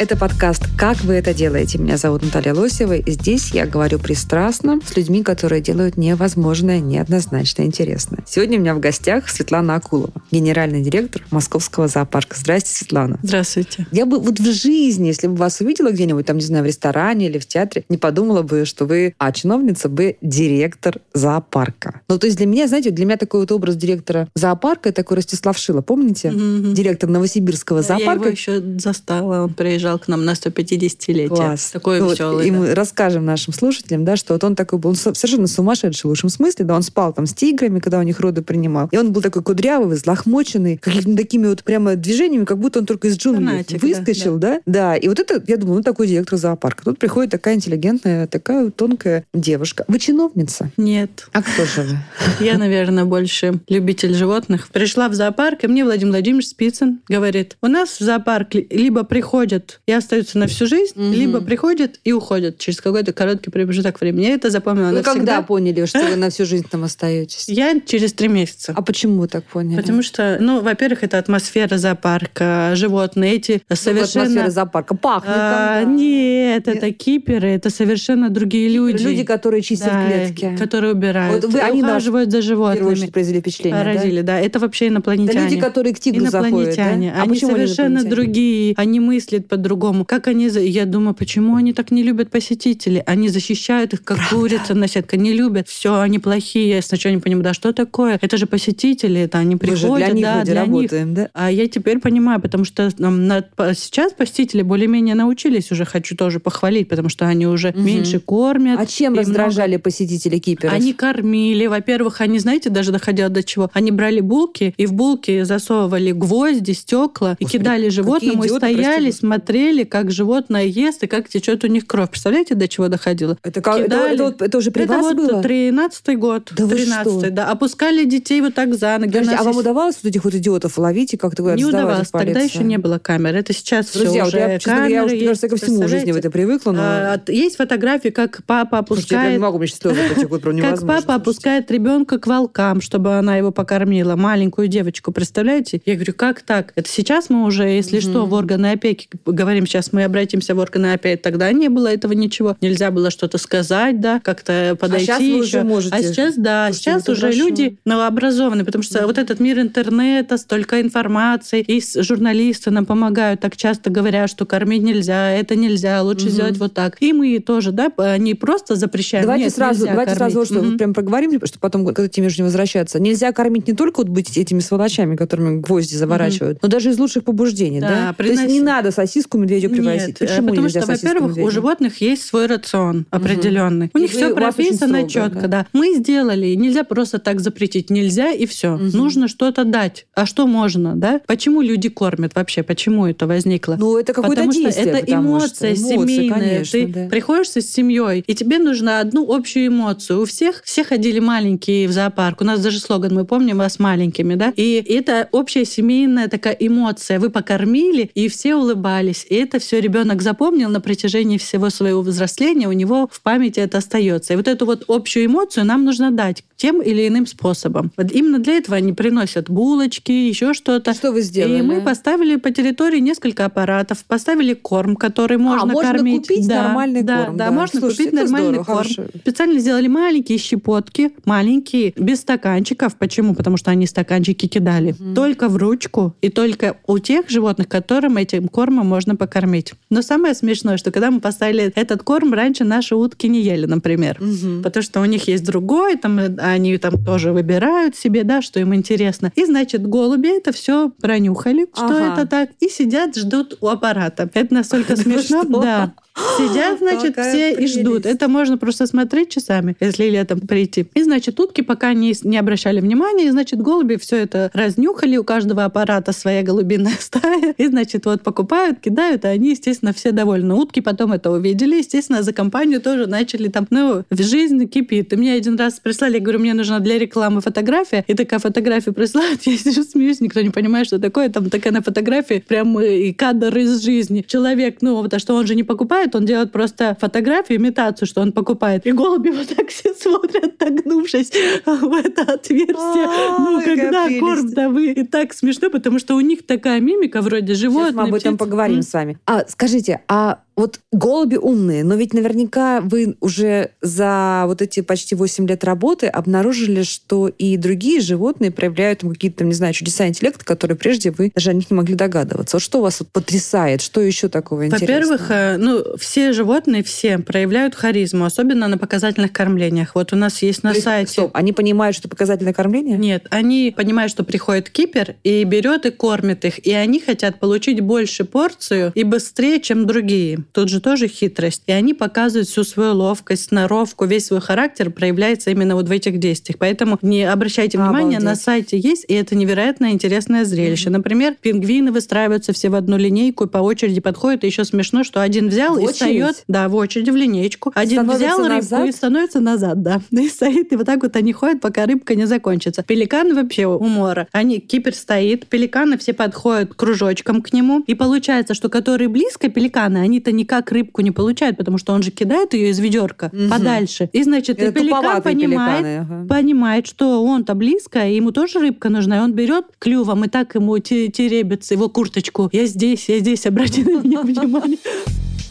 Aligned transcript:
Это 0.00 0.16
подкаст 0.16 0.62
«Как 0.78 1.00
вы 1.00 1.14
это 1.14 1.34
делаете?». 1.34 1.76
Меня 1.76 1.96
зовут 1.96 2.22
Наталья 2.22 2.54
Лосева, 2.54 2.92
и 2.92 3.10
здесь 3.10 3.50
я 3.50 3.66
говорю 3.66 3.98
пристрастно 3.98 4.78
с 4.86 4.96
людьми, 4.96 5.24
которые 5.24 5.60
делают 5.60 5.96
невозможное, 5.96 6.78
неоднозначно 6.78 7.62
интересно. 7.62 8.18
Сегодня 8.24 8.58
у 8.58 8.60
меня 8.60 8.76
в 8.76 8.80
гостях 8.80 9.28
Светлана 9.28 9.74
Акулова, 9.74 10.12
генеральный 10.30 10.82
директор 10.82 11.24
Московского 11.32 11.88
зоопарка. 11.88 12.36
Здрасте, 12.38 12.70
Светлана. 12.70 13.18
Здравствуйте. 13.24 13.88
Я 13.90 14.06
бы 14.06 14.20
вот 14.20 14.38
в 14.38 14.52
жизни, 14.52 15.08
если 15.08 15.26
бы 15.26 15.34
вас 15.34 15.60
увидела 15.60 15.90
где-нибудь, 15.90 16.24
там, 16.24 16.36
не 16.36 16.44
знаю, 16.44 16.62
в 16.62 16.68
ресторане 16.68 17.26
или 17.26 17.38
в 17.40 17.48
театре, 17.48 17.84
не 17.88 17.96
подумала 17.96 18.42
бы, 18.42 18.66
что 18.66 18.84
вы, 18.84 19.14
а, 19.18 19.32
чиновница, 19.32 19.88
бы 19.88 20.16
директор 20.22 20.98
зоопарка. 21.12 22.02
Ну, 22.08 22.20
то 22.20 22.26
есть 22.28 22.36
для 22.36 22.46
меня, 22.46 22.68
знаете, 22.68 22.90
для 22.92 23.04
меня 23.04 23.16
такой 23.16 23.40
вот 23.40 23.50
образ 23.50 23.74
директора 23.74 24.28
зоопарка, 24.36 24.92
такой 24.92 25.16
Ростислав 25.16 25.58
Шила, 25.58 25.80
помните? 25.80 26.30
Мгм. 26.30 26.72
Директор 26.72 27.10
Новосибирского 27.10 27.82
Я 27.82 27.96
его 27.96 28.04
зоопарка. 28.04 28.28
еще 28.28 28.62
застала. 28.78 29.42
Он 29.42 29.54
приезжал 29.54 29.87
к 29.96 30.08
нам 30.08 30.24
на 30.24 30.32
150-летие. 30.34 31.28
Класс. 31.28 31.70
Такой 31.70 32.00
Ну 32.00 32.06
вот, 32.06 32.12
веселый. 32.14 32.48
И 32.48 32.50
да. 32.50 32.56
мы 32.58 32.74
расскажем 32.74 33.24
нашим 33.24 33.54
слушателям, 33.54 34.04
да, 34.04 34.16
что 34.16 34.34
вот 34.34 34.44
он 34.44 34.54
такой 34.56 34.78
был 34.78 34.90
он 34.90 34.96
со- 34.96 35.14
совершенно 35.14 35.46
сумасшедший 35.46 36.02
в 36.02 36.10
лучшем 36.10 36.28
смысле, 36.28 36.64
да, 36.64 36.74
он 36.74 36.82
спал 36.82 37.12
там 37.12 37.26
с 37.26 37.32
тиграми, 37.32 37.78
когда 37.78 37.98
у 37.98 38.02
них 38.02 38.20
роды 38.20 38.42
принимал. 38.42 38.88
И 38.90 38.98
он 38.98 39.12
был 39.12 39.22
такой 39.22 39.42
кудрявый, 39.42 39.96
взлохмоченный, 39.96 40.76
какими-то 40.76 41.16
такими 41.16 41.46
вот 41.46 41.62
прямо 41.64 41.96
движениями, 41.96 42.44
как 42.44 42.58
будто 42.58 42.80
он 42.80 42.86
только 42.86 43.08
из 43.08 43.16
джунглей 43.16 43.46
Фанатик, 43.46 43.80
да, 43.80 43.86
выскочил, 43.86 44.36
да, 44.38 44.60
да. 44.66 44.96
И 44.96 45.08
вот 45.08 45.18
это, 45.20 45.42
я 45.46 45.56
думаю, 45.56 45.76
ну 45.78 45.82
такой 45.82 46.06
директор 46.08 46.38
зоопарка. 46.38 46.84
Тут 46.84 46.98
приходит 46.98 47.30
такая 47.30 47.54
интеллигентная, 47.54 48.26
такая 48.26 48.64
вот 48.64 48.76
тонкая 48.76 49.24
девушка. 49.32 49.84
Вы 49.88 49.98
чиновница? 49.98 50.70
Нет. 50.76 51.28
А 51.32 51.42
кто 51.42 51.64
же 51.64 51.82
вы? 51.82 51.98
Я, 52.44 52.58
наверное, 52.58 53.04
больше 53.04 53.60
любитель 53.68 54.14
животных. 54.14 54.68
Пришла 54.72 55.08
в 55.08 55.14
зоопарк, 55.14 55.64
и 55.64 55.66
мне 55.68 55.84
Владимир 55.84 56.12
Владимирович 56.12 56.48
Спицын 56.48 57.00
говорит, 57.08 57.56
у 57.62 57.66
нас 57.68 57.90
в 57.90 58.00
зоопарк 58.00 58.54
ли- 58.54 58.66
либо 58.70 59.04
приходят 59.04 59.77
и 59.86 59.92
остаются 59.92 60.38
на 60.38 60.46
всю 60.46 60.66
жизнь, 60.66 60.92
Мгм. 60.96 61.12
либо 61.12 61.40
приходят 61.40 61.98
и 62.04 62.12
уходят 62.12 62.58
через 62.58 62.80
какой-то 62.80 63.12
короткий 63.12 63.50
промежуток 63.50 64.00
времени. 64.00 64.26
Я 64.26 64.34
это 64.34 64.50
запомнила 64.50 64.88
Вы 64.88 64.92
навсегда. 64.96 65.14
когда 65.14 65.42
поняли, 65.42 65.84
что 65.86 66.00
вы 66.00 66.16
на 66.16 66.30
всю 66.30 66.44
жизнь 66.44 66.66
там 66.70 66.84
остаетесь? 66.84 67.44
Я 67.48 67.80
через 67.84 68.12
три 68.12 68.28
месяца. 68.28 68.72
А 68.76 68.82
почему 68.82 69.20
вы 69.20 69.28
так 69.28 69.44
поняли? 69.44 69.80
Потому 69.80 70.02
что, 70.02 70.36
ну, 70.40 70.60
во-первых, 70.60 71.04
это 71.04 71.18
атмосфера 71.18 71.78
зоопарка, 71.78 72.72
животные, 72.74 73.34
эти 73.34 73.62
Ну, 73.68 73.76
совершенно... 73.76 74.24
атмосфера 74.24 74.50
зоопарка 74.50 74.96
пахнет 74.96 75.32
А, 75.36 75.80
там, 75.82 75.96
да. 75.96 76.02
Нет, 76.02 76.68
это 76.68 76.90
киперы, 76.92 77.48
это 77.48 77.70
совершенно 77.70 78.30
другие 78.30 78.68
люди. 78.68 79.02
Люди, 79.02 79.24
которые 79.24 79.62
чистят 79.62 79.88
Да, 79.92 80.06
клетки. 80.06 80.56
которые 80.58 80.92
убирают, 80.94 81.44
Вот 81.44 81.52
вы- 81.52 81.60
они 81.60 81.82
ухаживают 81.82 82.30
за 82.30 82.38
В 82.38 82.42
первую 82.42 82.66
очередь 82.68 82.80
животными. 82.86 83.10
произвели 83.10 83.40
впечатление, 83.40 83.84
да? 83.84 83.90
Поразили, 83.92 84.20
да? 84.22 84.38
Это 84.40 84.58
вообще 84.58 84.88
инопланетяне. 84.88 85.44
люди, 85.44 85.60
которые 85.60 85.94
к 85.94 86.00
тигру 86.00 86.26
заходят, 86.26 86.76
да? 86.76 86.84
А 86.84 87.22
Они 87.22 87.38
совершенно 87.38 88.04
другие. 88.04 88.74
Они 88.76 89.00
мыслят 89.00 89.46
по-другому. 89.48 89.67
Как 90.04 90.26
они... 90.28 90.46
Я 90.48 90.84
думаю, 90.86 91.14
почему 91.14 91.56
они 91.56 91.72
так 91.72 91.90
не 91.90 92.02
любят 92.02 92.30
посетителей? 92.30 93.02
Они 93.06 93.28
защищают 93.28 93.92
их, 93.94 94.02
как 94.04 94.18
курица 94.30 94.74
на 94.74 94.88
сетке. 94.88 95.16
Не 95.16 95.32
любят. 95.32 95.68
Все, 95.68 96.00
они 96.00 96.18
плохие. 96.18 96.80
Сначала 96.82 97.12
не 97.14 97.20
понимаю, 97.20 97.44
да 97.44 97.54
что 97.54 97.72
такое? 97.72 98.18
Это 98.22 98.36
же 98.36 98.46
посетители, 98.46 99.20
это 99.20 99.38
они 99.38 99.54
Мы 99.60 99.76
же 99.76 99.82
приходят. 99.82 100.06
для 100.06 100.14
них 100.14 100.24
да, 100.24 100.44
для 100.44 100.54
них. 100.66 100.66
работаем, 100.66 101.14
да? 101.14 101.28
А 101.34 101.50
я 101.50 101.66
теперь 101.68 101.98
понимаю, 102.00 102.40
потому 102.40 102.64
что 102.64 102.90
на- 102.98 103.44
сейчас 103.74 104.12
посетители 104.12 104.62
более-менее 104.62 105.14
научились 105.14 105.70
уже, 105.72 105.84
хочу 105.84 106.16
тоже 106.16 106.40
похвалить, 106.40 106.88
потому 106.88 107.08
что 107.08 107.26
они 107.26 107.46
уже 107.46 107.68
Мгм. 107.70 107.84
меньше 107.86 108.20
кормят. 108.20 108.78
А 108.80 108.86
чем 108.86 109.14
и 109.14 109.18
раздражали 109.18 109.76
посетители 109.76 110.38
киперов? 110.38 110.74
Они 110.74 110.92
кормили. 110.92 111.66
Во-первых, 111.66 112.20
они, 112.20 112.38
знаете, 112.38 112.70
даже 112.70 112.92
доходило 112.92 113.28
до 113.28 113.42
чего. 113.42 113.70
Они 113.72 113.90
брали 113.90 114.20
булки 114.20 114.74
и 114.76 114.86
в 114.86 114.92
булки 114.92 115.42
засовывали 115.44 116.12
гвозди, 116.12 116.72
стекла 116.72 117.36
и 117.38 117.44
Господи, 117.44 117.62
кидали 117.62 117.88
животному. 117.88 118.44
И 118.44 118.46
идиоты, 118.46 118.58
стояли, 118.66 118.82
прости 119.04 119.08
господи. 119.08 119.22
Смотрели, 119.58 119.84
как 119.84 120.10
животное 120.10 120.64
ест 120.64 121.02
и 121.02 121.06
как 121.06 121.28
течет 121.28 121.64
у 121.64 121.66
них 121.66 121.86
кровь. 121.86 122.10
Представляете, 122.10 122.54
до 122.54 122.68
чего 122.68 122.88
доходило? 122.88 123.36
Это, 123.42 123.60
как, 123.60 123.76
это, 123.78 123.84
кидали. 123.84 124.14
это 124.14 124.24
вот- 124.24 124.42
это 124.42 124.58
уже 124.58 124.70
при 124.70 124.84
Это 124.84 124.92
вас 124.94 125.02
вот 125.02 125.16
было? 125.16 125.42
тринадцатый 125.42 126.16
год. 126.16 126.52
Да 126.56 126.66
вы 126.66 126.76
13 126.76 127.20
что? 127.20 127.30
да. 127.30 127.50
Опускали 127.50 128.04
детей 128.04 128.40
вот 128.40 128.54
так 128.54 128.74
за 128.74 128.96
ноги. 128.98 129.18
Нас 129.18 129.28
а 129.28 129.38
вам 129.38 129.48
есть- 129.48 129.60
удавалось 129.60 129.96
вот 130.02 130.08
этих 130.08 130.24
вот 130.24 130.34
идиотов 130.34 130.78
ловить 130.78 131.14
и 131.14 131.16
как-то 131.16 131.42
не 131.54 131.64
удавалось. 131.64 132.10
Тогда 132.10 132.40
еще 132.40 132.62
не 132.62 132.78
было 132.78 132.98
камер. 132.98 133.34
Это 133.36 133.52
сейчас 133.52 133.90
Друзья, 133.92 134.10
все 134.10 134.20
вот 134.20 134.28
уже 134.28 134.38
я, 134.38 134.58
честно 134.58 134.72
говоря, 134.74 134.88
я 134.88 135.00
камеры 135.00 135.06
уже, 135.06 135.16
мне 135.16 135.28
есть, 135.30 135.48
ко 135.48 135.56
всему 135.56 135.88
жизни 135.88 136.12
в 136.12 136.16
это 136.16 136.30
привыкла, 136.30 136.72
но... 136.72 136.82
А, 136.82 137.20
есть 137.28 137.56
фотографии, 137.56 138.08
как 138.10 138.40
папа 138.46 138.84
Слушайте, 138.86 139.14
я 139.14 139.20
не 139.20 139.26
опускает 139.36 139.40
могу, 139.40 139.58
меня 139.58 139.66
сейчас 139.66 139.78
слезы 139.80 140.14
потекут, 140.14 140.42
прям 140.42 140.58
как 140.60 140.86
папа 140.86 141.14
опускает 141.14 141.70
ребенка 141.70 142.18
к 142.18 142.26
волкам, 142.26 142.80
чтобы 142.80 143.16
она 143.16 143.36
его 143.36 143.50
покормила, 143.50 144.16
маленькую 144.16 144.68
девочку, 144.68 145.12
представляете? 145.12 145.80
Я 145.84 145.94
говорю, 145.94 146.14
как 146.14 146.42
так? 146.42 146.72
Это 146.76 146.88
сейчас 146.88 147.30
мы 147.30 147.44
уже, 147.44 147.64
если 147.64 148.00
что, 148.00 148.26
в 148.26 148.32
органы 148.34 148.72
опеки 148.72 149.08
говорим, 149.38 149.66
сейчас 149.66 149.92
мы 149.92 150.04
обратимся 150.04 150.54
в 150.54 150.58
органы 150.58 150.92
опеки, 150.92 151.20
тогда 151.20 151.50
не 151.52 151.68
было 151.68 151.88
этого 151.88 152.12
ничего. 152.12 152.56
Нельзя 152.60 152.90
было 152.90 153.10
что-то 153.10 153.38
сказать, 153.38 154.00
да, 154.00 154.20
как-то 154.20 154.76
подойти 154.78 155.06
щас 155.06 155.18
вы 155.20 155.24
еще. 155.26 155.38
уже 155.40 155.62
можете. 155.64 155.96
А 155.96 156.02
сейчас, 156.02 156.34
да, 156.36 156.70
сейчас 156.72 157.08
уже 157.08 157.20
хорошо. 157.22 157.38
люди 157.38 157.78
новообразованные, 157.84 158.64
потому 158.64 158.82
что 158.82 159.06
вот 159.06 159.18
этот 159.18 159.40
мир 159.40 159.58
интернета, 159.60 160.36
столько 160.38 160.80
информации, 160.80 161.60
и 161.60 161.82
журналисты 162.02 162.70
нам 162.70 162.86
помогают, 162.86 163.40
так 163.40 163.56
часто 163.56 163.90
говорят, 163.90 164.30
что 164.30 164.46
кормить 164.46 164.82
нельзя, 164.82 165.30
это 165.30 165.54
нельзя, 165.56 166.02
лучше 166.02 166.26
Мгм. 166.26 166.32
сделать 166.32 166.56
вот 166.58 166.74
так. 166.74 166.96
И 167.00 167.12
мы 167.12 167.38
тоже, 167.38 167.72
да, 167.72 167.90
не 168.18 168.34
просто 168.34 168.74
запрещаем. 168.76 169.24
Давайте 169.24 169.44
Нет, 169.44 169.54
сразу, 169.54 169.86
давайте 169.86 170.14
сразу, 170.14 170.40
кормить. 170.40 170.50
что 170.50 170.60
вы 170.60 170.76
прям 170.76 170.94
проговорим, 170.94 171.30
чтобы 171.32 171.60
потом 171.60 171.86
к 171.86 171.90
этой 171.98 172.08
теме 172.08 172.28
уже 172.28 172.38
не 172.38 172.44
возвращаться. 172.44 172.98
Нельзя 172.98 173.32
кормить 173.32 173.68
не 173.68 173.74
только 173.74 173.98
вот 173.98 174.08
быть 174.08 174.36
этими 174.36 174.60
сволочами, 174.60 175.16
которыми 175.16 175.60
гвозди 175.60 175.94
заворачивают, 175.96 176.58
но 176.62 176.68
даже 176.68 176.90
из 176.90 176.98
лучших 176.98 177.24
побуждений, 177.24 177.80
да? 177.80 177.88
Да, 178.08 178.14
То 178.14 178.24
есть 178.24 178.46
не 178.46 178.60
надо 178.60 178.90
сосиску 178.90 179.27
медведю 179.36 179.70
привозить. 179.70 180.20
Нет, 180.20 180.22
э, 180.22 180.26
Почему 180.26 180.48
потому 180.48 180.68
что, 180.68 180.80
во-первых, 180.86 181.24
у 181.24 181.28
медведю? 181.28 181.50
животных 181.50 182.00
есть 182.00 182.22
свой 182.22 182.46
рацион 182.46 183.06
определенный. 183.10 183.90
У 183.94 183.98
И 183.98 184.02
них 184.02 184.12
вы- 184.12 184.16
все 184.16 184.30
у 184.30 184.34
прописано 184.34 185.08
четко, 185.08 185.42
да? 185.42 185.48
да. 185.48 185.66
Мы 185.72 185.94
сделали, 185.96 186.46
и 186.48 186.56
нельзя 186.56 186.84
просто 186.84 187.18
так 187.18 187.40
запретить. 187.40 187.90
Нельзя 187.90 188.30
и 188.32 188.46
все. 188.46 188.76
Мгм. 188.76 188.90
Нужно 188.96 189.28
что-то 189.28 189.64
дать. 189.64 190.06
А 190.14 190.24
что 190.26 190.46
можно, 190.46 190.94
да? 190.96 191.20
Почему 191.26 191.60
люди 191.60 191.88
кормят 191.88 192.34
вообще? 192.34 192.62
Почему 192.62 193.06
это 193.06 193.26
возникло? 193.26 193.76
Ну, 193.78 193.98
это 193.98 194.12
какое-то 194.12 194.36
Потому 194.36 194.52
что 194.52 194.62
действие. 194.62 194.86
это 194.88 195.00
потому 195.00 195.40
что 195.40 195.44
эмоция 195.44 195.74
эмоции, 195.74 195.96
семейная. 196.14 196.38
конечно, 196.38 196.80
Ты 196.80 196.86
да. 196.86 197.08
приходишь 197.08 197.48
с 197.48 197.60
семьей, 197.60 198.24
и 198.26 198.34
тебе 198.34 198.58
нужно 198.58 199.00
одну 199.00 199.30
общую 199.32 199.66
эмоцию. 199.68 200.22
У 200.22 200.24
всех 200.24 200.62
все 200.64 200.84
ходили 200.84 201.18
маленькие 201.18 201.88
в 201.88 201.92
зоопарк. 201.92 202.40
У 202.40 202.44
нас 202.44 202.60
даже 202.60 202.78
слоган, 202.78 203.14
мы 203.14 203.24
помним 203.24 203.58
вас 203.58 203.78
маленькими, 203.78 204.34
да? 204.34 204.52
И 204.56 204.84
это 204.88 205.28
общая 205.32 205.64
семейная 205.64 206.28
такая 206.28 206.56
эмоция. 206.58 207.18
Вы 207.18 207.30
покормили, 207.30 208.10
и 208.14 208.28
все 208.28 208.54
улыбались. 208.54 209.17
И 209.28 209.34
это 209.34 209.58
все 209.58 209.80
ребенок 209.80 210.22
запомнил 210.22 210.68
на 210.68 210.80
протяжении 210.80 211.38
всего 211.38 211.70
своего 211.70 212.02
взросления. 212.02 212.68
У 212.68 212.72
него 212.72 213.08
в 213.10 213.20
памяти 213.22 213.60
это 213.60 213.78
остается. 213.78 214.32
И 214.32 214.36
вот 214.36 214.48
эту 214.48 214.66
вот 214.66 214.84
общую 214.88 215.26
эмоцию 215.26 215.64
нам 215.64 215.84
нужно 215.84 216.10
дать 216.10 216.44
тем 216.56 216.82
или 216.82 217.06
иным 217.06 217.26
способом. 217.26 217.92
Вот 217.96 218.10
именно 218.10 218.40
для 218.40 218.54
этого 218.54 218.76
они 218.76 218.92
приносят 218.92 219.48
булочки, 219.48 220.10
еще 220.10 220.54
что-то. 220.54 220.92
Что 220.92 221.12
вы 221.12 221.22
сделали? 221.22 221.58
И 221.58 221.62
мы 221.62 221.80
поставили 221.80 222.36
по 222.36 222.50
территории 222.50 222.98
несколько 222.98 223.44
аппаратов, 223.44 224.04
поставили 224.04 224.54
корм, 224.54 224.96
который 224.96 225.38
можно, 225.38 225.62
а, 225.62 225.74
можно 225.74 225.92
кормить. 225.92 226.22
купить 226.22 226.48
да, 226.48 226.64
нормальный 226.64 227.02
да, 227.02 227.24
корм. 227.24 227.36
Да, 227.36 227.50
можно 227.52 227.80
Слушайте, 227.80 228.04
купить 228.04 228.20
нормальный 228.20 228.48
здорово, 228.48 228.64
корм. 228.64 228.78
хорошо. 228.78 229.02
Специально 229.18 229.58
сделали 229.60 229.86
маленькие 229.86 230.38
щепотки, 230.38 231.12
маленькие, 231.24 231.92
без 231.96 232.20
стаканчиков. 232.20 232.96
Почему? 232.96 233.34
Потому 233.34 233.56
что 233.56 233.70
они 233.70 233.86
стаканчики 233.86 234.46
кидали. 234.46 234.94
Только 235.14 235.48
в 235.48 235.56
ручку 235.56 236.14
и 236.20 236.28
только 236.28 236.76
у 236.86 236.98
тех 236.98 237.30
животных, 237.30 237.68
которым 237.68 238.16
этим 238.16 238.48
кормом 238.48 238.86
можно 238.86 239.07
покормить. 239.16 239.74
Но 239.90 240.02
самое 240.02 240.34
смешное, 240.34 240.76
что 240.76 240.90
когда 240.90 241.10
мы 241.10 241.20
поставили 241.20 241.72
этот 241.74 242.02
корм, 242.02 242.34
раньше 242.34 242.64
наши 242.64 242.94
утки 242.94 243.26
не 243.28 243.40
ели, 243.42 243.66
например. 243.66 244.16
Мгм. 244.20 244.62
Потому 244.62 244.82
что 244.82 245.00
у 245.00 245.04
них 245.04 245.28
есть 245.28 245.44
другой, 245.44 245.96
там 245.96 246.18
э, 246.18 246.34
они 246.38 246.76
там 246.78 247.02
тоже 247.04 247.32
выбирают 247.32 247.96
себе, 247.96 248.24
да, 248.24 248.42
что 248.42 248.60
им 248.60 248.74
интересно. 248.74 249.32
И, 249.34 249.44
значит, 249.44 249.86
голуби 249.86 250.36
это 250.36 250.52
все 250.52 250.90
пронюхали, 251.00 251.66
что 251.74 251.86
Ага. 251.86 252.12
это 252.12 252.26
так, 252.26 252.50
и 252.60 252.68
сидят, 252.68 253.16
ждут 253.16 253.58
у 253.60 253.68
аппарата. 253.68 254.28
Это 254.34 254.54
настолько 254.54 254.96
смешно, 254.96 255.42
что? 255.44 255.60
да. 255.60 255.92
Сидят, 256.36 256.78
значит, 256.78 257.14
Какая 257.14 257.32
все 257.32 257.52
и 257.52 257.56
прелесть. 257.56 257.80
ждут. 257.80 258.06
Это 258.06 258.28
можно 258.28 258.58
просто 258.58 258.86
смотреть 258.86 259.30
часами, 259.30 259.76
если 259.80 260.08
летом 260.08 260.40
прийти. 260.40 260.86
И, 260.94 261.02
значит, 261.02 261.38
утки 261.40 261.62
пока 261.62 261.92
не, 261.94 262.14
не 262.22 262.38
обращали 262.38 262.80
внимания, 262.80 263.26
и, 263.26 263.30
значит, 263.30 263.60
голуби 263.60 263.96
все 263.96 264.16
это 264.16 264.50
разнюхали, 264.54 265.16
у 265.16 265.24
каждого 265.24 265.64
аппарата 265.64 266.12
своя 266.12 266.42
голубиная 266.42 266.96
стая, 267.00 267.54
и, 267.56 267.66
значит, 267.66 268.06
вот 268.06 268.22
покупают, 268.22 268.80
кидают, 268.80 269.24
и 269.24 269.28
они, 269.28 269.50
естественно, 269.50 269.92
все 269.92 270.12
довольны. 270.12 270.54
Утки 270.54 270.80
потом 270.80 271.12
это 271.12 271.30
увидели, 271.30 271.76
естественно, 271.76 272.22
за 272.22 272.32
компанию 272.32 272.80
тоже 272.80 273.06
начали 273.06 273.48
там, 273.48 273.66
ну, 273.70 274.04
жизнь 274.10 274.66
кипит. 274.68 275.12
И 275.12 275.16
мне 275.16 275.34
один 275.34 275.56
раз 275.56 275.80
прислали, 275.80 276.14
я 276.14 276.20
говорю, 276.20 276.40
мне 276.40 276.54
нужна 276.54 276.80
для 276.80 276.98
рекламы 276.98 277.40
фотография, 277.40 278.04
и 278.06 278.14
такая 278.14 278.40
фотография 278.40 278.92
присылают, 278.92 279.42
я 279.46 279.56
сижу, 279.56 279.82
смеюсь, 279.84 280.20
никто 280.20 280.40
не 280.40 280.50
понимает, 280.50 280.86
что 280.86 280.98
такое, 280.98 281.28
там 281.28 281.50
такая 281.50 281.72
на 281.72 281.82
фотографии 281.82 282.44
прям 282.46 282.78
э, 282.78 282.98
и 283.08 283.12
кадр 283.12 283.56
из 283.58 283.82
жизни. 283.82 284.24
Человек, 284.26 284.78
ну, 284.80 284.96
вот, 284.96 285.12
а 285.14 285.18
что 285.18 285.34
он 285.34 285.46
же 285.46 285.54
не 285.54 285.62
покупает, 285.62 286.07
он 286.14 286.24
делает 286.24 286.52
просто 286.52 286.96
фотографию, 287.00 287.58
имитацию, 287.58 288.06
что 288.06 288.20
он 288.20 288.32
покупает. 288.32 288.86
И 288.86 288.92
голуби 288.92 289.30
вот 289.30 289.48
так 289.48 289.68
все 289.68 289.94
смотрят, 289.94 290.60
нагнувшись 290.60 291.30
в 291.64 291.94
это 291.94 292.32
отверстие. 292.32 293.38
Ну, 293.38 293.58
какая 293.58 293.76
когда 293.76 294.04
прелесть. 294.06 294.20
корм-то 294.20 294.68
вы... 294.70 294.92
И 294.92 295.04
так 295.04 295.32
смешно, 295.32 295.70
потому 295.70 295.98
что 295.98 296.14
у 296.14 296.20
них 296.20 296.46
такая 296.46 296.80
мимика 296.80 297.22
вроде 297.22 297.54
животных. 297.54 297.92
Сейчас 297.92 297.96
мы 297.96 298.08
об 298.08 298.14
этом 298.14 298.36
поговорим 298.36 298.82
с 298.82 298.92
вами. 298.92 299.18
А, 299.26 299.44
скажите, 299.48 300.00
а 300.08 300.40
вот 300.58 300.80
голуби 300.90 301.36
умные, 301.36 301.84
но 301.84 301.94
ведь 301.94 302.14
наверняка 302.14 302.80
вы 302.80 303.16
уже 303.20 303.70
за 303.80 304.42
вот 304.46 304.60
эти 304.60 304.80
почти 304.80 305.14
8 305.14 305.46
лет 305.46 305.62
работы 305.62 306.08
обнаружили, 306.08 306.82
что 306.82 307.28
и 307.28 307.56
другие 307.56 308.00
животные 308.00 308.50
проявляют 308.50 309.02
какие-то, 309.02 309.44
не 309.44 309.54
знаю, 309.54 309.72
чудеса 309.72 310.08
интеллекта, 310.08 310.44
которые 310.44 310.76
прежде 310.76 311.12
вы 311.12 311.30
даже 311.32 311.50
о 311.50 311.52
них 311.52 311.70
не 311.70 311.76
могли 311.76 311.94
догадываться. 311.94 312.56
Вот 312.56 312.62
что 312.62 312.80
вас 312.80 312.98
вот 312.98 313.08
потрясает? 313.10 313.80
Что 313.82 314.00
еще 314.00 314.28
такого 314.28 314.66
интересного? 314.66 314.98
Во-первых, 314.98 315.30
э, 315.30 315.56
ну, 315.58 315.96
все 315.96 316.32
животные, 316.32 316.82
все 316.82 317.18
проявляют 317.18 317.76
харизму, 317.76 318.24
особенно 318.24 318.66
на 318.66 318.78
показательных 318.78 319.32
кормлениях. 319.32 319.94
Вот 319.94 320.12
у 320.12 320.16
нас 320.16 320.42
есть 320.42 320.64
на 320.64 320.70
То 320.70 320.76
есть, 320.76 320.84
сайте... 320.84 321.12
стоп, 321.12 321.30
они 321.34 321.52
понимают, 321.52 321.94
что 321.94 322.08
показательное 322.08 322.52
кормление? 322.52 322.98
Нет, 322.98 323.28
они 323.30 323.72
понимают, 323.76 324.10
что 324.10 324.24
приходит 324.24 324.70
кипер 324.70 325.14
и 325.22 325.44
берет 325.44 325.86
и 325.86 325.90
кормит 325.90 326.44
их, 326.44 326.66
и 326.66 326.72
они 326.72 326.98
хотят 326.98 327.38
получить 327.38 327.80
больше 327.80 328.24
порцию 328.24 328.90
и 328.96 329.04
быстрее, 329.04 329.60
чем 329.60 329.86
другие. 329.86 330.47
Тут 330.52 330.68
же 330.68 330.80
тоже 330.80 331.08
хитрость. 331.08 331.62
И 331.66 331.72
они 331.72 331.94
показывают 331.94 332.48
всю 332.48 332.64
свою 332.64 332.94
ловкость, 332.94 333.46
сноровку, 333.46 334.04
весь 334.06 334.26
свой 334.26 334.40
характер 334.40 334.90
проявляется 334.90 335.50
именно 335.50 335.74
вот 335.74 335.88
в 335.88 335.90
этих 335.92 336.18
действиях. 336.18 336.58
Поэтому 336.58 336.98
не 337.02 337.24
обращайте 337.24 337.78
внимания, 337.78 338.16
Обалдеть. 338.18 338.22
на 338.24 338.34
сайте 338.36 338.78
есть, 338.78 339.04
и 339.08 339.14
это 339.14 339.36
невероятно 339.36 339.90
интересное 339.92 340.44
зрелище. 340.44 340.90
Например, 340.90 341.34
пингвины 341.40 341.92
выстраиваются 341.92 342.52
все 342.52 342.68
в 342.70 342.74
одну 342.74 342.96
линейку 342.96 343.44
и 343.44 343.48
по 343.48 343.58
очереди 343.58 344.00
подходят. 344.00 344.44
И 344.44 344.46
еще 344.46 344.64
смешно, 344.64 345.04
что 345.04 345.22
один 345.22 345.48
взял 345.48 345.74
В 345.74 345.78
и 345.78 345.82
очередь? 345.82 345.94
встает, 345.94 346.44
да, 346.48 346.68
в 346.68 346.74
очередь 346.74 347.08
в 347.08 347.16
линейку. 347.16 347.72
Один 347.74 347.98
Становится 348.04 348.24
взял 348.26 348.38
рыбку 348.38 348.54
назад? 348.56 348.88
и 348.88 348.92
становится 348.92 349.40
назад, 349.40 349.82
да. 349.82 350.00
И 350.10 350.28
стоит, 350.28 350.72
и 350.72 350.76
вот 350.76 350.86
так 350.86 351.02
вот 351.02 351.14
они 351.16 351.32
ходят, 351.32 351.60
пока 351.60 351.86
рыбка 351.86 352.14
не 352.14 352.26
закончится. 352.26 352.82
Пеликаны 352.82 353.34
вообще 353.34 353.66
умора. 353.66 354.26
Они, 354.32 354.58
кипер 354.60 354.94
стоит, 354.94 355.46
пеликаны 355.46 355.96
все 355.98 356.12
подходят 356.12 356.74
кружочком 356.74 357.42
к 357.42 357.52
нему. 357.52 357.82
И 357.86 357.94
получается, 357.94 358.54
что 358.54 358.68
которые 358.68 359.08
близко 359.08 359.48
пеликаны, 359.48 359.98
они-то 359.98 360.32
никак 360.38 360.72
рыбку 360.72 361.02
не 361.02 361.10
получают, 361.10 361.56
потому 361.58 361.76
что 361.78 361.92
он 361.92 362.02
же 362.02 362.10
кидает 362.10 362.54
ее 362.54 362.70
из 362.70 362.78
ведерка 362.78 363.30
Мгм. 363.32 363.50
подальше. 363.50 364.08
И, 364.12 364.22
значит, 364.22 364.58
и 364.62 364.70
пеликан 364.72 365.22
понимает, 365.22 365.82
пеликаны, 365.84 365.98
ага. 365.98 366.26
понимает, 366.28 366.86
что 366.86 367.22
он-то 367.24 367.54
близко, 367.54 368.06
и 368.08 368.16
ему 368.16 368.30
тоже 368.32 368.60
рыбка 368.60 368.88
нужна, 368.88 369.18
и 369.18 369.20
он 369.20 369.32
берет 369.32 369.66
клювом 369.78 370.24
и 370.24 370.28
так 370.28 370.54
ему 370.54 370.78
те- 370.78 371.08
теребится 371.08 371.74
его 371.74 371.88
курточку. 371.88 372.48
Я 372.52 372.66
здесь, 372.66 373.08
я 373.08 373.18
здесь, 373.18 373.44
обрати 373.46 373.82
на 373.84 374.00
меня 374.02 374.22
внимание. 374.22 374.78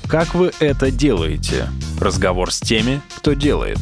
Как 0.10 0.34
вы 0.36 0.52
это 0.60 0.90
делаете? 0.90 1.68
Разговор 2.00 2.52
с 2.54 2.60
теми, 2.62 3.02
кто 3.18 3.34
делает. 3.34 3.78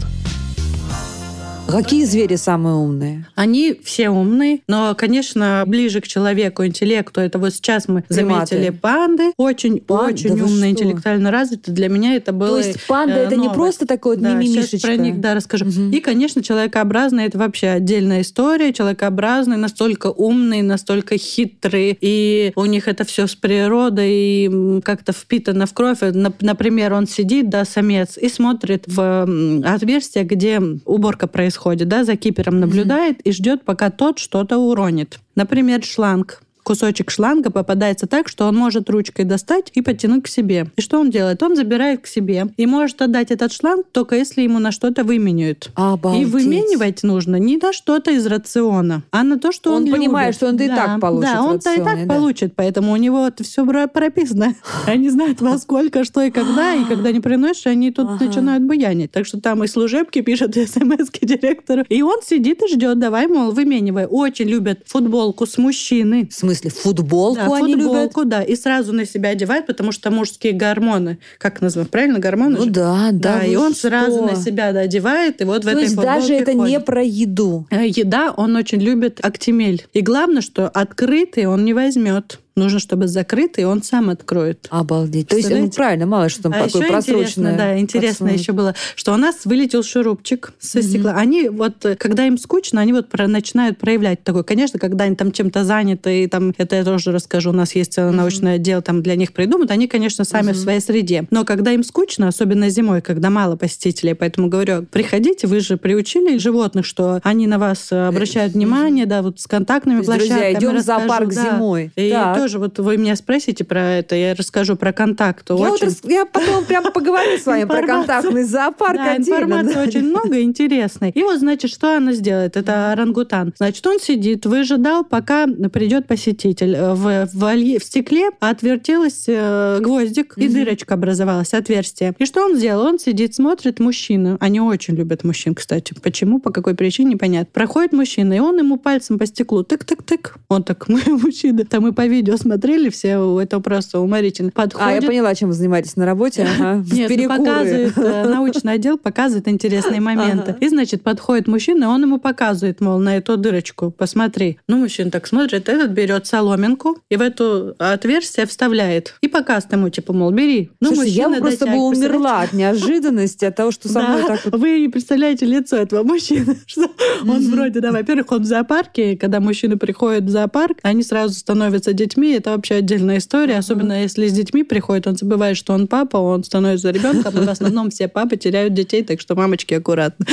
Какие 1.68 2.06
звери 2.06 2.36
самые 2.36 2.76
умные? 2.76 3.26
Они 3.34 3.78
все 3.84 4.10
умные, 4.10 4.60
но, 4.68 4.94
конечно, 4.96 5.64
ближе 5.66 6.00
к 6.00 6.08
человеку, 6.08 6.64
интеллекту, 6.66 7.20
это 7.22 7.40
вот 7.40 7.54
сейчас 7.56 7.88
мы 7.88 8.04
Приматы. 8.04 8.56
заметили 8.56 8.70
панды, 8.70 9.34
очень, 9.36 9.80
Пан- 9.80 10.14
очень 10.14 10.38
да 10.38 10.46
умные, 10.46 10.72
интеллектуально 10.72 11.32
развиты. 11.32 11.72
Для 11.72 11.90
меня 11.90 12.16
это 12.16 12.32
было 12.34 12.62
То 12.62 12.68
есть 12.68 12.86
панда 12.88 13.16
э, 13.16 13.24
это 13.26 13.36
не 13.36 13.48
новое. 13.48 13.56
просто 13.56 13.88
такой 13.88 14.16
вот 14.16 14.24
Да, 14.24 14.36
мимимишечка? 14.36 14.78
сейчас 14.78 14.82
про 14.82 14.96
них, 14.96 15.20
да, 15.20 15.34
расскажу. 15.34 15.66
Мгм. 15.66 15.90
И, 15.92 16.00
конечно, 16.02 16.44
человекообразные 16.44 17.28
это 17.28 17.40
вообще 17.40 17.70
отдельная 17.70 18.22
история. 18.22 18.72
Человекообразные 18.72 19.58
настолько 19.58 20.12
умные, 20.12 20.62
настолько 20.62 21.18
хитрые, 21.18 21.98
и 22.00 22.54
у 22.56 22.66
них 22.66 22.88
это 22.88 23.04
все 23.06 23.26
с 23.26 23.36
природой 23.36 24.82
как-то 24.84 25.14
впитано 25.14 25.66
в 25.66 25.74
кровь. 25.74 26.02
Нап- 26.04 26.36
Например, 26.42 26.94
он 26.94 27.08
сидит, 27.08 27.50
да, 27.50 27.66
самец, 27.66 28.18
и 28.18 28.30
смотрит 28.30 28.84
в 28.88 29.28
отверстие, 29.66 30.24
где 30.26 30.62
уборка 30.86 31.26
происходит, 31.28 31.55
да, 31.86 32.04
за 32.04 32.16
кипером 32.16 32.60
наблюдает 32.60 33.22
и 33.22 33.31
ждет, 33.31 33.63
пока 33.63 33.90
тот 33.90 34.19
что-то 34.19 34.57
уронит. 34.57 35.19
Например, 35.36 35.84
шланг 35.84 36.42
кусочек 36.66 37.12
шланга 37.12 37.52
попадается 37.52 38.08
так, 38.08 38.28
что 38.28 38.46
он 38.46 38.56
может 38.58 38.90
ручкой 38.90 39.24
достать 39.24 39.72
и 39.74 39.82
подтянуть 39.82 40.24
к 40.24 40.28
себе. 40.28 40.68
И 40.76 40.82
что 40.82 41.00
он 41.00 41.10
делает? 41.12 41.42
Он 41.44 41.56
забирает 41.56 42.02
к 42.02 42.08
себе 42.08 42.48
и 42.58 42.66
может 42.66 43.02
отдать 43.02 43.32
этот 43.32 43.54
шланг 43.54 43.86
только 43.92 44.16
если 44.16 44.42
ему 44.42 44.60
на 44.60 44.72
что-то 44.72 45.04
выменяют. 45.04 45.70
Обалдеть. 45.76 46.24
И 46.24 46.26
выменивать 46.26 47.04
нужно 47.04 47.38
не 47.38 47.58
на 47.58 47.72
что-то 47.72 48.12
из 48.12 48.26
рациона, 48.26 49.04
а 49.12 49.24
на 49.24 49.38
то, 49.40 49.52
что 49.52 49.72
Он 49.72 49.84
он, 49.84 49.92
понимает, 49.92 50.42
любит. 50.42 50.58
что 50.58 50.64
и 50.64 50.68
Да, 50.68 50.76
так 50.76 51.00
получит 51.02 51.32
Да, 51.34 51.44
он-то 51.44 51.74
и 51.74 51.78
так 51.78 52.08
да. 52.08 52.14
получит, 52.14 52.54
поэтому 52.56 52.92
у 52.94 52.96
него 52.96 53.28
это 53.28 53.44
все 53.44 53.66
прописано. 53.88 54.56
Они 54.88 55.10
знают 55.10 55.42
во 55.42 55.58
сколько, 55.60 56.04
что 56.04 56.22
и 56.22 56.32
когда, 56.32 56.74
и 56.74 56.84
когда 56.86 57.12
не 57.12 57.20
приносишь, 57.20 57.68
они 57.68 57.92
тут 57.92 58.08
Ага. 58.10 58.26
начинают 58.26 58.64
буянить. 58.64 59.12
Так 59.12 59.26
что 59.28 59.40
там 59.40 59.64
и 59.64 59.68
служебки 59.68 60.22
пишут 60.22 60.56
смс 60.56 61.10
директору. 61.22 61.84
И 61.90 62.02
он 62.02 62.22
сидит 62.24 62.62
и 62.64 62.74
ждет, 62.74 62.98
давай, 63.00 63.28
мол, 63.28 63.52
выменивай. 63.52 64.06
Очень 64.06 64.48
любят 64.48 64.80
футболку 64.86 65.46
с 65.46 65.58
мужчины. 65.58 66.28
В 66.30 66.34
смысле, 66.34 66.55
футболку 66.63 67.36
Да, 67.42 67.56
они 67.56 67.74
любят? 67.75 67.86
футболку, 67.88 68.25
да, 68.25 68.42
и 68.44 68.56
сразу 68.56 68.94
на 68.94 69.06
себя 69.06 69.30
одевают, 69.30 69.66
потому 69.66 69.92
что 69.92 70.12
мужские 70.12 70.54
гормоны, 70.54 71.18
как 71.38 71.62
называют, 71.62 71.92
правильно, 71.92 72.19
гормоны 72.19 72.57
Ну 72.57 72.63
же? 72.66 72.69
да, 72.72 73.10
да. 73.12 73.40
Да, 73.40 73.44
и 73.46 73.56
вы 73.56 73.63
он 73.63 73.74
что? 73.74 73.90
сразу 73.90 74.22
на 74.24 74.36
себя 74.36 74.72
да, 74.72 74.81
одевает, 74.81 75.42
и 75.42 75.46
вот 75.46 75.63
в 75.63 75.66
То 75.66 75.72
этой 75.72 75.84
есть 75.84 75.96
даже 75.96 76.34
это 76.34 76.54
не 76.54 76.62
ходит. 76.75 76.86
про 76.86 77.04
еду. 77.04 77.68
Э, 77.72 77.86
Еда, 77.88 78.34
он 78.36 78.56
очень 78.56 78.80
любит 78.81 79.19
актимель. 79.24 79.86
И 79.94 80.02
главное, 80.02 80.42
что 80.42 80.68
открытый 80.68 81.46
он 81.46 81.66
не 81.66 81.74
возьмет. 81.74 82.40
Нужно, 82.56 82.80
чтобы 82.80 83.07
закрытый 83.07 83.66
он 83.66 83.84
сам 83.84 84.10
откроет. 84.10 84.68
Обалдеть. 84.69 85.28
То 85.28 85.36
есть, 85.36 85.50
ну, 85.50 85.69
правильно, 85.69 86.06
мало 86.06 86.30
что 86.30 86.44
там 86.44 86.54
а 86.54 86.66
такое 86.66 86.84
еще 86.84 86.92
просроченное. 86.92 87.52
интересно, 87.52 87.57
да, 87.57 87.80
интересно 87.80 88.25
подсунуть. 88.28 88.40
еще 88.42 88.52
было, 88.54 88.75
что 88.96 89.13
у 89.13 89.18
нас 89.18 89.44
вылетел 89.44 89.84
шурупчик 89.84 90.54
со 90.60 90.81
стекла. 90.81 91.16
Они 91.16 91.50
вот, 91.50 91.86
э, 91.86 91.96
когда 91.96 92.25
им 92.25 92.38
скучно, 92.38 92.80
они 92.80 92.94
вот 92.94 93.10
про- 93.10 93.28
начинают 93.28 93.78
проявлять 93.78 94.24
такой. 94.24 94.46
Конечно, 94.46 94.80
когда 94.80 95.04
они 95.04 95.18
там 95.18 95.34
чем-то 95.34 95.66
заняты, 95.66 96.24
и 96.24 96.28
там, 96.28 96.54
это 96.57 96.78
я 96.78 96.86
тоже 96.86 97.12
расскажу, 97.12 97.50
у 97.50 97.54
нас 97.54 97.75
есть 97.75 97.94
целый 97.94 98.13
научный 98.13 98.54
отдел, 98.54 98.81
там 98.81 99.04
для 99.04 99.16
них 99.16 99.34
придумают, 99.34 99.72
они, 99.72 99.88
конечно, 99.90 100.24
сами 100.24 100.54
в 100.54 100.58
своей 100.58 100.80
среде. 100.80 101.28
Но 101.31 101.44
когда 101.44 101.72
им 101.72 101.84
скучно, 101.84 102.30
особенно 102.30 102.69
зимой, 102.69 103.01
когда 103.01 103.30
мало 103.30 103.58
посетителей, 103.58 104.13
поэтому 104.13 104.48
говорю, 104.48 104.84
приходите, 104.84 105.48
вы 105.48 105.60
же 105.60 105.75
приучили 105.75 106.38
животных, 106.38 106.86
что 106.86 107.19
они 107.24 107.48
на 107.48 107.60
вас 107.60 107.92
э, 107.92 108.08
обращают 108.08 108.53
внимание, 108.53 109.06
да, 109.06 109.22
вот 109.22 109.41
с 109.41 109.48
контактными 109.48 109.98
есть, 109.98 110.10
друзья, 110.10 110.36
площадками. 110.36 110.58
идем 110.58 110.72
в 110.72 110.75
расскажу, 110.75 111.08
зоопарк 111.08 111.34
да. 111.34 111.44
зимой. 111.44 111.91
И 111.98 112.12
Так. 112.12 112.45
Тоже 112.46 112.60
вот 112.60 112.78
вы 112.78 112.98
меня 112.98 113.16
спросите 113.16 113.64
про 113.64 113.94
это, 113.94 114.16
я 114.16 114.36
расскажу 114.36 114.75
про 114.75 114.94
контакт. 114.94 115.50
Я, 115.50 115.56
вот 115.56 115.74
Очень 115.74 115.88
рас- 115.88 116.02
я 116.04 116.25
потом 116.25 116.64
прямо 116.66 116.92
поговорю 116.92 117.40
с 117.40 117.46
вами 117.48 117.64
про 117.64 117.82
контактный 117.82 118.44
зоопарк 118.44 118.98
да, 118.98 119.14
отдельно. 119.14 119.46
информации 119.46 119.74
да. 119.74 119.82
очень 119.82 120.04
много 120.04 120.42
интересной. 120.42 121.10
И 121.10 121.24
вот, 121.24 121.40
значит, 121.40 121.72
что 121.72 121.98
она 121.98 122.14
сделает? 122.14 122.56
Это 122.56 122.92
орангутан. 122.92 123.52
Значит, 123.58 123.88
он 123.88 124.00
сидит, 124.00 124.46
выжидал, 124.46 125.04
пока 125.04 125.48
придет 125.74 126.06
посетитель. 126.08 126.75
Э, 126.75 126.94
В, 126.94 127.25
в, 127.25 127.44
волье- 127.44 127.80
в 127.80 127.84
стекле 127.84 128.30
отвертелась 128.40 129.24
э, 129.25 129.80
гвоздик, 129.82 130.38
и 130.38 130.48
дырочка 130.48 130.94
образовалась, 130.94 131.52
отверстие. 131.56 132.14
И 132.20 132.25
что 132.25 132.46
он 132.46 132.58
сделал? 132.58 132.86
Он 132.86 133.00
сидит, 133.00 133.34
смотрит 133.34 133.80
мужчину. 133.80 134.38
Они 134.40 134.60
очень 134.62 134.94
любят 134.94 135.24
мужчин, 135.24 135.56
кстати. 135.56 135.96
Почему, 136.00 136.40
по 136.40 136.52
какой 136.52 136.75
причине, 136.75 137.14
непонятно. 137.14 137.50
Проходит 137.52 137.92
мужчина, 137.92 138.34
и 138.34 138.40
он 138.40 138.60
ему 138.60 138.78
пальцем 138.78 139.18
по 139.18 139.25
стеклу 139.25 139.64
тык-тык-тык. 139.64 140.36
Он 140.48 140.64
так, 140.64 140.88
мы 140.90 141.02
мужчины. 141.08 141.64
Там 141.64 141.82
мы 141.82 141.92
по 141.92 142.06
видео 142.06 142.35
смотрели 142.38 142.89
все, 142.89 143.39
это 143.39 143.60
просто 143.60 144.00
уморительно. 144.00 144.51
Подходит, 144.51 144.88
А, 144.88 144.92
я 144.92 145.01
поняла, 145.01 145.34
чем 145.36 145.50
вы 145.50 145.56
занимаетесь 145.56 145.96
на 145.96 146.06
работе. 146.06 146.48
Ага. 146.56 146.84
Нет, 146.92 147.12
ну, 147.15 147.27
показывает, 147.27 147.98
э, 147.98 148.24
научный 148.30 148.74
отдел 148.74 148.98
показывает 148.98 149.48
интересные 149.48 150.00
моменты. 150.00 150.51
Ага. 150.51 150.58
И, 150.62 150.70
значит, 150.70 151.04
подходит 151.04 151.48
мужчина, 151.48 151.86
и 151.86 151.88
он 151.88 152.01
ему 152.04 152.18
показывает, 152.18 152.82
мол, 152.82 153.00
на 153.00 153.18
эту 153.18 153.36
дырочку, 153.36 153.92
посмотри. 153.92 154.58
Ну, 154.68 154.77
мужчина 154.77 155.12
так 155.12 155.27
смотрит, 155.27 155.68
этот 155.68 155.92
берет 155.92 156.27
соломинку 156.27 156.98
и 157.10 157.18
в 157.18 157.22
эту 157.22 157.75
отверстие 157.77 158.46
вставляет. 158.46 159.15
И 159.22 159.27
показывает 159.27 159.74
ему, 159.74 159.89
типа, 159.89 160.13
мол, 160.13 160.32
бери. 160.32 160.72
Ну, 160.80 160.96
Слушай, 160.96 161.10
я 161.12 161.30
просто 161.30 161.65
бы 161.65 161.88
умерла 161.88 162.42
от 162.42 162.54
неожиданности, 162.54 163.46
от 163.46 163.56
того, 163.56 163.72
что 163.72 163.89
со 163.89 164.01
мной 164.01 164.24
так 164.24 164.46
вот... 164.46 164.60
Вы 164.60 164.80
не 164.80 164.89
представляете 164.89 165.46
лицо 165.46 165.75
этого 165.77 166.04
мужчины. 166.04 166.58
Что 166.65 166.89
он 167.22 167.50
вроде, 167.51 167.80
да, 167.80 167.92
во-первых, 167.92 168.32
он 168.32 168.42
в 168.42 168.46
зоопарке, 168.46 169.18
когда 169.18 169.39
мужчины 169.39 169.77
приходят 169.77 170.24
в 170.24 170.30
зоопарк, 170.30 170.77
они 170.84 171.04
сразу 171.04 171.34
становятся 171.34 171.94
детьми, 171.94 172.25
детьми 172.25 172.38
это 172.38 172.51
вообще 172.51 172.75
отдельная 172.75 173.17
история, 173.17 173.58
особенно 173.58 174.01
если 174.01 174.27
с 174.27 174.34
детьми 174.34 174.63
приходит, 174.63 175.08
он 175.08 175.15
забывает, 175.15 175.58
что 175.58 175.74
он 175.74 175.88
папа, 175.88 176.17
он 176.17 176.44
становится 176.44 176.91
ребенком, 176.91 177.38
и 177.38 177.46
в 177.46 177.50
основном 177.50 177.89
все 177.89 178.08
папы 178.08 178.38
теряют 178.38 178.74
детей, 178.74 179.03
так 179.03 179.22
что 179.22 179.36
мамочки 179.36 179.74
аккуратно. 179.74 180.25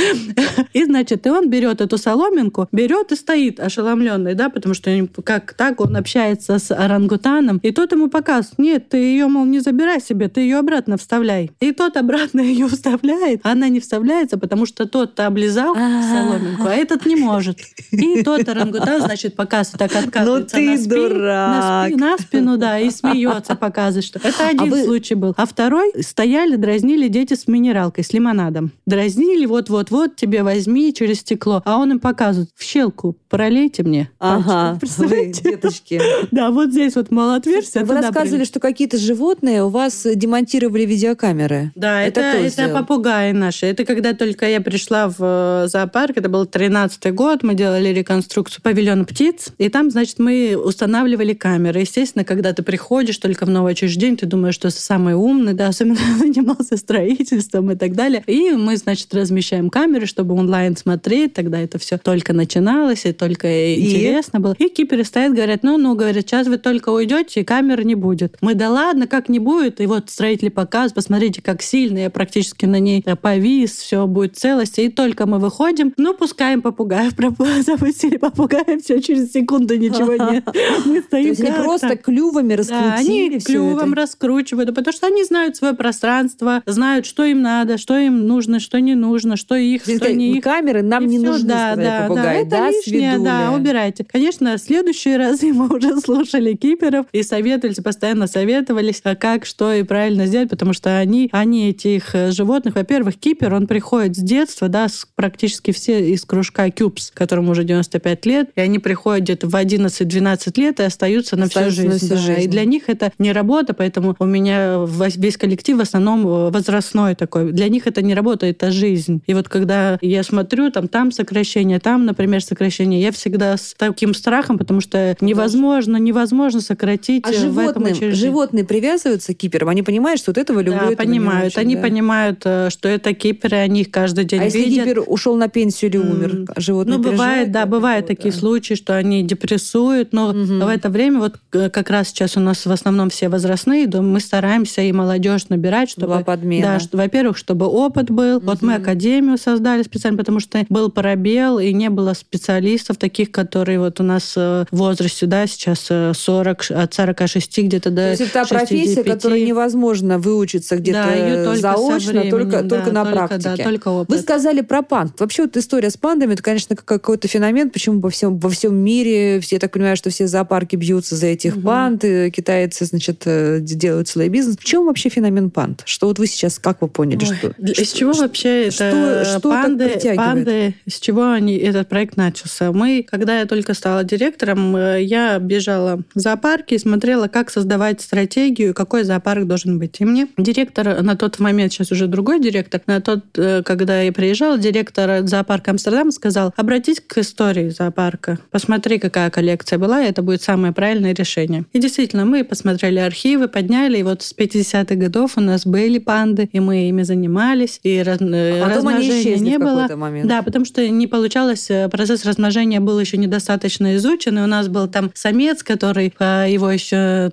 И 0.72 0.84
значит, 0.84 1.26
и 1.26 1.30
он 1.30 1.50
берет 1.50 1.80
эту 1.80 1.98
соломинку, 1.98 2.68
берет 2.72 3.12
и 3.12 3.16
стоит 3.16 3.60
ошеломленный, 3.60 4.34
да, 4.34 4.48
потому 4.48 4.74
что 4.74 4.90
как 5.24 5.54
так 5.54 5.80
он 5.80 5.96
общается 5.96 6.58
с 6.58 6.74
орангутаном, 6.74 7.58
и 7.62 7.70
тот 7.72 7.92
ему 7.92 8.08
показывает, 8.08 8.58
нет, 8.58 8.88
ты 8.88 8.96
ее, 8.96 9.26
мол, 9.26 9.44
не 9.44 9.60
забирай 9.60 10.00
себе, 10.00 10.28
ты 10.28 10.40
ее 10.40 10.58
обратно 10.58 10.96
вставляй. 10.96 11.50
И 11.60 11.72
тот 11.72 11.96
обратно 11.96 12.40
ее 12.52 12.68
вставляет, 12.68 13.40
а 13.42 13.52
она 13.52 13.68
не 13.68 13.80
вставляется, 13.80 14.38
потому 14.38 14.66
что 14.66 14.86
тот-то 14.86 15.26
облизал 15.26 15.74
соломинку, 15.74 16.66
а 16.66 16.74
этот 16.74 17.06
не 17.06 17.16
может. 17.16 17.58
И 17.90 18.22
тот 18.22 18.48
орангутан, 18.48 19.02
значит, 19.02 19.36
показывает, 19.36 19.78
так 19.78 20.04
откатывается 20.04 20.56
ну, 20.56 20.62
ты 20.62 20.70
на, 20.70 20.78
спину, 20.78 21.08
дурак. 21.08 21.81
На, 21.88 21.88
спину, 21.88 22.06
на 22.06 22.18
спину, 22.18 22.56
да, 22.58 22.78
и 22.78 22.90
смеется, 22.90 23.54
показывает, 23.54 24.04
что 24.04 24.18
это 24.18 24.48
один 24.48 24.72
а 24.72 24.76
вы... 24.76 24.84
случай 24.84 25.14
был. 25.14 25.34
А 25.36 25.46
второй 25.46 25.92
стояли, 26.02 26.56
дразнили 26.56 27.08
дети 27.08 27.34
с 27.34 27.46
минералкой, 27.46 28.04
с 28.04 28.12
лимонадом. 28.12 28.72
Дразнили, 28.86 29.46
вот-вот-вот, 29.46 30.16
тебе 30.16 30.42
возьми 30.42 30.92
через 30.94 31.20
стекло. 31.20 31.62
А 31.64 31.78
он 31.78 31.92
им 31.92 32.00
показывает, 32.00 32.50
в 32.54 32.62
щелку 32.62 33.16
пролейте 33.28 33.82
мне. 33.82 34.10
Ага, 34.18 34.78
вы, 34.98 35.32
деточки. 35.32 36.00
Да, 36.30 36.50
вот 36.50 36.70
здесь 36.70 36.96
вот 36.96 37.10
малоотверстие. 37.10 37.84
Вы 37.84 37.94
рассказывали, 37.94 38.44
что 38.44 38.60
какие-то 38.60 38.98
животные 38.98 39.64
у 39.64 39.68
вас 39.68 40.06
демонтировали 40.14 40.84
видеокамеры. 40.84 41.72
Да, 41.74 42.02
это, 42.02 42.20
это, 42.20 42.62
это 42.62 42.74
попугаи 42.74 43.32
наши. 43.32 43.66
Это 43.66 43.84
когда 43.84 44.12
только 44.12 44.48
я 44.48 44.60
пришла 44.60 45.08
в 45.08 45.16
э, 45.20 45.68
зоопарк, 45.68 46.16
это 46.18 46.28
был 46.28 46.46
13 46.46 47.14
год, 47.14 47.42
мы 47.42 47.54
делали 47.54 47.88
реконструкцию 47.88 48.62
павильона 48.62 49.04
птиц, 49.04 49.48
и 49.58 49.68
там, 49.68 49.90
значит, 49.90 50.18
мы 50.18 50.56
устанавливали 50.56 51.32
камеры. 51.32 51.71
Естественно, 51.80 52.24
когда 52.24 52.52
ты 52.52 52.62
приходишь 52.62 53.18
только 53.18 53.46
в 53.46 53.50
новое 53.50 53.72
учреждение, 53.72 54.16
ты 54.16 54.26
думаешь, 54.26 54.54
что 54.54 54.70
самый 54.70 55.14
умный, 55.14 55.54
да, 55.54 55.68
особенно 55.68 55.98
занимался 56.18 56.76
строительством 56.76 57.70
и 57.70 57.76
так 57.76 57.94
далее. 57.94 58.22
И 58.26 58.52
мы, 58.52 58.76
значит, 58.76 59.14
размещаем 59.14 59.70
камеры, 59.70 60.06
чтобы 60.06 60.34
онлайн 60.34 60.76
смотреть, 60.76 61.34
тогда 61.34 61.58
это 61.60 61.78
все 61.78 61.98
только 61.98 62.32
начиналось, 62.32 63.04
и 63.06 63.12
только 63.12 63.48
и? 63.48 63.80
интересно 63.80 64.40
было. 64.40 64.54
И 64.58 64.68
киперы 64.68 65.04
стоят, 65.04 65.34
говорят, 65.34 65.62
ну, 65.62 65.76
ну, 65.76 65.94
говорят, 65.94 66.24
сейчас 66.26 66.46
вы 66.46 66.58
только 66.58 66.90
уйдете, 66.90 67.40
и 67.40 67.44
камеры 67.44 67.84
не 67.84 67.94
будет. 67.94 68.36
Мы, 68.40 68.54
да 68.54 68.70
ладно, 68.70 69.06
как 69.06 69.28
не 69.28 69.38
будет? 69.38 69.80
И 69.80 69.86
вот 69.86 70.10
строители 70.10 70.48
показывают, 70.48 70.94
посмотрите, 70.94 71.42
как 71.42 71.62
сильно 71.62 71.98
я 71.98 72.10
практически 72.10 72.66
на 72.66 72.80
ней 72.80 73.02
повис, 73.20 73.72
все 73.72 74.06
будет 74.06 74.36
целости. 74.36 74.82
И 74.82 74.88
только 74.88 75.26
мы 75.26 75.38
выходим, 75.38 75.92
ну, 75.96 76.14
пускаем 76.14 76.62
попугаев, 76.62 77.12
запустили 77.66 78.16
попугаев, 78.16 78.82
все, 78.82 79.00
через 79.00 79.32
секунду 79.32 79.76
ничего 79.76 80.14
нет. 80.32 80.44
Мы 80.84 81.00
стоим 81.00 81.34
Просто 81.64 81.96
клювами 81.96 82.54
раскрутили 82.54 82.88
да, 82.88 82.96
они 82.96 83.40
клювом 83.40 83.92
это. 83.92 84.02
раскручивают, 84.02 84.74
потому 84.74 84.92
что 84.92 85.06
они 85.06 85.24
знают 85.24 85.56
свое 85.56 85.74
пространство, 85.74 86.62
знают, 86.66 87.06
что 87.06 87.24
им 87.24 87.42
надо, 87.42 87.78
что 87.78 87.96
им 87.96 88.26
нужно, 88.26 88.60
что 88.60 88.80
не 88.80 88.94
нужно, 88.94 89.36
что 89.36 89.54
их, 89.54 89.82
что 89.82 90.12
не 90.12 90.36
их. 90.36 90.44
Камеры 90.44 90.82
нам 90.82 91.04
и 91.04 91.06
не 91.06 91.18
все, 91.18 91.26
нужны, 91.26 91.48
да, 91.48 91.76
да, 91.76 92.00
попугай, 92.02 92.24
да, 92.24 92.32
это 92.34 92.50
да, 92.50 92.70
лишнее, 92.70 93.18
да, 93.18 93.52
убирайте. 93.52 94.04
Конечно, 94.04 94.56
следующие 94.58 95.16
разы 95.22 95.52
мы 95.52 95.74
уже 95.74 96.00
слушали 96.00 96.54
киперов 96.54 97.06
и 97.12 97.22
советовались, 97.22 97.76
постоянно 97.76 98.26
советовались, 98.26 99.00
а 99.04 99.14
как, 99.14 99.44
что 99.44 99.72
и 99.72 99.82
правильно 99.82 100.26
сделать, 100.26 100.50
потому 100.50 100.72
что 100.72 100.98
они, 100.98 101.28
они 101.32 101.70
этих 101.70 102.14
э, 102.14 102.30
животных, 102.30 102.74
во-первых, 102.74 103.16
кипер, 103.16 103.54
он 103.54 103.66
приходит 103.66 104.16
с 104.16 104.20
детства, 104.20 104.68
да, 104.68 104.88
с, 104.88 105.06
практически 105.14 105.72
все 105.72 106.12
из 106.12 106.24
кружка 106.24 106.70
Кюбс, 106.70 107.10
которому 107.10 107.52
уже 107.52 107.64
95 107.64 108.26
лет, 108.26 108.50
и 108.54 108.60
они 108.60 108.78
приходят 108.78 109.24
где-то 109.24 109.48
в 109.48 109.54
11-12 109.54 110.52
лет 110.56 110.80
и 110.80 110.82
остаются 110.82 111.36
на 111.42 111.48
всю 111.48 111.70
жизнь. 111.70 111.88
На 111.88 111.98
всю 111.98 112.08
да. 112.08 112.16
жизнь. 112.16 112.42
И 112.42 112.46
для 112.48 112.64
них 112.64 112.84
это 112.88 113.12
не 113.18 113.32
работа, 113.32 113.74
поэтому 113.74 114.16
у 114.18 114.24
меня 114.24 114.86
весь 115.16 115.36
коллектив 115.36 115.78
в 115.78 115.80
основном 115.80 116.26
э, 116.26 116.50
возрастной 116.50 117.14
такой. 117.14 117.52
Для 117.52 117.68
них 117.68 117.86
это 117.86 118.02
не 118.02 118.14
работа, 118.14 118.46
это 118.46 118.70
жизнь. 118.70 119.22
И 119.26 119.34
вот 119.34 119.48
когда 119.48 119.98
я 120.00 120.22
смотрю, 120.22 120.70
там, 120.70 120.88
там 120.88 121.12
сокращение, 121.12 121.80
там, 121.80 122.04
например, 122.04 122.42
сокращение, 122.42 123.00
я 123.00 123.12
всегда 123.12 123.56
с 123.56 123.74
таким 123.76 124.14
страхом, 124.14 124.58
потому 124.58 124.80
что 124.80 125.16
невозможно, 125.20 125.96
невозможно 125.96 126.60
сократить 126.60 127.24
а 127.26 127.32
в 127.32 127.34
животным, 127.34 127.68
этом 127.68 127.82
учреждении. 127.84 128.14
животные 128.14 128.64
привязываются 128.64 129.34
к 129.34 129.38
киперам? 129.38 129.68
Они 129.68 129.82
понимают, 129.82 130.20
что 130.20 130.30
вот 130.30 130.38
этого 130.38 130.60
люблю, 130.60 130.90
Да, 130.90 130.96
понимают. 130.96 131.52
Очень, 131.54 131.60
они 131.60 131.76
да? 131.76 131.82
понимают, 131.82 132.42
э, 132.44 132.70
что 132.70 132.88
это 132.88 133.14
киперы, 133.14 133.56
они 133.58 133.82
их 133.82 133.90
каждый 133.90 134.24
день 134.24 134.40
а 134.40 134.44
видят. 134.44 134.60
если 134.60 134.80
кипер 134.80 135.02
ушел 135.06 135.36
на 135.36 135.48
пенсию 135.48 135.90
или 135.90 135.98
умер, 135.98 136.46
животные 136.56 136.98
Ну, 136.98 137.02
бывает, 137.04 137.50
да, 137.52 137.66
бывают 137.66 138.06
такие 138.06 138.32
да. 138.32 138.38
случаи, 138.38 138.74
что 138.74 138.96
они 138.96 139.22
депрессуют, 139.22 140.12
но 140.12 140.30
угу. 140.30 140.38
в 140.38 140.68
это 140.68 140.88
время 140.88 141.18
вот 141.20 141.31
э, 141.52 141.70
как 141.70 141.90
раз 141.90 142.08
сейчас 142.08 142.36
у 142.36 142.40
нас 142.40 142.64
в 142.66 142.70
основном 142.70 143.10
все 143.10 143.28
возрастные, 143.28 143.86
мы 143.88 144.20
стараемся 144.20 144.82
и 144.82 144.92
молодежь 144.92 145.48
набирать, 145.48 145.90
чтобы... 145.90 146.06
Была 146.08 146.24
подмена. 146.24 146.74
Да, 146.74 146.80
что, 146.80 146.96
во-первых, 146.96 147.36
чтобы 147.36 147.66
опыт 147.66 148.10
был. 148.10 148.38
Угу. 148.38 148.46
Вот 148.46 148.62
мы 148.62 148.74
академию 148.74 149.38
создали 149.38 149.82
специально, 149.82 150.18
потому 150.18 150.40
что 150.40 150.64
был 150.68 150.90
пробел, 150.90 151.58
и 151.58 151.72
не 151.72 151.90
было 151.90 152.14
специалистов 152.14 152.96
таких, 152.96 153.30
которые 153.30 153.78
вот 153.78 154.00
у 154.00 154.02
нас 154.02 154.34
э, 154.36 154.64
в 154.70 154.76
возрасте, 154.76 155.26
да, 155.26 155.46
сейчас 155.46 155.80
40, 155.88 156.70
от 156.70 156.94
46 156.94 157.58
где-то 157.58 157.90
до 157.90 157.96
То 157.96 158.10
есть 158.10 158.22
это 158.22 158.32
та 158.32 158.44
профессия, 158.44 159.04
которую 159.04 159.44
невозможно 159.44 160.18
выучиться 160.18 160.76
где-то 160.76 161.04
да, 161.04 161.44
только 161.44 161.60
заочно, 161.60 162.10
временем, 162.12 162.30
только, 162.30 162.62
да, 162.62 162.68
только 162.68 162.92
на 162.92 163.04
только, 163.04 163.16
практике. 163.16 163.54
Да, 163.56 163.64
только 163.64 163.88
опыт. 163.88 164.16
Вы 164.16 164.22
сказали 164.22 164.60
про 164.60 164.82
панд. 164.82 165.18
Вообще 165.20 165.42
вот 165.42 165.56
история 165.56 165.90
с 165.90 165.96
пандами, 165.96 166.34
это, 166.34 166.42
конечно, 166.42 166.76
какой-то 166.76 167.28
феномен, 167.28 167.70
почему 167.70 168.00
во 168.00 168.10
всем, 168.10 168.38
во 168.38 168.50
всем 168.50 168.74
мире, 168.76 169.40
все, 169.40 169.56
я 169.56 169.60
так 169.60 169.72
понимаю, 169.72 169.96
что 169.96 170.10
все 170.10 170.26
зоопарки 170.26 170.76
бьются 170.76 171.16
за 171.22 171.28
этих 171.28 171.56
угу. 171.56 171.62
панд, 171.62 172.04
и 172.04 172.30
китайцы, 172.30 172.84
значит, 172.84 173.22
э, 173.26 173.60
делают 173.60 174.08
свой 174.08 174.28
бизнес. 174.28 174.56
В 174.58 174.64
чем 174.64 174.86
вообще 174.86 175.08
феномен 175.08 175.50
панд? 175.50 175.82
Что 175.86 176.08
вот 176.08 176.18
вы 176.18 176.26
сейчас, 176.26 176.58
как 176.58 176.82
вы 176.82 176.88
поняли? 176.88 177.24
Ой, 177.24 177.36
что, 177.36 177.48
из 177.58 177.88
что, 177.88 177.98
чего 177.98 178.12
вообще 178.12 178.70
что, 178.72 178.84
это 178.84 179.24
что 179.24 179.50
панды, 179.50 180.00
панды, 180.16 180.74
с 180.88 180.98
чего 180.98 181.30
они, 181.30 181.56
этот 181.56 181.88
проект 181.88 182.16
начался? 182.16 182.72
Мы, 182.72 183.06
когда 183.08 183.38
я 183.38 183.46
только 183.46 183.74
стала 183.74 184.02
директором, 184.02 184.74
э, 184.74 185.02
я 185.04 185.38
бежала 185.38 186.02
в 186.12 186.18
зоопарки 186.18 186.74
и 186.74 186.78
смотрела, 186.78 187.28
как 187.28 187.50
создавать 187.50 188.00
стратегию, 188.00 188.74
какой 188.74 189.04
зоопарк 189.04 189.46
должен 189.46 189.78
быть. 189.78 190.00
И 190.00 190.04
мне 190.04 190.26
директор 190.36 191.02
на 191.02 191.16
тот 191.16 191.38
момент, 191.38 191.72
сейчас 191.72 191.92
уже 191.92 192.08
другой 192.08 192.40
директор, 192.40 192.80
на 192.86 193.00
тот, 193.00 193.24
э, 193.36 193.62
когда 193.64 194.02
я 194.02 194.12
приезжала, 194.12 194.58
директор 194.58 195.24
зоопарка 195.24 195.70
Амстердам 195.70 196.10
сказал, 196.10 196.52
обратись 196.56 197.00
к 197.00 197.18
истории 197.18 197.68
зоопарка, 197.68 198.40
посмотри, 198.50 198.98
какая 198.98 199.30
коллекция 199.30 199.78
была, 199.78 200.02
и 200.02 200.08
это 200.08 200.22
будет 200.22 200.42
самое 200.42 200.72
правильное 200.72 201.11
решение. 201.12 201.64
И 201.72 201.78
действительно, 201.78 202.24
мы 202.24 202.44
посмотрели 202.44 202.98
архивы, 202.98 203.48
подняли, 203.48 203.98
и 203.98 204.02
вот 204.02 204.22
с 204.22 204.34
50-х 204.36 204.94
годов 204.94 205.32
у 205.36 205.40
нас 205.40 205.66
были 205.66 205.98
панды, 205.98 206.48
и 206.52 206.60
мы 206.60 206.88
ими 206.88 207.02
занимались, 207.02 207.80
и 207.82 208.02
раз, 208.02 208.18
а 208.20 208.68
размножения 208.74 209.36
не 209.36 209.58
было. 209.58 209.88
Момент. 209.94 210.28
Да, 210.28 210.42
потому 210.42 210.64
что 210.64 210.88
не 210.88 211.06
получалось, 211.06 211.70
э, 211.70 211.88
процесс 211.88 212.24
размножения 212.24 212.80
был 212.80 212.98
еще 212.98 213.16
недостаточно 213.16 213.96
изучен, 213.96 214.38
и 214.38 214.42
у 214.42 214.46
нас 214.46 214.68
был 214.68 214.88
там 214.88 215.10
самец, 215.14 215.62
который 215.62 216.12
э, 216.18 216.46
его 216.48 216.70
еще 216.70 217.30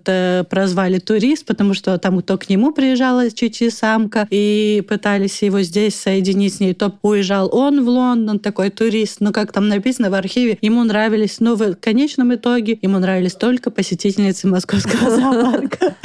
прозвали 0.50 1.00
турист, 1.00 1.46
потому 1.46 1.74
что 1.74 1.98
там 1.98 2.22
то 2.22 2.38
к 2.38 2.50
нему 2.50 2.72
приезжала 2.72 3.30
чуть-чуть 3.32 3.74
самка, 3.74 4.28
и 4.30 4.84
пытались 4.88 5.42
его 5.42 5.62
здесь 5.62 5.96
соединить 5.96 6.56
с 6.56 6.60
ней, 6.60 6.74
то 6.74 6.94
уезжал 7.02 7.50
он 7.52 7.84
в 7.84 7.90
Лондон, 7.90 8.40
такой 8.40 8.70
турист, 8.70 9.18
но 9.20 9.32
как 9.32 9.52
там 9.52 9.68
написано 9.68 10.10
в 10.10 10.14
архиве, 10.14 10.58
ему 10.62 10.84
нравились, 10.84 11.40
но 11.40 11.56
в 11.56 11.76
конечном 11.76 12.36
итоге 12.36 12.78
ему 12.82 13.00
нравились 13.00 13.34
только 13.34 13.69
посетительницы 13.70 14.48
московского 14.48 15.10
зоопарка. 15.16 15.96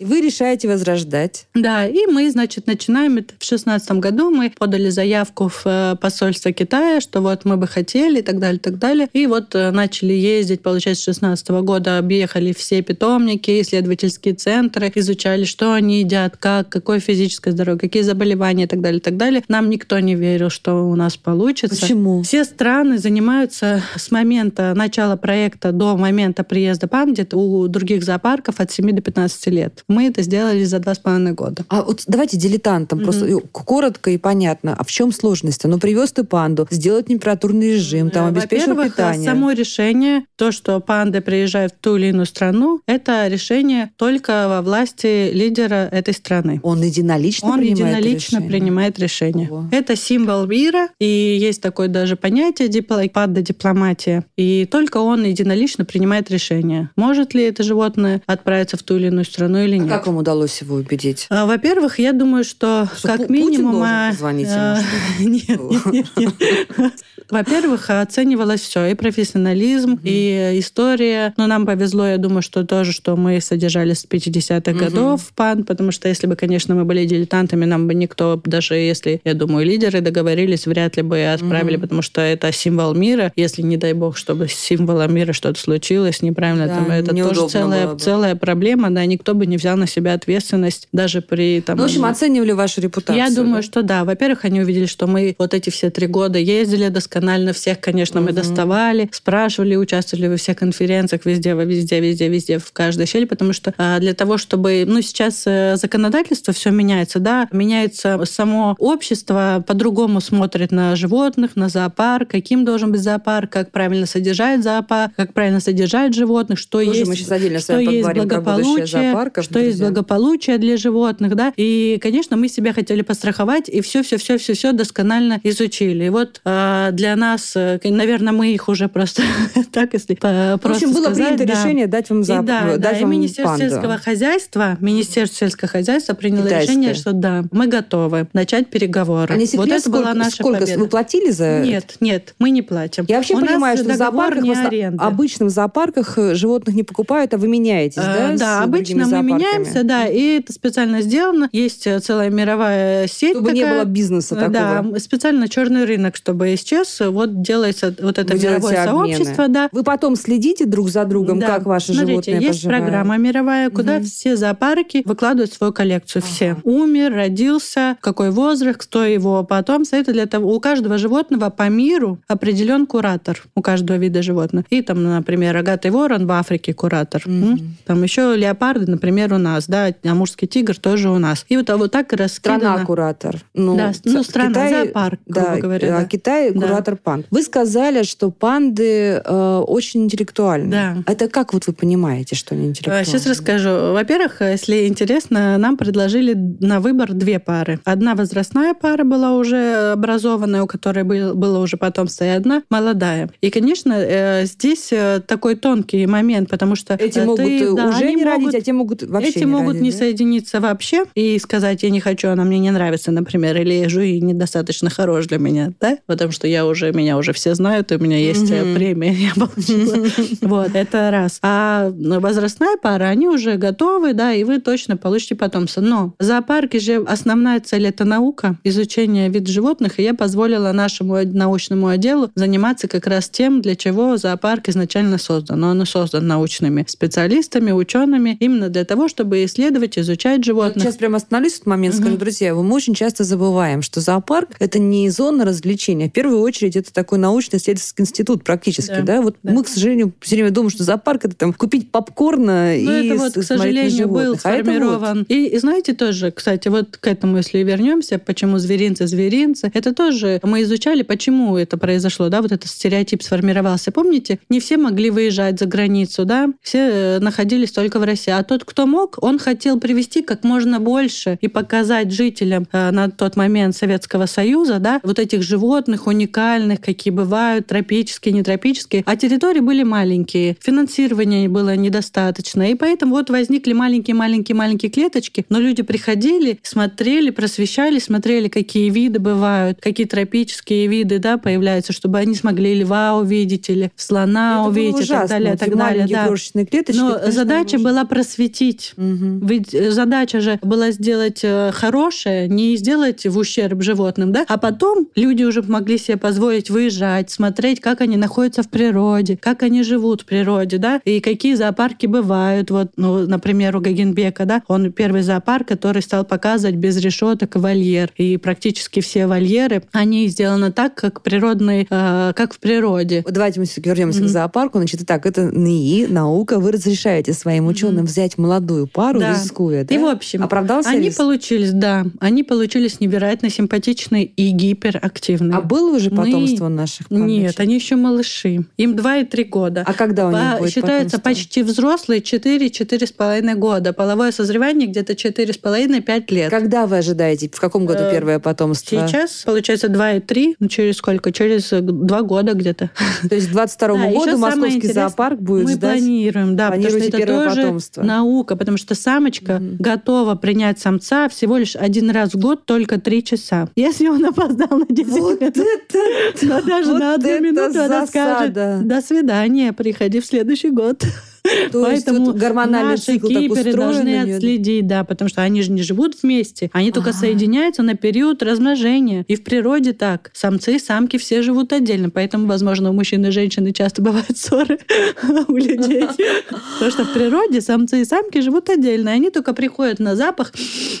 Вы 0.00 0.20
решаете 0.20 0.68
возрождать. 0.68 1.46
Да, 1.54 1.86
и 1.86 2.06
мы, 2.06 2.30
значит, 2.30 2.66
начинаем 2.66 3.18
это 3.18 3.34
в 3.38 3.44
шестнадцатом 3.44 4.00
году. 4.00 4.30
Мы 4.30 4.52
подали 4.56 4.90
заявку 4.90 5.48
в 5.48 5.62
э, 5.64 5.96
посольство 6.00 6.52
Китая, 6.52 7.00
что 7.00 7.20
вот 7.20 7.44
мы 7.44 7.56
бы 7.56 7.66
хотели 7.66 8.20
и 8.20 8.22
так 8.22 8.38
далее, 8.38 8.58
и 8.58 8.60
так 8.60 8.78
далее. 8.78 9.08
И 9.12 9.26
вот 9.26 9.54
э, 9.54 9.70
начали 9.70 10.12
ездить, 10.12 10.62
получается, 10.62 11.02
с 11.02 11.04
шестнадцатого 11.04 11.62
года 11.62 11.98
объехали 11.98 12.52
все 12.52 12.82
питомники, 12.82 13.60
исследовательские 13.60 14.34
центры, 14.34 14.90
изучали, 14.94 15.44
что 15.44 15.72
они 15.72 16.00
едят, 16.00 16.36
как, 16.36 16.68
какое 16.68 17.00
физическое 17.00 17.52
здоровье, 17.52 17.80
какие 17.80 18.02
заболевания 18.02 18.64
и 18.64 18.68
так 18.68 18.80
далее, 18.80 18.98
и 18.98 19.02
так 19.02 19.16
далее. 19.16 19.42
Нам 19.48 19.70
никто 19.70 19.98
не 19.98 20.14
верил, 20.14 20.50
что 20.50 20.88
у 20.88 20.94
нас 20.94 21.16
получится. 21.16 21.80
Почему? 21.80 22.22
Все 22.22 22.44
страны 22.44 22.98
занимаются 22.98 23.82
с 23.96 24.10
момента 24.10 24.74
начала 24.74 25.16
проекта 25.16 25.72
до 25.72 25.96
момента 25.96 26.44
приезда 26.44 26.88
пандит 27.06 27.34
у 27.34 27.68
других 27.68 28.02
зоопарков 28.02 28.58
от 28.58 28.72
7 28.72 28.90
до 28.90 29.00
15 29.00 29.46
лет. 29.46 29.84
Мы 29.88 30.08
это 30.08 30.22
сделали 30.22 30.64
за 30.64 30.80
два 30.80 30.94
с 30.94 30.98
половиной 30.98 31.32
года. 31.32 31.64
А 31.68 31.82
вот 31.82 32.02
давайте 32.08 32.36
дилетантам, 32.36 32.98
mm-hmm. 32.98 33.04
просто 33.04 33.40
коротко 33.52 34.10
и 34.10 34.18
понятно. 34.18 34.74
А 34.76 34.82
в 34.82 34.90
чем 34.90 35.12
сложность? 35.12 35.64
Ну, 35.64 35.78
привез 35.78 36.12
ты 36.12 36.24
панду, 36.24 36.66
сделать 36.70 37.06
температурный 37.06 37.74
режим, 37.74 38.10
там, 38.10 38.26
обеспечил 38.26 38.76
питание. 38.82 39.30
само 39.30 39.52
решение, 39.52 40.24
то, 40.36 40.50
что 40.50 40.80
панды 40.80 41.20
приезжают 41.20 41.74
в 41.74 41.76
ту 41.78 41.96
или 41.96 42.06
иную 42.06 42.26
страну, 42.26 42.80
это 42.86 43.28
решение 43.28 43.90
только 43.96 44.46
во 44.48 44.62
власти 44.62 45.30
лидера 45.32 45.88
этой 45.92 46.14
страны. 46.14 46.60
Он 46.64 46.82
единолично 46.82 47.48
Он 47.48 47.60
принимает 47.60 47.98
единолично 47.98 48.36
решение. 48.36 48.50
принимает 48.50 48.98
решение. 48.98 49.48
Ого. 49.48 49.68
Это 49.70 49.94
символ 49.94 50.46
мира, 50.46 50.88
и 50.98 51.38
есть 51.40 51.62
такое 51.62 51.86
даже 51.88 52.16
понятие 52.16 52.68
дипло... 52.68 53.02
дипломатия. 53.04 54.24
И 54.36 54.66
только 54.70 54.98
он 54.98 55.24
единолично 55.24 55.84
принимает 55.84 56.30
решение. 56.30 56.90
Может 56.96 57.34
ли 57.34 57.44
это 57.44 57.62
животное 57.62 58.22
отправиться 58.26 58.76
в 58.76 58.82
ту 58.82 58.96
или 58.96 59.06
иную 59.08 59.24
страну 59.24 59.58
или 59.64 59.74
А 59.76 59.78
нет. 59.78 59.88
как 59.88 60.06
вам 60.06 60.16
удалось 60.16 60.60
его 60.60 60.76
убедить? 60.76 61.26
А, 61.30 61.46
Во-первых, 61.46 61.98
я 61.98 62.12
думаю, 62.12 62.44
что, 62.44 62.88
Что 62.96 63.08
как 63.08 63.20
Пу- 63.22 63.26
Путин 63.26 63.36
минимум... 63.50 63.72
должен 63.72 63.86
а, 63.86 64.76
а, 64.76 64.78
Нет, 65.20 65.48
нет, 65.48 65.86
нет, 65.92 66.06
нет. 66.16 66.32
Во-первых, 67.30 67.90
оценивалось 67.90 68.60
все, 68.60 68.86
и 68.86 68.94
профессионализм, 68.94 69.98
и 70.04 70.52
история. 70.60 71.34
Но 71.36 71.46
нам 71.48 71.66
повезло, 71.66 72.06
я 72.06 72.18
думаю, 72.18 72.42
что 72.42 72.64
тоже, 72.64 72.92
что 72.92 73.16
мы 73.16 73.40
содержались 73.40 74.00
с 74.00 74.06
50-х 74.06 74.70
Мгм. 74.72 74.78
годов 74.78 75.32
ПАН, 75.34 75.64
потому 75.64 75.90
что 75.90 76.08
если 76.08 76.28
бы, 76.28 76.36
конечно, 76.36 76.74
мы 76.76 76.84
были 76.84 77.04
дилетантами, 77.04 77.64
нам 77.64 77.88
бы 77.88 77.94
никто, 77.94 78.40
даже 78.44 78.74
если, 78.74 79.20
я 79.24 79.34
думаю, 79.34 79.66
лидеры 79.66 80.00
договорились, 80.00 80.66
вряд 80.66 80.96
ли 80.96 81.02
бы 81.02 81.24
отправили, 81.26 81.74
Мгм. 81.76 81.80
потому 81.82 82.02
что 82.02 82.20
это 82.20 82.52
символ 82.52 82.94
мира. 82.94 83.32
Если, 83.34 83.62
не 83.62 83.76
дай 83.76 83.92
бог, 83.92 84.16
чтобы 84.16 84.46
с 84.48 84.54
символом 84.54 85.12
мира 85.12 85.32
что-то 85.32 85.58
случилось 85.58 86.22
неправильно, 86.22 86.68
Да, 86.68 86.76
там, 86.76 86.85
это 86.92 87.14
тоже 87.14 87.48
целая, 87.48 87.88
бы. 87.88 87.98
целая 87.98 88.34
проблема, 88.36 88.90
да, 88.90 89.04
никто 89.06 89.34
бы 89.34 89.46
не 89.46 89.56
взял 89.56 89.76
на 89.76 89.86
себя 89.86 90.14
ответственность 90.14 90.88
даже 90.92 91.20
при... 91.20 91.60
Там, 91.60 91.76
Ну, 91.76 91.82
в 91.82 91.86
общем, 91.86 92.04
оценивали 92.04 92.52
вашу 92.52 92.80
репутацию. 92.80 93.16
я 93.16 93.30
думаю, 93.30 93.56
да? 93.56 93.62
что 93.62 93.82
да. 93.82 94.04
Во-первых, 94.04 94.44
они 94.44 94.60
увидели, 94.60 94.86
что 94.86 95.06
мы 95.06 95.34
вот 95.38 95.54
эти 95.54 95.70
все 95.70 95.90
три 95.90 96.06
года 96.06 96.38
ездили 96.38 96.88
досконально, 96.88 97.52
всех, 97.52 97.80
конечно, 97.80 98.20
мы 98.20 98.26
Мгм. 98.28 98.36
доставали, 98.36 99.08
спрашивали, 99.12 99.76
участвовали 99.76 100.28
во 100.28 100.36
всех 100.36 100.56
конференциях, 100.56 101.24
везде, 101.24 101.52
везде, 101.54 102.00
везде, 102.00 102.28
везде, 102.28 102.58
в 102.58 102.72
каждой 102.72 103.06
щели, 103.06 103.24
потому 103.24 103.52
что 103.52 103.74
а, 103.78 103.98
для 103.98 104.14
того, 104.14 104.38
чтобы... 104.38 104.84
Ну, 104.86 105.00
сейчас 105.02 105.42
э, 105.46 105.76
законодательство 105.76 106.52
все 106.52 106.70
меняется, 106.70 107.18
да, 107.18 107.48
меняется 107.52 108.18
само 108.24 108.74
общество, 108.78 109.64
по-другому 109.66 110.20
смотрит 110.20 110.72
на 110.72 110.96
животных, 110.96 111.56
на 111.56 111.68
зоопарк, 111.68 112.30
каким 112.30 112.64
должен 112.64 112.92
быть 112.92 113.00
зоопарк, 113.02 113.50
как 113.50 113.70
правильно 113.70 114.06
содержать 114.06 114.62
зоопарк, 114.62 115.14
как 115.16 115.32
правильно 115.32 115.60
содержать 115.60 116.14
животных, 116.14 116.58
что 116.58 116.75
Тоже 116.84 116.98
есть 116.98 117.08
мы 117.08 117.16
сейчас 117.16 117.32
отдельно 117.32 117.58
что 117.58 117.78
есть 117.78 118.08
благополучие, 118.12 118.86
зоопарков, 118.86 119.44
что 119.44 119.58
есть 119.58 119.78
друзья. 119.78 119.86
благополучие 119.86 120.58
для 120.58 120.76
животных, 120.76 121.34
да. 121.34 121.52
И, 121.56 121.98
конечно, 122.02 122.36
мы 122.36 122.48
себя 122.48 122.72
хотели 122.72 123.02
постраховать, 123.02 123.68
и 123.68 123.80
все, 123.80 124.02
все, 124.02 124.16
все, 124.18 124.38
все, 124.38 124.54
все 124.54 124.72
досконально 124.72 125.40
изучили. 125.42 126.04
И 126.04 126.08
вот 126.08 126.40
а, 126.44 126.90
для 126.92 127.16
нас, 127.16 127.52
э, 127.56 127.78
наверное, 127.84 128.32
мы 128.32 128.52
их 128.52 128.68
уже 128.68 128.88
просто 128.88 129.22
так, 129.72 129.92
если 129.94 130.14
по- 130.14 130.58
В 130.62 130.66
общем, 130.66 130.92
было 130.92 131.04
сказать, 131.04 131.36
принято 131.36 131.46
да. 131.46 131.54
решение 131.60 131.86
дать 131.86 132.10
вам 132.10 132.20
И 132.20 132.24
зап... 132.24 132.44
да, 132.44 132.76
да, 132.76 132.90
и 132.92 133.04
Министерство 133.04 133.56
панду. 133.56 133.68
сельского 133.70 133.98
хозяйства, 133.98 134.76
Министерство 134.80 135.38
сельского 135.38 135.68
хозяйства 135.68 136.14
приняло 136.14 136.44
Китайское. 136.44 136.76
решение, 136.76 136.94
что 136.94 137.12
да, 137.12 137.44
мы 137.50 137.66
готовы 137.66 138.28
начать 138.32 138.68
переговоры. 138.68 139.34
А 139.34 139.36
не 139.36 139.46
секрет, 139.46 139.60
вот 139.60 139.68
это 139.70 139.80
сколько, 139.80 139.98
была 139.98 140.14
наша 140.14 140.36
сколько 140.36 140.60
победа. 140.60 140.78
вы 140.80 140.88
платили 140.88 141.30
за? 141.30 141.60
Нет, 141.60 141.96
нет, 142.00 142.34
мы 142.38 142.50
не 142.50 142.62
платим. 142.62 143.04
Я 143.08 143.16
вообще 143.16 143.34
У 143.34 143.40
понимаю, 143.40 143.76
что 143.76 143.92
в 143.92 143.96
зоопарках 143.96 144.44
в 144.44 145.46
в 145.46 145.48
зоопарках 145.50 146.18
э, 146.18 146.34
животных 146.66 146.74
не 146.74 146.82
покупают, 146.82 147.32
а 147.34 147.38
вы 147.38 147.48
меняетесь, 147.48 147.96
да? 147.96 148.32
Э, 148.32 148.36
Да, 148.36 148.62
обычно 148.62 149.06
мы 149.06 149.22
меняемся, 149.22 149.84
да, 149.84 150.06
и 150.06 150.38
это 150.38 150.52
специально 150.52 151.00
сделано. 151.00 151.48
Есть 151.52 151.86
э, 151.86 152.00
целая 152.00 152.30
мировая 152.30 153.06
сеть 153.06 153.32
Чтобы 153.36 153.52
не 153.52 153.60
такая. 153.62 153.84
было 153.84 153.84
бизнеса 153.90 154.34
Э, 154.36 154.48
Да, 154.48 154.76
такого. 154.78 154.98
специально 154.98 155.48
черный 155.48 155.84
рынок, 155.84 156.16
чтобы 156.16 156.54
исчез. 156.54 157.00
Вот 157.00 157.42
делается 157.42 157.94
вот 158.02 158.18
это 158.18 158.34
Вы 158.34 158.40
мировое 158.42 158.84
обмены. 158.84 159.14
сообщество, 159.16 159.48
да. 159.48 159.68
Вы 159.72 159.82
потом 159.82 160.16
следите 160.16 160.66
друг 160.66 160.88
за 160.88 161.04
другом, 161.04 161.38
Да. 161.38 161.46
как 161.46 161.66
ваши 161.66 161.92
Смотрите, 161.92 162.10
животные 162.32 162.36
есть 162.40 162.62
поживают? 162.62 162.82
программа 162.84 163.16
мировая, 163.16 163.70
куда 163.70 163.96
Мгм. 163.96 164.04
все 164.04 164.36
зоопарки 164.36 165.02
выкладывают 165.04 165.52
свою 165.52 165.72
коллекцию. 165.72 166.22
Все. 166.22 166.52
Ага. 166.52 166.60
Умер, 166.64 167.14
родился, 167.14 167.96
какой 168.00 168.30
возраст, 168.30 168.78
кто 168.78 169.04
его 169.04 169.44
потомство. 169.44 169.96
Это 169.96 170.12
для 170.12 170.26
того, 170.26 170.54
у 170.54 170.60
каждого 170.60 170.98
животного 170.98 171.50
по 171.50 171.68
миру 171.68 172.18
определен 172.28 172.86
куратор 172.86 173.42
у 173.54 173.62
каждого 173.62 173.96
вида 173.98 174.22
животных. 174.22 174.64
И 174.70 174.82
там, 174.82 175.02
например, 175.02 175.54
рогатый 175.54 175.90
ворон 175.90 176.26
в 176.26 176.32
Африке 176.32 176.55
куратор. 176.58 177.22
Мгм. 177.24 177.52
М? 177.52 177.76
Там 177.84 178.02
еще 178.02 178.34
леопарды, 178.36 178.90
например, 178.90 179.32
у 179.32 179.38
нас, 179.38 179.66
да, 179.66 179.88
амурский 180.04 180.48
тигр 180.48 180.76
тоже 180.76 181.10
у 181.10 181.18
нас. 181.18 181.44
И 181.48 181.56
вот, 181.56 181.68
а 181.70 181.76
вот 181.76 181.92
так 181.92 182.12
и 182.12 182.16
раскидано. 182.16 182.58
Страна-куратор. 182.60 183.36
Ну, 183.54 183.76
Да, 183.76 183.92
ну, 184.04 184.22
страна, 184.22 184.50
Китай- 184.50 184.84
зоопарк, 184.86 185.20
грубо 185.26 185.48
да, 185.50 185.56
говоря, 185.58 185.96
а 185.96 186.00
да. 186.00 186.04
Китай 186.06 186.50
Да. 186.52 186.60
куратор 186.60 186.96
панд. 186.96 187.26
Вы 187.30 187.42
сказали, 187.42 188.02
что 188.02 188.30
панды 188.30 189.22
э, 189.24 189.62
очень 189.66 190.04
интеллектуальны. 190.04 190.70
Да. 190.70 190.96
Это 191.06 191.28
как 191.28 191.52
вот 191.54 191.66
вы 191.66 191.72
понимаете, 191.72 192.36
что 192.36 192.54
они 192.54 192.66
интеллектуальны? 192.68 193.04
Сейчас 193.04 193.26
расскажу. 193.26 193.92
Во-первых, 193.92 194.40
если 194.40 194.86
интересно, 194.86 195.56
нам 195.58 195.76
предложили 195.76 196.34
на 196.60 196.80
выбор 196.80 197.12
две 197.12 197.38
пары. 197.38 197.80
Одна 197.84 198.14
возрастная 198.14 198.74
пара 198.74 199.04
была 199.04 199.34
уже 199.36 199.92
образованная, 199.92 200.62
у 200.62 200.66
которой 200.66 201.04
был- 201.04 201.34
было 201.34 201.58
уже 201.58 201.76
потомство, 201.76 202.24
и 202.24 202.28
одна 202.28 202.62
молодая. 202.70 203.30
И, 203.40 203.50
конечно, 203.50 203.92
э, 203.96 204.44
здесь 204.46 204.88
э, 204.92 205.20
такой 205.26 205.54
тонкий 205.56 206.06
момент, 206.06 206.35
потому 206.44 206.76
что 206.76 206.94
Эти 206.94 207.18
э, 207.20 207.24
могут 207.24 207.44
ты- 207.46 207.64
э, 207.64 207.74
да, 207.74 207.88
уже 207.88 208.04
не 208.12 208.16
могут- 208.24 208.44
родить, 208.46 208.54
а 208.54 208.60
те 208.60 208.72
могут 208.72 209.02
вообще 209.02 209.28
Эти 209.30 209.38
не 209.38 209.46
могут 209.46 209.68
родить, 209.68 209.82
не 209.82 209.90
да? 209.92 209.96
соединиться 209.96 210.60
вообще 210.60 211.04
и 211.14 211.38
сказать, 211.38 211.82
я 211.82 211.90
не 211.90 212.00
хочу, 212.00 212.28
она 212.28 212.44
мне 212.44 212.58
не 212.58 212.70
нравится, 212.70 213.10
например, 213.12 213.56
или 213.60 213.86
Жуи 213.88 214.20
недостаточно 214.20 214.90
хорош 214.90 215.26
для 215.26 215.38
меня, 215.38 215.72
да? 215.80 215.98
Потому 216.06 216.32
что 216.32 216.46
я 216.46 216.66
уже, 216.66 216.92
меня 216.92 217.16
уже 217.16 217.32
все 217.32 217.54
знают, 217.54 217.92
и 217.92 217.96
у 217.96 217.98
меня 217.98 218.18
есть 218.18 218.50
Мгм. 218.50 218.74
премия, 218.74 219.12
я 219.14 219.32
получила. 219.34 220.06
Вот, 220.42 220.74
это 220.74 221.10
раз. 221.10 221.38
А 221.42 221.90
возрастная 222.20 222.76
пара, 222.76 223.04
они 223.04 223.28
уже 223.28 223.54
готовы, 223.56 224.12
да, 224.12 224.32
и 224.32 224.44
вы 224.44 224.60
точно 224.60 224.96
получите 224.96 225.34
потомство. 225.34 225.80
Но 225.80 226.14
в 226.18 226.22
зоопарке 226.24 226.78
же 226.78 226.96
основная 227.06 227.60
цель— 227.60 227.86
это 227.88 228.04
наука, 228.04 228.56
изучение 228.64 229.28
видов 229.28 229.48
животных, 229.50 229.98
и 229.98 230.02
я 230.02 230.14
позволила 230.14 230.72
нашему 230.72 231.16
научному 231.24 231.88
отделу 231.88 232.30
заниматься 232.34 232.88
как 232.88 233.06
раз 233.06 233.28
тем, 233.28 233.60
для 233.62 233.76
чего 233.76 234.16
зоопарк 234.16 234.68
изначально 234.68 235.18
создан. 235.18 235.62
Он 235.64 235.84
создан 235.86 236.25
научными 236.26 236.84
специалистами, 236.88 237.72
учеными, 237.72 238.36
именно 238.40 238.68
для 238.68 238.84
того, 238.84 239.08
чтобы 239.08 239.44
исследовать, 239.44 239.98
изучать 239.98 240.38
Вот 240.38 240.44
животных. 240.44 240.82
Сейчас 240.84 240.96
прямо 240.96 241.16
остановлюсь 241.16 241.52
в 241.52 241.56
этот 241.56 241.66
момент, 241.66 241.94
Мгм. 241.94 242.02
скажу, 242.02 242.16
друзья, 242.18 242.54
мы 242.54 242.74
очень 242.74 242.94
часто 242.94 243.24
забываем, 243.24 243.82
что 243.82 244.00
зоопарк— 244.00 244.50
это 244.58 244.78
не 244.78 245.08
зона 245.10 245.44
развлечения. 245.44 246.08
В 246.08 246.12
первую 246.12 246.40
очередь 246.40 246.76
это 246.76 246.92
такой 246.92 247.18
научно-исследовательский 247.18 248.02
институт 248.02 248.44
практически. 248.44 248.90
Да, 248.96 249.02
Да? 249.16 249.22
Вот 249.22 249.36
да. 249.42 249.52
мы, 249.52 249.62
к 249.64 249.68
сожалению, 249.68 250.12
все 250.20 250.36
время 250.36 250.50
думаем, 250.50 250.70
что 250.70 250.84
зоопарк— 250.84 251.24
это 251.24 251.36
там 251.36 251.52
купить 251.52 251.90
попкорна 251.90 252.74
Ну, 252.76 252.92
и 252.92 253.06
это 253.06 253.16
вот, 253.16 253.32
к 253.34 253.42
сожалению, 253.42 254.08
был. 254.08 254.18
А 254.18 254.22
это 254.22 254.30
вот- 254.30 254.40
сформирован. 254.40 255.26
И, 255.28 255.46
и 255.46 255.58
знаете 255.58 255.92
тоже, 255.94 256.30
кстати, 256.30 256.68
вот 256.68 256.96
к 256.96 257.06
этому, 257.06 257.36
если 257.38 257.58
вернемся, 257.58 258.18
почему 258.18 258.58
зверинцы 258.58 259.06
зверинцы, 259.06 259.70
это 259.74 259.94
тоже 259.94 260.40
мы 260.42 260.62
изучали, 260.62 261.02
почему 261.02 261.56
это 261.56 261.76
произошло, 261.76 262.28
да, 262.28 262.42
вот 262.42 262.52
этот 262.52 262.68
стереотип 262.68 263.22
сформировался. 263.22 263.92
Помните, 263.92 264.38
не 264.48 264.60
все 264.60 264.76
могли 264.76 265.10
выезжать 265.10 265.58
за 265.58 265.66
границу, 265.66 266.15
да, 266.24 266.48
все 266.62 266.78
э, 266.78 267.18
находились 267.20 267.72
только 267.72 267.98
в 267.98 268.04
России. 268.04 268.30
А 268.30 268.42
тот, 268.42 268.64
кто 268.64 268.86
мог, 268.86 269.18
он 269.22 269.38
хотел 269.38 269.78
привести 269.78 270.22
как 270.22 270.44
можно 270.44 270.80
больше 270.80 271.38
и 271.40 271.48
показать 271.48 272.12
жителям 272.12 272.66
э, 272.72 272.90
на 272.90 273.10
тот 273.10 273.36
момент 273.36 273.76
Советского 273.76 274.26
Союза, 274.26 274.78
да, 274.78 275.00
вот 275.02 275.18
этих 275.18 275.42
животных 275.42 276.06
уникальных, 276.06 276.80
какие 276.80 277.12
бывают, 277.12 277.66
тропические, 277.66 278.34
нетропические. 278.34 279.02
А 279.06 279.16
территории 279.16 279.60
были 279.60 279.82
маленькие, 279.82 280.56
финансирования 280.60 281.48
было 281.48 281.76
недостаточно. 281.76 282.70
И 282.70 282.74
поэтому 282.74 283.14
вот 283.14 283.30
возникли 283.30 283.72
маленькие-маленькие-маленькие 283.72 284.90
клеточки, 284.90 285.44
но 285.48 285.58
люди 285.58 285.82
приходили, 285.82 286.58
смотрели, 286.62 287.30
просвещали, 287.30 287.98
смотрели, 287.98 288.48
какие 288.48 288.90
виды 288.90 289.18
бывают, 289.18 289.80
какие 289.80 290.06
тропические 290.06 290.86
виды 290.86 291.18
да, 291.18 291.38
появляются, 291.38 291.92
чтобы 291.92 292.18
они 292.18 292.34
смогли 292.34 292.80
льва 292.80 293.16
увидеть 293.16 293.68
или 293.70 293.90
слона 293.96 294.60
Это 294.60 294.68
увидеть 294.68 295.06
и 295.06 295.08
так 295.08 295.28
далее. 295.28 295.54
и 295.54 295.56
так 295.56 295.76
далее 295.76 296.05
маленькие 296.06 296.16
да. 296.16 296.26
крошечные 296.26 296.66
клеточки. 296.66 297.00
Но 297.00 297.30
задача 297.30 297.78
была 297.78 298.04
просветить. 298.04 298.92
Мгм. 298.96 299.46
Ведь 299.46 299.74
э, 299.74 299.90
задача 299.90 300.40
же 300.40 300.58
была 300.62 300.90
сделать 300.90 301.40
э, 301.42 301.70
хорошее, 301.72 302.48
не 302.48 302.76
сделать 302.76 303.26
в 303.26 303.36
ущерб 303.38 303.82
животным, 303.82 304.32
да? 304.32 304.44
А 304.48 304.58
потом 304.58 305.08
люди 305.14 305.42
уже 305.42 305.62
могли 305.62 305.98
себе 305.98 306.16
позволить 306.16 306.70
выезжать, 306.70 307.30
смотреть, 307.30 307.80
как 307.80 308.00
они 308.00 308.16
находятся 308.16 308.62
в 308.62 308.68
природе, 308.68 309.36
как 309.36 309.62
они 309.62 309.82
живут 309.82 310.22
в 310.22 310.24
природе, 310.26 310.78
да? 310.78 311.00
И 311.04 311.20
какие 311.20 311.54
зоопарки 311.54 312.06
бывают. 312.06 312.70
Вот, 312.70 312.92
ну, 312.96 313.26
например, 313.26 313.76
у 313.76 313.80
Гагенбека, 313.80 314.44
да? 314.44 314.62
Он 314.68 314.92
первый 314.92 315.22
зоопарк, 315.22 315.68
который 315.68 316.02
стал 316.02 316.24
показывать 316.24 316.76
без 316.76 316.96
решеток 316.98 317.56
вольер. 317.56 318.10
И 318.16 318.36
практически 318.36 319.00
все 319.00 319.26
вольеры, 319.26 319.82
они 319.92 320.28
сделаны 320.28 320.72
так, 320.72 320.94
как 320.94 321.22
природные, 321.22 321.86
э, 321.88 322.32
как 322.34 322.54
в 322.54 322.58
природе. 322.58 323.24
Давайте 323.28 323.60
мы 323.60 323.66
все-таки 323.66 323.88
вернемся 323.88 324.20
Мгм. 324.20 324.28
к 324.28 324.30
зоопарку. 324.30 324.78
Значит, 324.78 325.02
итак, 325.02 325.26
это 325.26 325.50
НИИ, 325.52 325.95
наука. 326.04 326.58
Вы 326.58 326.72
разрешаете 326.72 327.32
своим 327.32 327.66
ученым 327.66 328.04
взять 328.04 328.36
молодую 328.36 328.86
пару, 328.86 329.20
Да. 329.20 329.30
рискуя, 329.32 329.84
да? 329.84 329.94
И 329.94 329.98
в 329.98 330.04
общем, 330.06 330.42
Оправдался 330.42 330.90
они 330.90 331.06
риск? 331.06 331.16
получились, 331.18 331.72
да, 331.72 332.04
они 332.20 332.42
получились 332.42 333.00
невероятно 333.00 333.48
симпатичные 333.48 334.24
и 334.26 334.50
гиперактивные. 334.50 335.56
А 335.56 335.60
был 335.62 335.94
уже 335.94 336.10
потом 336.10 336.24
потомство 336.26 336.68
наших 336.68 337.08
пандочек? 337.08 337.28
Нет, 337.42 337.60
они 337.60 337.74
еще 337.76 337.96
малыши. 337.96 338.64
Им 338.76 338.96
2 338.96 339.16
и 339.18 339.24
3 339.24 339.44
года. 339.44 339.82
А 339.86 339.92
когда 339.94 340.26
у 340.28 340.30
них 340.30 340.40
По- 340.52 340.58
будет 340.58 340.72
Считается 340.72 341.18
потомство? 341.18 341.30
почти 341.30 341.62
взрослые 341.62 342.20
4-4,5 342.20 343.54
года. 343.54 343.92
Половое 343.92 344.32
созревание 344.32 344.88
где-то 344.88 345.14
4,5-5 345.14 346.30
лет. 346.30 346.50
Когда 346.50 346.86
вы 346.86 346.98
ожидаете? 346.98 347.48
В 347.52 347.60
каком 347.60 347.86
году 347.86 348.00
Э, 348.04 348.10
первое 348.10 348.38
потомство? 348.38 349.06
Сейчас, 349.06 349.42
получается, 349.44 349.88
2 349.88 350.12
и 350.14 350.20
3. 350.20 350.56
Ну, 350.58 350.68
через 350.68 350.96
сколько? 350.96 351.32
Через 351.32 351.70
2 351.70 352.22
года 352.22 352.52
где-то. 352.54 352.90
То 353.28 353.34
есть 353.34 353.48
к 353.48 353.52
22 353.52 353.96
Да, 353.96 354.04
еще 354.04 354.24
году 354.26 354.38
Московский 354.38 354.92
зоопарк 354.92 355.40
будет 355.40 355.64
Мы. 355.66 355.76
Планируем, 355.86 356.56
да, 356.56 356.70
потому 356.70 356.88
что 356.88 356.98
это 356.98 357.26
тоже 357.26 357.62
потомство. 357.62 358.02
наука, 358.02 358.56
потому 358.56 358.76
что 358.76 358.94
самочка 358.94 359.60
готова 359.60 360.34
принять 360.34 360.78
самца 360.78 361.28
всего 361.28 361.56
лишь 361.56 361.76
один 361.76 362.10
раз 362.10 362.34
в 362.34 362.38
год, 362.38 362.64
только 362.64 363.00
3 363.00 363.24
часа. 363.24 363.68
Если 363.76 364.08
он 364.08 364.24
опоздал 364.24 364.78
на 364.78 364.86
10 364.86 365.12
Вот 365.12 365.40
минут, 365.40 365.56
это, 365.56 365.98
но 366.42 366.62
даже 366.62 366.92
вот 366.92 367.00
на 367.00 367.14
одну 367.14 367.40
минуту 367.40 367.80
она 367.80 368.06
скажет 368.06 368.54
засада. 368.54 368.80
«До 368.82 369.00
свидания, 369.00 369.72
приходи 369.72 370.20
в 370.20 370.26
следующий 370.26 370.70
год». 370.70 371.04
То 371.72 371.90
есть 371.90 372.04
Поэтому 372.06 372.26
вот 372.26 372.36
гормональный 372.36 372.92
наши 372.92 373.02
цикл 373.02 373.26
устроен 373.26 373.76
должны 373.76 374.20
отследить, 374.34 374.86
да, 374.86 375.04
потому 375.04 375.28
что 375.28 375.42
они 375.42 375.62
же 375.62 375.72
не 375.72 375.82
живут 375.82 376.16
вместе, 376.22 376.70
они 376.72 376.92
только 376.92 377.10
Ага. 377.10 377.18
соединяются 377.18 377.82
на 377.82 377.94
период 377.94 378.42
размножения. 378.42 379.24
И 379.28 379.36
в 379.36 379.44
природе 379.44 379.92
так. 379.92 380.30
Самцы 380.32 380.76
и 380.76 380.78
самки 380.78 381.16
все 381.18 381.42
живут 381.42 381.72
отдельно, 381.72 382.10
поэтому, 382.10 382.46
возможно, 382.46 382.90
у 382.90 382.92
мужчин 382.92 383.24
и 383.26 383.30
женщины 383.30 383.72
часто 383.72 384.02
бывают 384.02 384.36
ссоры 384.36 384.78
у 385.48 385.56
людей. 385.56 386.06
Потому 386.74 386.90
что 386.90 387.04
в 387.04 387.12
природе 387.12 387.60
самцы 387.60 388.00
и 388.02 388.04
самки 388.04 388.40
живут 388.40 388.68
отдельно, 388.70 389.10
они 389.12 389.30
только 389.30 389.52
приходят 389.52 389.98
на 389.98 390.16
запах, 390.16 390.52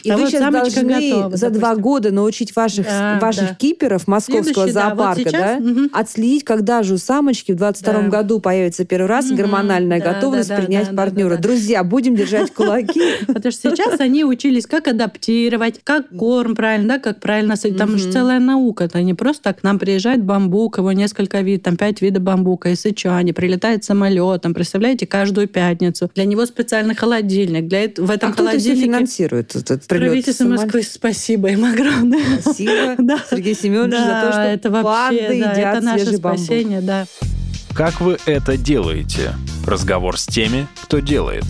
И 0.02 0.10
а 0.10 0.16
вы 0.16 0.26
сейчас 0.28 0.52
должны 0.52 1.36
за 1.36 1.50
два 1.50 1.76
года 1.76 2.10
научить 2.12 2.54
ваших, 2.54 2.86
ваших 3.20 3.56
киперов 3.58 4.06
московского 4.06 4.68
зоопарка, 4.70 5.30
да, 5.30 5.60
отследить, 5.92 6.44
когда 6.44 6.82
же 6.82 6.94
у 6.94 6.98
самочки 6.98 7.52
в 7.52 7.56
22 7.56 7.92
Да. 7.92 8.08
году 8.08 8.40
появится 8.40 8.84
первый 8.84 9.06
раз 9.06 9.30
гормональная 9.30 10.00
готовность 10.00 10.35
да, 10.44 10.56
да, 10.56 10.62
принять 10.62 10.86
да, 10.86 10.90
да, 10.92 10.96
партнера. 10.96 11.36
Друзья, 11.36 11.84
будем 11.84 12.16
держать 12.16 12.52
кулаки. 12.52 13.02
Потому 13.26 13.50
что 13.50 13.70
сейчас 13.70 14.00
они 14.00 14.24
учились, 14.24 14.66
как 14.66 14.88
адаптировать, 14.88 15.80
как 15.84 16.08
корм 16.08 16.54
правильно, 16.54 16.94
да, 16.94 16.98
как 16.98 17.20
правильно... 17.20 17.56
садить. 17.56 17.78
Там 17.78 17.96
же 17.98 18.10
целая 18.10 18.40
наука. 18.40 18.84
Это 18.84 19.02
не 19.02 19.14
просто 19.14 19.44
так. 19.44 19.60
К 19.60 19.62
нам 19.62 19.78
приезжает 19.78 20.22
бамбук, 20.22 20.78
его 20.78 20.92
несколько 20.92 21.40
видов, 21.40 21.64
там 21.64 21.76
пять 21.76 22.02
видов 22.02 22.22
бамбука 22.22 22.70
из 22.70 22.80
Сычуани, 22.80 23.32
прилетает 23.32 23.84
самолетом, 23.84 24.54
представляете, 24.54 25.06
каждую 25.06 25.48
пятницу. 25.48 26.10
Для 26.14 26.24
него 26.24 26.46
специальный 26.46 26.94
холодильник. 26.94 27.68
Для 27.68 27.84
этого, 27.84 28.06
в 28.06 28.10
этом 28.10 28.30
А 28.30 28.32
кто 28.32 28.42
это 28.42 28.52
холодильнике... 28.52 28.86
финансирует? 28.86 29.56
Этот 29.56 29.86
прилет 29.86 30.08
Правительство? 30.08 30.44
Москвы, 30.44 30.82
спасибо 30.82 31.48
им 31.48 31.64
огромное. 31.64 32.40
Спасибо, 32.40 32.96
Да. 32.98 33.18
Сергей 33.30 33.54
Семенович, 33.54 33.98
за 33.98 34.22
то, 34.24 34.32
что 34.32 34.42
это 34.42 34.70
вообще, 34.70 35.18
панды 35.18 35.40
да, 35.40 35.52
едят 35.52 35.76
это 35.76 35.84
наше 35.84 36.18
бамбук. 36.18 36.38
спасение, 36.38 36.80
да. 36.80 37.06
Как 37.76 38.00
вы 38.00 38.16
это 38.24 38.56
делаете? 38.56 39.34
Разговор 39.66 40.18
с 40.18 40.24
теми, 40.24 40.66
кто 40.84 41.00
делает. 41.00 41.44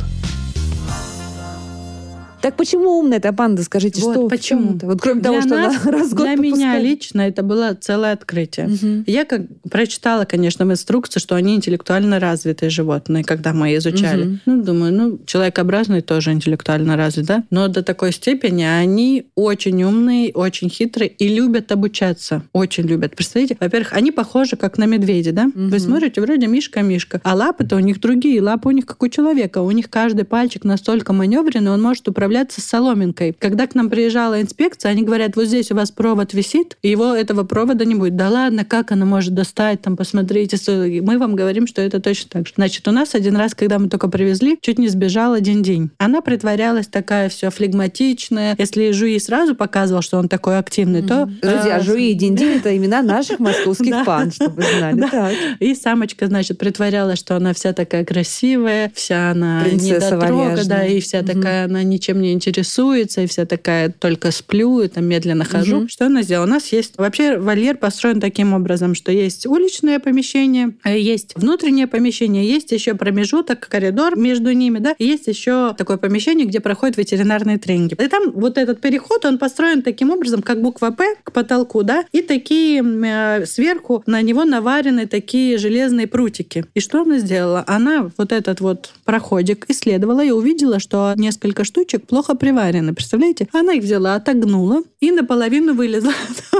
Так 2.47 2.55
почему 2.57 3.01
умная 3.01 3.19
эта 3.19 3.33
панда, 3.33 3.65
скажите, 3.65 4.01
Вот 4.03 4.15
что? 4.15 4.29
почему? 4.29 4.79
Вот 4.83 5.01
кроме 5.01 5.21
того, 5.21 5.41
Для 5.41 5.49
что 5.49 5.57
нас, 5.57 5.83
она 5.85 5.91
раз 5.99 6.11
в 6.11 6.15
год 6.15 6.27
Для 6.27 6.37
меня 6.37 6.51
попускает. 6.51 6.85
лично 6.85 7.21
это 7.23 7.43
было 7.43 7.75
целое 7.75 8.13
открытие. 8.13 8.69
Мгм. 8.69 9.03
Я 9.09 9.25
как 9.25 9.43
прочитала, 9.69 10.25
конечно, 10.27 10.65
в 10.65 10.71
инструкции, 10.71 11.19
что 11.19 11.35
они 11.35 11.57
интеллектуально 11.57 12.21
развитые 12.21 12.71
животные, 12.71 13.25
когда 13.25 13.53
мы 13.53 13.75
изучали. 13.75 14.23
Мгм. 14.25 14.41
Ну, 14.47 14.63
думаю, 14.63 14.93
ну, 14.95 15.19
человекообразные 15.27 16.03
тоже 16.03 16.31
интеллектуально 16.31 16.97
развит, 16.97 17.27
да? 17.27 17.43
Но 17.51 17.67
до 17.67 17.83
такой 17.83 18.13
степени 18.13 18.63
они 18.63 19.27
очень 19.35 19.83
умные, 19.83 20.31
очень 20.33 20.71
хитрые 20.71 21.09
и 21.09 21.27
любят 21.27 21.73
обучаться. 21.73 22.45
Очень 22.53 22.85
любят. 22.85 23.17
Представляете? 23.17 23.57
Во-первых, 23.59 23.93
они 23.93 24.13
похожи 24.13 24.55
как 24.55 24.79
на 24.79 24.85
медведя, 24.87 25.33
да? 25.33 25.47
Мгм. 25.47 25.71
Вы 25.71 25.81
смотрите, 25.81 26.21
вроде 26.21 26.47
мишка-мишка. 26.47 27.21
А 27.25 27.35
лапы-то 27.35 27.75
у 27.75 27.81
них 27.81 28.01
другие. 28.01 28.41
Лапы 28.41 28.69
у 28.69 28.71
них 28.71 28.87
как 28.87 29.03
у 29.03 29.09
человека. 29.09 29.63
У 29.63 29.71
них 29.73 29.91
каждый 29.91 30.25
пальчик 30.25 30.63
настолько 30.63 31.13
маневренный, 31.13 31.73
он 31.73 31.83
может 31.83 32.07
управляться 32.37 32.61
с 32.61 32.65
соломинкой. 32.65 33.35
Когда 33.39 33.67
к 33.67 33.75
нам 33.75 33.89
приезжала 33.89 34.41
инспекция, 34.43 34.91
они 34.91 35.03
говорят, 35.03 35.37
вот 35.37 35.47
здесь 35.47 35.71
у 35.71 35.75
вас 35.75 35.91
провод 35.91 36.35
висит, 36.35 36.77
и 36.83 36.91
его 36.91 37.15
этого 37.15 37.45
провода 37.45 37.85
не 37.85 37.95
будет. 37.95 38.17
Да 38.17 38.29
ладно, 38.29 38.65
как 38.65 38.93
она 38.93 39.07
может 39.07 39.35
достать, 39.35 39.81
там, 39.81 39.97
посмотрите. 39.97 40.57
Мы 41.01 41.19
вам 41.19 41.35
говорим, 41.35 41.67
что 41.67 41.81
это 41.81 42.01
точно 42.01 42.31
так 42.31 42.47
же. 42.47 42.53
Значит, 42.57 42.87
у 42.89 42.91
нас 42.91 43.15
один 43.15 43.37
раз, 43.37 43.55
когда 43.55 43.79
мы 43.79 43.89
только 43.89 44.09
привезли, 44.09 44.59
чуть 44.61 44.79
не 44.79 44.89
сбежал 44.89 45.33
один 45.33 45.63
день. 45.63 45.91
Она 45.99 46.21
притворялась 46.21 46.89
такая 46.89 47.29
все 47.29 47.51
флегматичная. 47.51 48.55
Если 48.59 48.91
Жуи 48.93 49.19
сразу 49.19 49.55
показывал, 49.55 50.03
что 50.03 50.19
он 50.19 50.29
такой 50.29 50.59
активный, 50.59 51.03
то... 51.03 51.27
Друзья, 51.41 51.79
э, 51.79 51.83
Жуи 51.83 52.11
и 52.11 52.15
Динди 52.15 52.57
это 52.57 52.77
имена 52.77 53.03
наших 53.03 53.39
московских 53.39 53.91
Да. 53.97 54.05
панд, 54.05 54.35
чтобы 54.35 54.63
знали. 54.63 55.37
И 55.61 55.75
самочка, 55.75 56.27
значит, 56.27 56.59
притворялась, 56.59 57.19
что 57.19 57.37
она 57.37 57.55
вся 57.55 57.73
такая 57.73 58.05
красивая, 58.05 58.93
вся 58.95 59.31
она 59.31 59.65
недотрога, 59.69 60.63
да, 60.67 60.85
и 60.85 61.01
вся 61.01 61.23
такая, 61.23 61.65
она 61.65 61.83
ничем 61.83 62.21
не 62.21 62.26
интересуется, 62.33 63.23
и 63.23 63.27
вся 63.27 63.47
такая 63.47 63.91
только 63.91 64.31
сплю, 64.31 64.81
и 64.81 64.89
там 64.89 65.05
медленно 65.05 65.45
хожу. 65.45 65.77
Мгм. 65.77 65.89
Что 65.89 66.07
она 66.07 66.23
сделала? 66.23 66.47
У 66.47 66.51
нас 66.51 66.73
есть... 66.73 66.99
Вообще 66.99 67.39
вольер 67.39 67.77
построен 67.77 68.21
таким 68.21 68.53
образом, 68.53 68.95
что 68.95 69.13
есть 69.13 69.47
уличное 69.47 69.99
помещение, 69.99 70.75
а 70.83 70.91
есть 70.91 71.33
внутреннее 71.37 71.87
помещение, 71.87 72.47
есть 72.47 72.73
еще 72.73 72.95
промежуток, 72.95 73.69
коридор 73.69 74.17
между 74.17 74.53
ними, 74.53 74.79
да, 74.79 74.95
и 74.99 75.05
есть 75.05 75.27
еще 75.27 75.75
такое 75.77 75.97
помещение, 75.97 76.47
где 76.47 76.61
проходят 76.61 76.97
ветеринарные 76.97 77.59
тренинги. 77.59 77.95
И 77.95 78.09
там 78.09 78.33
вот 78.33 78.59
этот 78.59 78.81
переход, 78.81 79.25
он 79.25 79.39
построен 79.39 79.83
таким 79.83 80.11
образом, 80.11 80.43
как 80.43 80.61
буква 80.63 80.91
«П» 80.91 81.17
к 81.23 81.33
потолку, 81.33 81.83
да, 81.83 82.05
и 82.13 82.23
такие 82.23 82.83
э, 82.83 83.47
сверху 83.47 84.03
на 84.07 84.23
него 84.23 84.45
наварены 84.45 85.07
такие 85.07 85.59
железные 85.59 86.07
прутики. 86.07 86.65
И 86.75 86.81
что 86.81 87.03
она 87.03 87.19
сделала? 87.19 87.65
Она 87.67 88.11
вот 88.17 88.33
этот 88.33 88.61
вот 88.61 88.93
проходик 89.05 89.67
исследовала 89.69 90.25
и 90.25 90.31
увидела, 90.31 90.81
что 90.81 91.15
несколько 91.17 91.65
штучек 91.65 92.06
плохо 92.07 92.35
приварены. 92.35 92.95
Представляете? 92.95 93.49
Она 93.53 93.75
их 93.75 93.83
взяла, 93.83 94.15
отогнула 94.15 94.83
и 95.01 95.11
наполовину 95.11 95.75
вылезла. 95.75 96.13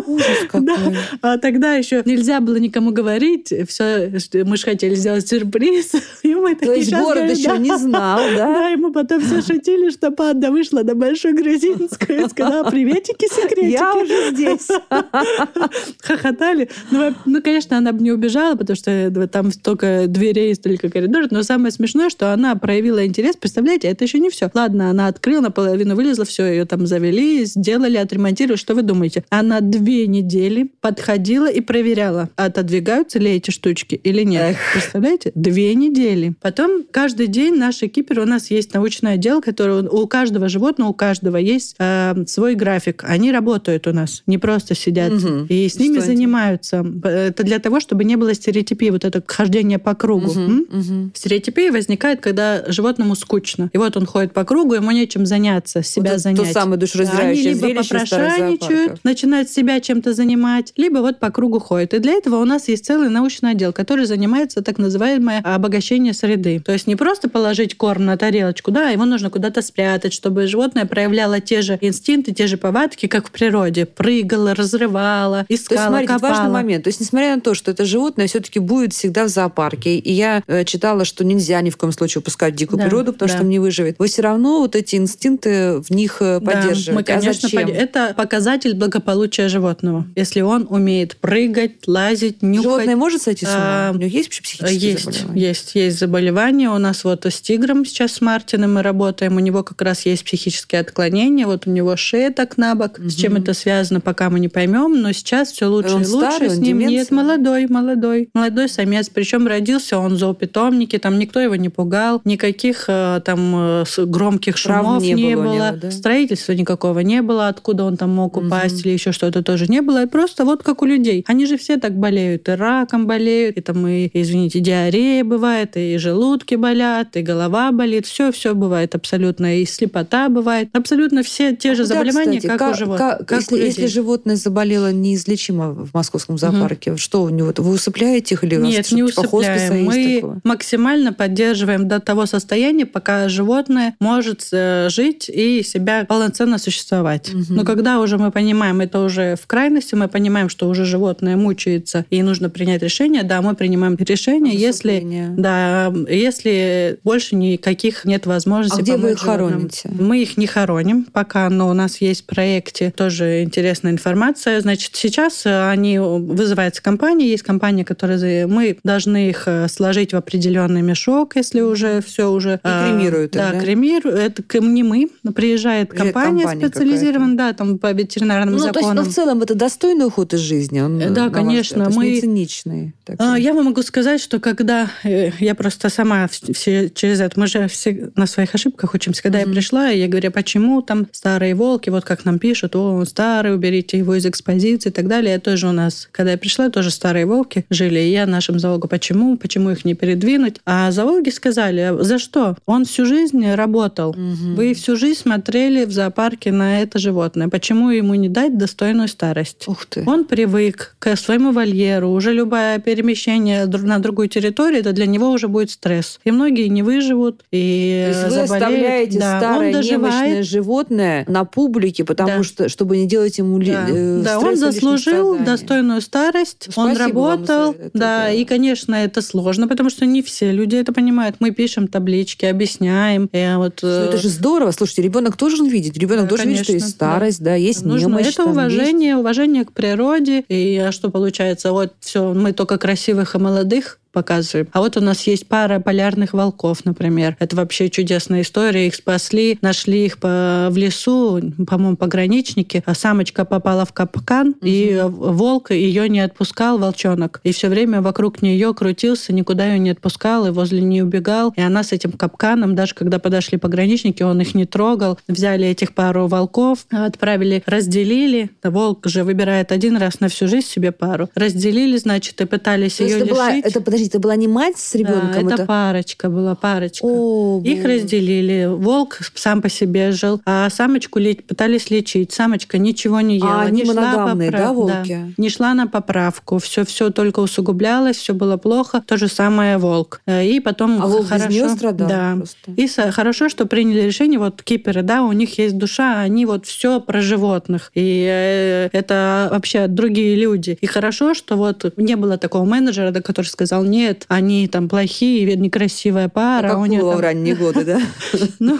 Ужас 0.07 0.39
какой. 0.49 0.67
Да. 0.67 0.77
А 1.23 1.39
тогда 1.39 1.75
еще 1.75 2.03
нельзя 2.05 2.41
было 2.41 2.57
никому 2.57 2.91
говорить. 2.91 3.53
Все, 3.69 4.13
мы 4.45 4.57
же 4.57 4.65
хотели 4.65 4.95
сделать 4.95 5.29
сюрприз. 5.29 5.93
И 6.23 6.35
мы 6.35 6.55
То 6.55 6.73
есть 6.73 6.91
«Щас 6.91 7.03
город 7.03 7.17
говорим, 7.17 7.37
еще 7.37 7.49
да». 7.49 7.59
не 7.59 7.77
знал, 7.77 8.19
да? 8.37 8.47
Да, 8.47 8.73
и 8.73 8.77
мы 8.77 8.93
потом 8.93 9.21
все 9.21 9.43
шутили, 9.43 9.91
что 9.91 10.11
панда 10.11 10.51
вышла 10.51 10.83
на 10.83 10.95
Большую 10.95 11.35
Грузинскую 11.35 12.25
и 12.25 12.29
сказала 12.29 12.71
«Приветики, 12.71 13.27
секретики». 13.27 13.73
Я 13.73 13.95
уже 13.95 14.31
здесь. 14.33 14.69
Хохотали. 16.01 16.69
Ну, 16.91 17.15
ну, 17.25 17.43
конечно, 17.43 17.77
она 17.77 17.93
бы 17.93 18.03
не 18.03 18.13
убежала, 18.13 18.55
потому 18.57 18.77
что 18.77 18.91
э, 18.91 19.27
там 19.29 19.53
столько 19.53 20.05
дверей, 20.07 20.55
столько 20.55 20.89
коридоров. 20.91 21.31
Но 21.31 21.43
самое 21.43 21.71
смешное, 21.71 22.11
что 22.11 22.33
она 22.33 22.55
проявила 22.55 23.05
интерес. 23.07 23.37
Представляете, 23.37 23.89
это 23.89 24.05
еще 24.05 24.19
не 24.19 24.31
все. 24.31 24.51
Ладно, 24.55 24.91
она 24.91 25.09
открыла, 25.09 25.36
наполовину 25.41 25.95
вылезла, 25.95 26.25
все, 26.25 26.47
ее 26.47 26.65
там 26.65 26.87
завели, 26.87 27.45
сделали, 27.45 27.97
отремонтировали. 27.97 28.59
Что 28.59 28.75
вы 28.75 28.83
думаете? 28.83 29.25
Она 29.31 29.61
две 29.61 30.07
недели 30.07 30.71
подходила 30.81 31.51
и 31.51 31.61
проверяла, 31.61 32.29
отодвигаются 32.37 33.19
ли 33.19 33.31
эти 33.33 33.51
штучки 33.51 33.95
или 33.95 34.23
нет. 34.23 34.53
Эх. 34.53 34.59
Представляете? 34.73 35.33
Две 35.35 35.75
недели. 35.75 36.35
Потом 36.41 36.85
каждый 36.91 37.27
день 37.27 37.55
наш 37.57 37.79
кипер, 37.81 38.21
у 38.21 38.25
нас 38.25 38.51
есть 38.51 38.73
научный 38.75 39.15
отдел, 39.15 39.41
который 39.43 39.87
у 39.87 40.07
каждого 40.07 40.49
животного, 40.49 40.91
у 40.91 40.95
каждого 40.95 41.37
есть 41.37 41.75
э, 41.79 42.15
свой 42.27 42.55
график. 42.55 43.05
Они 43.07 43.31
работают 43.33 43.87
у 43.87 43.93
нас, 43.93 44.23
не 44.27 44.39
просто 44.39 44.75
сидят 44.75 45.13
Мгм. 45.13 45.47
и 45.49 45.69
с 45.69 45.79
ними 45.79 45.99
Что 45.99 46.07
занимаются. 46.07 46.85
Это 47.05 47.43
для 47.43 47.59
того, 47.59 47.81
чтобы 47.81 48.05
не 48.05 48.17
было 48.17 48.35
стереотипии, 48.35 48.91
вот 48.91 49.05
это 49.05 49.23
хождение 49.27 49.79
по 49.79 49.95
кругу. 49.95 50.33
М? 50.33 50.67
мгм. 50.71 51.13
Стереотипия 51.15 51.71
возникает, 51.73 52.21
когда 52.21 52.65
животному 52.69 53.15
скучно. 53.15 53.71
И 53.73 53.79
вот 53.79 53.97
он 53.97 54.07
ходит 54.07 54.33
по 54.33 54.45
кругу, 54.45 54.75
ему 54.75 54.91
нечем 54.91 55.26
заняться, 55.27 55.83
себя 55.83 56.13
Вот 56.13 56.21
занять. 56.21 56.47
То 56.47 56.53
самое 56.53 56.79
душераздирающее 56.79 57.53
Они 57.53 57.61
либо 57.61 57.83
попрошайничают, 57.83 59.05
начинают 59.05 59.51
себя 59.51 59.81
чем-то 59.81 60.13
занимать, 60.13 60.73
либо 60.77 60.99
вот 60.99 61.19
по 61.19 61.31
кругу 61.31 61.59
ходят. 61.61 61.95
И 61.95 61.99
для 61.99 62.13
этого 62.15 62.37
у 62.37 62.45
нас 62.45 62.69
есть 62.69 62.87
целый 62.87 63.09
научный 63.09 63.51
отдел, 63.53 63.73
который 63.73 64.07
занимается 64.07 64.63
так 64.63 64.79
называемое 64.79 65.41
обогащение 65.41 66.13
среды. 66.15 66.61
То 66.65 66.73
есть 66.73 66.87
не 66.87 66.97
просто 66.97 67.29
положить 67.29 67.77
корм 67.77 68.05
на 68.07 68.17
тарелочку, 68.17 68.71
да, 68.71 68.91
его 68.91 69.05
нужно 69.05 69.31
куда-то 69.31 69.63
спрятать, 69.63 70.13
чтобы 70.13 70.47
животное 70.47 70.85
проявляло 70.87 71.41
те 71.41 71.63
же 71.63 71.79
инстинкты, 71.81 72.33
те 72.33 72.47
же 72.47 72.57
повадки, 72.57 73.07
как 73.07 73.29
в 73.29 73.31
природе. 73.31 73.87
Прыгало, 73.87 74.55
разрывало, 74.55 75.41
То 75.41 75.47
есть, 75.49 75.65
искало, 75.65 75.89
смотрите, 75.89 76.13
копало. 76.13 76.33
важный 76.33 76.51
момент. 76.53 76.85
То 76.85 76.89
есть, 76.89 77.01
несмотря 77.01 77.35
на 77.35 77.41
то, 77.41 77.55
что 77.55 77.71
это 77.71 77.85
животное 77.85 78.27
все-таки 78.27 78.59
будет 78.59 78.93
всегда 78.93 79.25
в 79.25 79.29
зоопарке, 79.29 79.99
и 79.99 80.13
я 80.13 80.43
э, 80.47 80.65
читала, 80.65 81.05
что 81.05 81.25
нельзя 81.25 81.61
ни 81.61 81.71
в 81.71 81.77
коем 81.77 81.93
случае 81.93 82.21
выпускать 82.21 82.55
в 82.55 82.57
дикую 82.57 82.79
Да, 82.79 82.85
природу, 82.85 83.13
потому 83.13 83.29
да. 83.31 83.37
что 83.37 83.45
не 83.47 83.59
выживет, 83.59 83.97
вы 83.99 84.07
все 84.09 84.23
равно 84.23 84.61
вот 84.61 84.77
эти 84.77 84.97
инстинкты 84.97 85.16
в 85.25 85.91
них 85.91 86.19
э, 86.21 86.41
Да, 86.41 86.53
поддерживать. 86.53 86.97
мы, 86.97 87.03
конечно, 87.05 87.31
а 87.31 87.51
зачем? 87.51 87.63
под- 87.67 87.71
это 87.77 88.15
показатель 88.17 88.75
благополучия 88.75 89.49
животного. 89.49 90.07
Если 90.17 90.41
он 90.41 90.67
умеет 90.69 91.17
прыгать, 91.17 91.87
лазить, 91.87 92.43
нюхать. 92.43 92.63
Животное 92.65 92.97
может 92.97 93.23
сойти 93.23 93.47
с 93.47 93.49
ума? 93.49 93.89
А, 93.89 93.91
У 93.93 93.99
него 93.99 94.11
есть 94.11 94.29
вообще 94.29 94.43
психические 94.43 94.91
Есть, 94.93 95.05
заболевания? 95.05 95.41
есть, 95.41 95.75
есть 95.75 95.99
заболевания. 95.99 96.71
У 96.71 96.79
нас 96.79 97.05
вот 97.05 97.25
с 97.27 97.41
тигром 97.41 97.85
сейчас 97.85 98.13
с 98.13 98.21
Мартином 98.21 98.75
мы 98.75 98.83
работаем. 98.83 99.37
У 99.37 99.41
него 99.41 99.63
как 99.63 99.81
раз 99.83 100.07
есть 100.07 100.25
психические 100.25 100.81
отклонения. 100.81 101.47
Вот 101.47 101.67
у 101.67 101.71
него 101.71 101.97
шея 101.97 102.31
так 102.31 102.57
на 102.57 102.75
бок. 102.75 102.99
С 102.99 103.15
чем 103.15 103.37
это 103.37 103.55
связано, 103.55 104.01
пока 104.01 104.31
мы 104.31 104.41
не 104.41 104.49
поймем. 104.49 105.01
Но 105.01 105.13
сейчас 105.13 105.53
все 105.53 105.67
лучше 105.67 105.95
Он 105.95 106.03
и 106.03 106.07
лучше 106.07 106.31
старый, 106.31 106.51
с 106.51 106.55
он 106.55 106.61
ним. 106.63 106.79
Нет, 106.79 106.89
деменция? 106.91 107.15
молодой, 107.17 107.67
молодой. 107.67 108.29
Молодой 108.35 108.69
самец. 108.69 109.09
Причем 109.09 109.47
родился 109.47 109.99
он 109.99 110.15
в 110.15 110.19
зоопитомнике. 110.19 110.99
Там 110.99 111.19
никто 111.19 111.41
его 111.41 111.57
не 111.57 111.69
пугал. 111.69 112.21
Никаких 112.25 112.85
э, 112.89 113.21
там 113.25 113.55
э, 113.57 113.85
громких 113.99 114.57
шумов 114.57 115.03
не 115.15 115.23
не, 115.23 115.37
было 115.37 115.45
было. 115.45 115.73
да? 115.73 115.91
Строительства 115.91 116.53
никакого 116.53 117.01
не 117.01 117.23
было. 117.23 117.49
Откуда 117.49 117.85
он 117.85 117.97
там 117.97 118.11
мог 118.11 118.37
упасть 118.37 118.85
или 118.85 118.93
еще 118.93 119.13
что-то 119.13 119.43
тоже 119.43 119.67
не 119.69 119.83
было. 119.83 120.05
И 120.05 120.07
просто 120.07 120.45
вот 120.45 120.63
как 120.63 120.83
у 120.83 120.87
людей. 120.87 121.25
Они 121.27 121.47
же 121.47 121.57
все 121.57 121.77
так 121.77 121.97
болеют. 121.97 122.49
И 122.49 122.53
раком 122.53 123.07
болеют, 123.07 123.57
и 123.57 123.61
там, 123.61 123.87
и, 123.87 124.11
извините, 124.13 124.61
диарея 124.61 125.25
бывает, 125.25 125.77
и 125.77 125.97
желудки 125.99 126.55
болят, 126.55 127.17
и 127.17 127.23
голова 127.23 127.73
болит. 127.73 128.07
Все, 128.07 128.33
все 128.33 128.55
бывает 128.55 128.95
абсолютно. 128.95 129.59
И 129.59 129.67
слепота 129.67 130.29
бывает. 130.29 130.69
Абсолютно 130.73 131.23
все 131.23 131.55
те 131.55 131.75
же 131.75 131.83
А 131.83 131.87
куда, 131.87 131.95
заболевания, 131.99 132.39
кстати, 132.39 132.59
как, 132.59 132.75
у 132.75 132.79
животных. 132.79 133.27
как 133.27 133.41
если, 133.41 133.55
у 133.55 133.59
если 133.59 133.87
животное 133.87 134.37
заболело 134.37 134.93
неизлечимо 134.93 135.71
в 135.71 135.95
московском 135.95 136.39
зоопарке, 136.39 136.97
что 136.97 137.23
у 137.23 137.29
него? 137.29 137.53
Вы 137.57 137.75
усыпляете 137.75 138.35
их 138.35 138.45
или 138.45 138.57
Нет, 138.57 138.91
не 138.93 139.07
типа 139.07 139.21
усыпляем. 139.21 139.85
Мы 139.85 140.15
такого? 140.17 140.41
максимально 140.45 141.13
поддерживаем 141.13 141.89
до 141.89 142.01
того 142.01 142.27
состояния, 142.27 142.87
пока 142.87 143.29
животное 143.29 143.95
может 144.01 144.49
э, 144.53 144.89
жить 144.97 145.29
и 145.29 145.63
себя 145.63 146.05
полноценно 146.09 146.59
существовать. 146.59 147.33
Мгм. 147.33 147.45
Но 147.51 147.65
когда 147.65 148.01
уже 148.01 148.17
мы 148.19 148.31
понимаем, 148.31 148.81
это 148.81 149.01
уже 149.01 149.37
в 149.37 149.47
крайности, 149.47 149.95
мы 149.95 150.09
понимаем, 150.09 150.49
что 150.49 150.69
уже 150.69 150.85
животное 150.85 151.37
мучается 151.37 152.05
и 152.11 152.23
нужно 152.23 152.49
принять 152.51 152.83
решение, 152.83 153.23
да, 153.23 153.43
мы 153.43 153.55
принимаем 153.55 153.97
решение, 153.97 154.55
если 154.55 155.05
да, 155.37 155.93
если 156.09 156.99
больше 157.05 157.37
никаких 157.37 158.05
нет 158.05 158.27
возможностей 158.27 158.81
А 158.81 158.83
где 158.83 158.97
вы 158.97 159.13
их 159.13 159.21
животным. 159.21 159.49
хороните? 159.49 159.91
Мы 159.93 160.23
их 160.23 160.37
не 160.37 160.47
хороним 160.47 161.05
пока, 161.05 161.49
но 161.51 161.69
у 161.69 161.73
нас 161.73 162.01
есть 162.01 162.23
в 162.23 162.27
проекте 162.27 162.91
тоже 162.91 163.43
интересная 163.43 163.93
информация. 163.93 164.61
Значит, 164.61 164.91
сейчас 164.95 165.45
э, 165.45 165.71
они 165.71 165.99
вызываются 165.99 166.83
компания, 166.83 167.29
есть 167.29 167.43
компания, 167.43 167.85
которая 167.85 168.47
мы 168.47 168.79
должны 168.83 169.29
их 169.29 169.45
э, 169.47 169.69
сложить 169.69 170.13
в 170.13 170.17
определенный 170.17 170.83
мешок, 170.83 171.37
если 171.37 171.61
уже 171.61 172.01
все 172.01 172.31
уже 172.31 172.55
И 172.55 172.59
кремируют 172.59 173.37
их, 173.37 173.43
да, 173.43 173.53
да? 173.53 173.61
кремируют. 173.61 174.19
Это 174.19 174.43
не 174.61 174.83
мы, 174.87 175.09
приезжает 175.35 175.91
компания, 175.91 176.43
компания 176.45 176.69
специализированная, 176.69 177.37
да, 177.37 177.53
там 177.53 177.79
по 177.79 177.93
ветеринарным 177.93 178.55
Ну, 178.55 178.59
то 178.61 178.67
есть, 178.67 178.75
законам. 178.77 179.05
ну, 179.05 179.11
в 179.11 179.15
целом, 179.15 179.43
это 179.43 179.55
достойный 179.55 180.07
уход 180.07 180.33
из 180.35 180.41
жизни? 180.41 180.81
Он, 180.81 181.01
Э, 181.01 181.11
да, 181.11 181.29
конечно, 181.31 181.85
есть 181.85 181.97
мы- 181.97 182.21
циничный? 182.21 182.95
так 183.05 183.17
А? 183.19 183.37
Я 183.39 183.53
вам 183.55 183.67
могу 183.67 183.83
сказать, 183.83 184.21
что 184.21 184.39
когда 184.41 184.91
э, 185.05 185.31
я 185.41 185.55
просто 185.55 185.89
сама 185.89 186.29
все 186.29 186.91
через 186.91 187.21
это, 187.21 187.39
мы 187.39 187.47
же 187.47 187.69
все 187.69 188.11
на 188.17 188.27
своих 188.27 188.55
ошибках 188.55 188.95
учимся. 188.95 189.23
Когда 189.23 189.39
я 189.41 189.47
Мгм. 189.47 189.55
пришла, 189.55 189.89
я 189.89 190.09
говорю, 190.09 190.29
«А 190.29 190.33
почему 190.33 190.83
там 190.83 191.07
старые 191.13 191.55
волки, 191.55 191.91
вот 191.91 192.05
как 192.05 192.25
нам 192.25 192.39
пишут, 192.39 192.77
о, 192.77 192.95
он 192.95 193.07
старый, 193.07 193.55
уберите 193.55 193.99
его 193.99 194.15
из 194.15 194.25
экспозиции 194.27 194.89
и 194.89 194.93
так 194.93 195.09
далее. 195.09 195.33
Я 195.33 195.41
тоже 195.41 195.69
у 195.69 195.73
нас, 195.73 196.09
когда 196.13 196.33
я 196.33 196.39
пришла, 196.39 196.69
тоже 196.71 196.91
старые 196.91 197.27
волки 197.27 197.65
жили. 197.71 197.99
И 198.01 198.11
я 198.11 198.27
нашим 198.27 198.59
зоологу, 198.59 198.89
почему, 198.89 199.37
почему 199.37 199.71
их 199.71 199.85
не 199.85 199.95
передвинуть? 199.95 200.57
А 200.65 200.91
зоологи 200.91 201.31
сказали, 201.31 201.81
«А 201.81 202.03
за 202.03 202.19
что? 202.19 202.57
Он 202.67 202.85
всю 202.85 203.05
жизнь 203.07 203.45
работал. 203.53 204.15
Мгм. 204.15 204.55
Вы 204.57 204.75
всю 204.77 204.97
жизнь 204.97 205.21
смотрели 205.21 205.85
в 205.85 205.93
зоопарке 205.93 206.53
на 206.53 206.83
это 206.83 206.99
животное. 206.99 207.49
Почему 207.49 207.91
ему 207.91 208.15
не 208.15 208.29
дать 208.29 208.57
достойную 208.57 209.09
старость? 209.09 209.65
Ух 209.67 209.87
ты. 209.87 210.05
Он 210.07 210.25
привык 210.25 210.95
к 210.99 211.17
своему 211.17 211.53
вольеру. 211.53 212.11
Уже 212.11 212.33
любое 212.33 212.79
перемещение 212.79 213.67
на 213.67 213.99
другую 213.99 214.29
территорию, 214.29 214.81
это 214.81 214.93
для 214.93 215.07
него 215.07 215.31
уже 215.31 215.49
будет 215.49 215.71
стресс. 215.71 216.21
И 216.25 216.31
многие 216.31 216.69
не 216.69 216.83
выживут, 216.83 217.43
и 217.51 218.03
То 218.05 218.09
есть 218.11 218.25
вы 218.25 218.31
заболеют. 218.31 218.53
оставляете 218.53 219.19
Да, 219.19 219.39
старое 219.39 219.67
он 219.69 219.73
доживает. 219.73 220.47
животное 220.47 221.25
на 221.29 221.45
публике, 221.45 222.05
потому 222.05 222.29
Да. 222.39 222.43
что, 222.45 222.69
чтобы 222.69 222.97
не 222.97 223.07
делать 223.07 223.39
ему 223.39 223.59
Да, 223.59 223.87
э, 223.89 224.23
Да, 224.25 224.39
он 224.39 224.57
заслужил 224.57 225.39
достойную 225.39 226.01
старость, 226.01 226.69
он 226.77 226.95
спасибо 226.95 227.19
вам 227.19 227.31
работал, 227.31 227.73
это, 227.73 227.91
да, 227.95 227.99
да. 228.25 228.31
и, 228.33 228.45
конечно, 228.45 228.95
это 228.95 229.23
сложно, 229.23 229.69
потому 229.69 229.91
что 229.91 230.05
не 230.07 230.23
все 230.23 230.53
люди 230.53 230.77
это 230.77 230.93
понимают. 230.93 231.37
Мы 231.41 231.51
пишем 231.51 231.89
таблички, 231.89 232.45
объясняем. 232.45 233.29
И 233.33 233.55
вот, 233.57 233.81
Ну, 233.83 233.89
это 233.89 234.17
э, 234.17 234.21
же 234.21 234.29
здорово. 234.29 234.66
Слушайте, 234.73 235.03
ребенок 235.03 235.37
должен 235.37 235.67
видеть. 235.67 235.97
Ребенок 235.97 236.25
Да, 236.25 236.29
должен 236.31 236.49
видеть, 236.49 236.65
что 236.65 236.73
есть 236.73 236.85
конечно, 236.85 236.97
старость, 236.97 237.43
да, 237.43 237.55
есть 237.55 237.85
Нужно 237.85 238.07
немощь. 238.09 238.27
это 238.27 238.45
уважение, 238.45 239.17
уважение 239.17 239.65
к 239.65 239.73
природе. 239.73 240.41
И 240.49 240.77
а 240.79 240.93
что 240.93 241.11
получается? 241.11 241.73
Вот 241.73 241.93
все, 242.01 242.33
мы 242.33 242.53
только 242.53 242.79
красивых 242.79 243.35
и 243.35 243.39
молодых 243.39 243.99
показываем. 244.17 244.67
А 244.73 244.81
вот 244.81 244.97
у 244.97 245.01
нас 245.01 245.27
есть 245.27 245.47
пара 245.47 245.79
полярных 245.79 246.33
волков, 246.33 246.87
например. 246.87 247.37
Это 247.39 247.55
вообще 247.55 247.91
чудесная 247.91 248.41
история. 248.41 248.87
Их 248.87 248.95
спасли, 248.95 249.59
нашли 249.61 250.07
их 250.07 250.17
по, 250.17 250.69
в 250.71 250.77
лесу, 250.79 251.39
по-моему, 251.67 251.97
пограничники. 251.99 252.83
А 252.87 252.95
самочка 252.95 253.45
попала 253.45 253.85
в 253.85 253.93
капкан, 253.93 254.55
и 254.63 255.03
волк 255.07 255.71
ее 255.71 256.09
не 256.09 256.21
отпускал, 256.21 256.79
волчонок. 256.79 257.41
И 257.45 257.53
все 257.53 257.69
время 257.69 258.01
вокруг 258.01 258.41
нее 258.41 258.73
крутился, 258.73 259.35
никуда 259.35 259.67
ее 259.67 259.79
не 259.79 259.91
отпускал, 259.91 260.47
и 260.47 260.51
возле 260.51 260.81
нее 260.81 261.05
убегал. 261.05 261.53
И 261.55 261.61
она 261.61 261.83
с 261.83 261.93
этим 261.93 262.13
капканом, 262.13 262.75
даже 262.75 262.95
когда 262.95 263.19
подошли 263.19 263.59
пограничники, 263.59 264.23
он 264.23 264.41
их 264.41 264.55
не 264.55 264.65
трогал. 264.65 265.19
Взяли 265.29 265.67
этих 265.67 265.95
пару 265.95 266.27
волков, 266.27 266.87
отправили, 266.91 267.63
разделили. 267.67 268.49
Волк 268.65 269.07
же 269.09 269.25
выбирает 269.25 269.73
один 269.73 269.99
раз 269.99 270.21
на 270.21 270.29
всю 270.29 270.49
жизнь 270.49 270.69
себе 270.69 270.91
пару. 270.91 271.29
Разделили, 271.35 271.99
значит, 271.99 272.41
и 272.41 272.47
пытались 272.47 272.97
То 272.97 273.05
ее 273.05 273.19
это 273.19 273.27
была, 273.27 273.51
лишить. 273.51 273.67
это, 273.67 273.81
подожди, 273.83 274.06
это 274.09 274.19
была 274.19 274.37
не 274.37 274.49
мать 274.49 274.79
с 274.79 274.95
ребенком? 274.95 275.49
Да, 275.49 275.55
это, 275.55 275.67
парочка 275.67 276.29
была, 276.29 276.55
парочка. 276.55 277.05
О, 277.05 277.61
Их 277.65 277.83
боже. 277.83 277.95
разделили. 277.95 278.67
Волк 278.67 279.19
сам 279.35 279.63
по 279.63 279.69
себе 279.69 280.13
жил, 280.13 280.41
а 280.45 280.69
самочку 280.71 281.21
пытались 281.47 281.91
лечить. 281.91 282.33
Самочка 282.33 282.79
ничего 282.79 283.21
не 283.21 283.37
ела. 283.39 283.63
А 283.63 283.63
они 283.63 283.83
не 283.83 283.85
шла 283.91 283.95
моногамные, 283.95 284.51
да, 284.51 284.59
поправ- 284.59 284.75
волки? 284.75 285.35
Не 285.37 285.49
шла 285.51 285.75
на 285.75 285.87
поправку. 285.87 286.59
Все, 286.59 286.85
все 286.85 287.11
только 287.11 287.41
усугублялось, 287.41 288.17
все 288.17 288.35
было 288.35 288.57
плохо. 288.57 289.03
То 289.07 289.17
же 289.17 289.29
самое 289.29 289.79
волк. 289.79 290.21
Э, 290.27 290.45
И 290.47 290.61
потом 290.61 291.03
А 291.03 291.07
волк 291.07 291.23
без 291.23 291.29
хорошо. 291.29 291.49
неё 291.51 291.69
страдал 291.69 292.09
Да. 292.09 292.35
просто? 292.37 292.57
И 292.77 292.87
хорошо, 293.11 293.49
что 293.49 293.67
приняли 293.67 294.01
решение, 294.03 294.39
вот 294.39 294.63
киперы, 294.63 295.03
да, 295.03 295.23
у 295.23 295.33
них 295.33 295.59
есть 295.59 295.77
душа, 295.79 296.21
они 296.21 296.47
вот 296.47 296.67
все 296.67 297.01
про 297.01 297.21
животных. 297.21 297.91
И 297.95 298.27
э, 298.29 298.89
это 298.93 299.49
вообще 299.51 299.87
другие 299.87 300.37
люди. 300.37 300.79
И 300.81 300.87
хорошо, 300.87 301.35
что 301.35 301.57
вот 301.57 301.93
не 301.97 302.17
было 302.17 302.39
такого 302.39 302.65
менеджера, 302.65 303.11
да, 303.11 303.21
который 303.21 303.47
сказал, 303.47 303.85
нет, 303.97 304.25
они 304.29 304.69
там 304.69 304.89
плохие, 304.89 305.57
некрасивая 305.57 306.29
пара. 306.29 306.67
А 306.67 306.71
как 306.71 306.79
у 306.79 306.87
было 306.87 307.11
там- 307.13 307.19
в 307.19 307.21
ранние 307.21 307.55
годы, 307.55 307.85
да? 307.85 308.01
Ну, 308.59 308.79